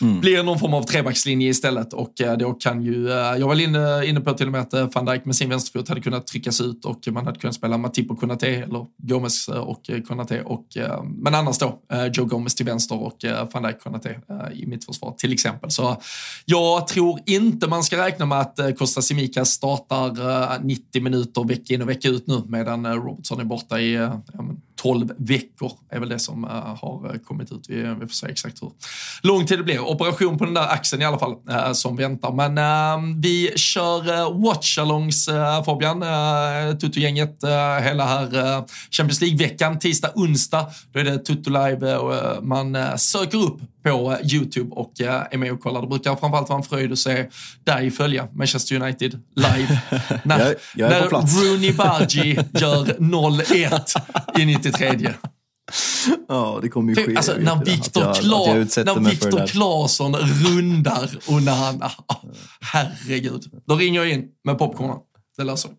[0.00, 0.20] mm.
[0.20, 4.20] blir någon form av trebackslinje istället och uh, då kan ju, jag var inne, inne
[4.20, 7.08] på till och med att van Dijk med sin vänsterfot hade kunnat tryckas ut och
[7.10, 10.66] man hade kunnat spela Matip och Konate eller Gomez och Konate och
[11.04, 11.78] men annars då
[12.12, 15.32] Joe Gomez till vänster och van Dijk hade kunnat det eh, i mitt försvar till
[15.32, 15.70] exempel.
[15.70, 15.96] Så
[16.44, 21.44] jag tror inte man ska räkna med att eh, Costa Simica startar eh, 90 minuter
[21.44, 24.22] vecka in och vecka ut nu medan Robertson är borta i ja,
[24.80, 27.64] 12 veckor är väl det som uh, har kommit ut.
[27.68, 28.70] Vi, vi får se exakt hur
[29.22, 29.80] lång tid det blir.
[29.80, 31.34] Operation på den där axeln i alla fall
[31.74, 32.32] som väntar.
[32.32, 35.28] Men uh, vi kör watchalongs
[35.64, 36.04] Fabian,
[36.78, 37.38] Tutto-gänget
[37.82, 39.78] hela här Champions League-veckan.
[39.78, 45.38] Tisdag, onsdag, då är det Tutto Live och man söker upp på YouTube och är
[45.38, 45.80] med och kollar.
[45.80, 47.26] Det brukar framförallt vara en fröjd att se
[47.64, 49.80] dig följa Manchester United live.
[50.22, 55.14] när jag, jag är när Rooney Bargi gör 0-1 i 93.
[56.28, 57.16] Ja, det kommer ju ske.
[57.16, 58.38] Alltså, när Viktor, jag, Kla
[58.84, 61.90] när Viktor Claesson rundar Onana.
[62.60, 63.62] Herregud.
[63.66, 64.96] Då ringer jag in med popcornen.
[65.36, 65.74] Det löser vi.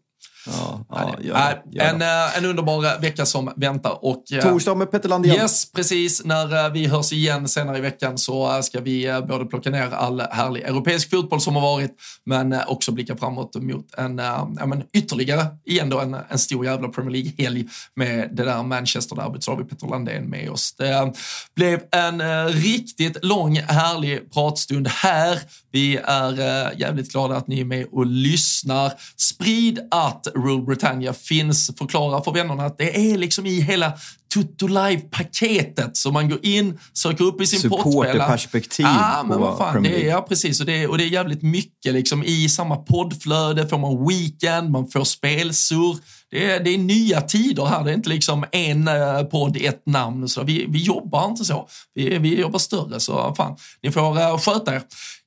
[0.45, 4.05] Ja, ja, gör, gör en, eh, en underbar vecka som väntar.
[4.05, 5.35] Och, eh, Torsdag med Petter Landén.
[5.35, 6.25] Yes, precis.
[6.25, 10.21] När eh, vi hörs igen senare i veckan så ska vi både plocka ner all
[10.21, 11.95] härlig europeisk fotboll som har varit,
[12.25, 16.87] men också blicka framåt mot en, ja, men ytterligare, igen då, en, en stor jävla
[16.87, 19.43] Premier League-helg med det där Manchester-derbyt.
[19.43, 20.75] Så har vi Petter Landén med oss.
[20.77, 21.13] Det
[21.55, 25.39] blev en riktigt lång, härlig pratstund här.
[25.71, 26.33] Vi är
[26.79, 28.93] jävligt glada att ni är med och lyssnar.
[29.17, 31.71] Sprid att Rule Britannia finns.
[31.77, 33.93] Förklara för vännerna att det är liksom i hela
[34.33, 35.97] Tutto Live-paketet.
[35.97, 38.11] Så man går in, söker upp i sin portspelare.
[38.11, 40.59] Supporterperspektiv ah, men vad fan, det är, Ja, precis.
[40.59, 43.67] Och det, är, och det är jävligt mycket liksom i samma poddflöde.
[43.67, 45.97] Får man weekend, man får spelsur.
[46.31, 47.83] Det är, det är nya tider här.
[47.83, 50.29] Det är inte liksom en eh, podd, ett namn.
[50.29, 51.67] Så vi, vi jobbar inte så.
[51.93, 52.99] Vi, vi jobbar större.
[52.99, 54.81] Så fan, ni får eh, sköta er.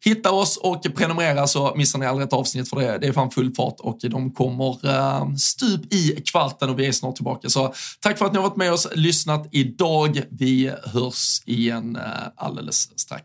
[0.05, 3.31] Hitta oss och prenumerera så missar ni aldrig ett avsnitt för det, det är fan
[3.31, 7.49] full fart och de kommer eh, stup i kvarten och vi är snart tillbaka.
[7.49, 10.23] Så tack för att ni har varit med oss, lyssnat idag.
[10.31, 11.99] Vi hörs igen
[12.37, 13.25] alldeles strax.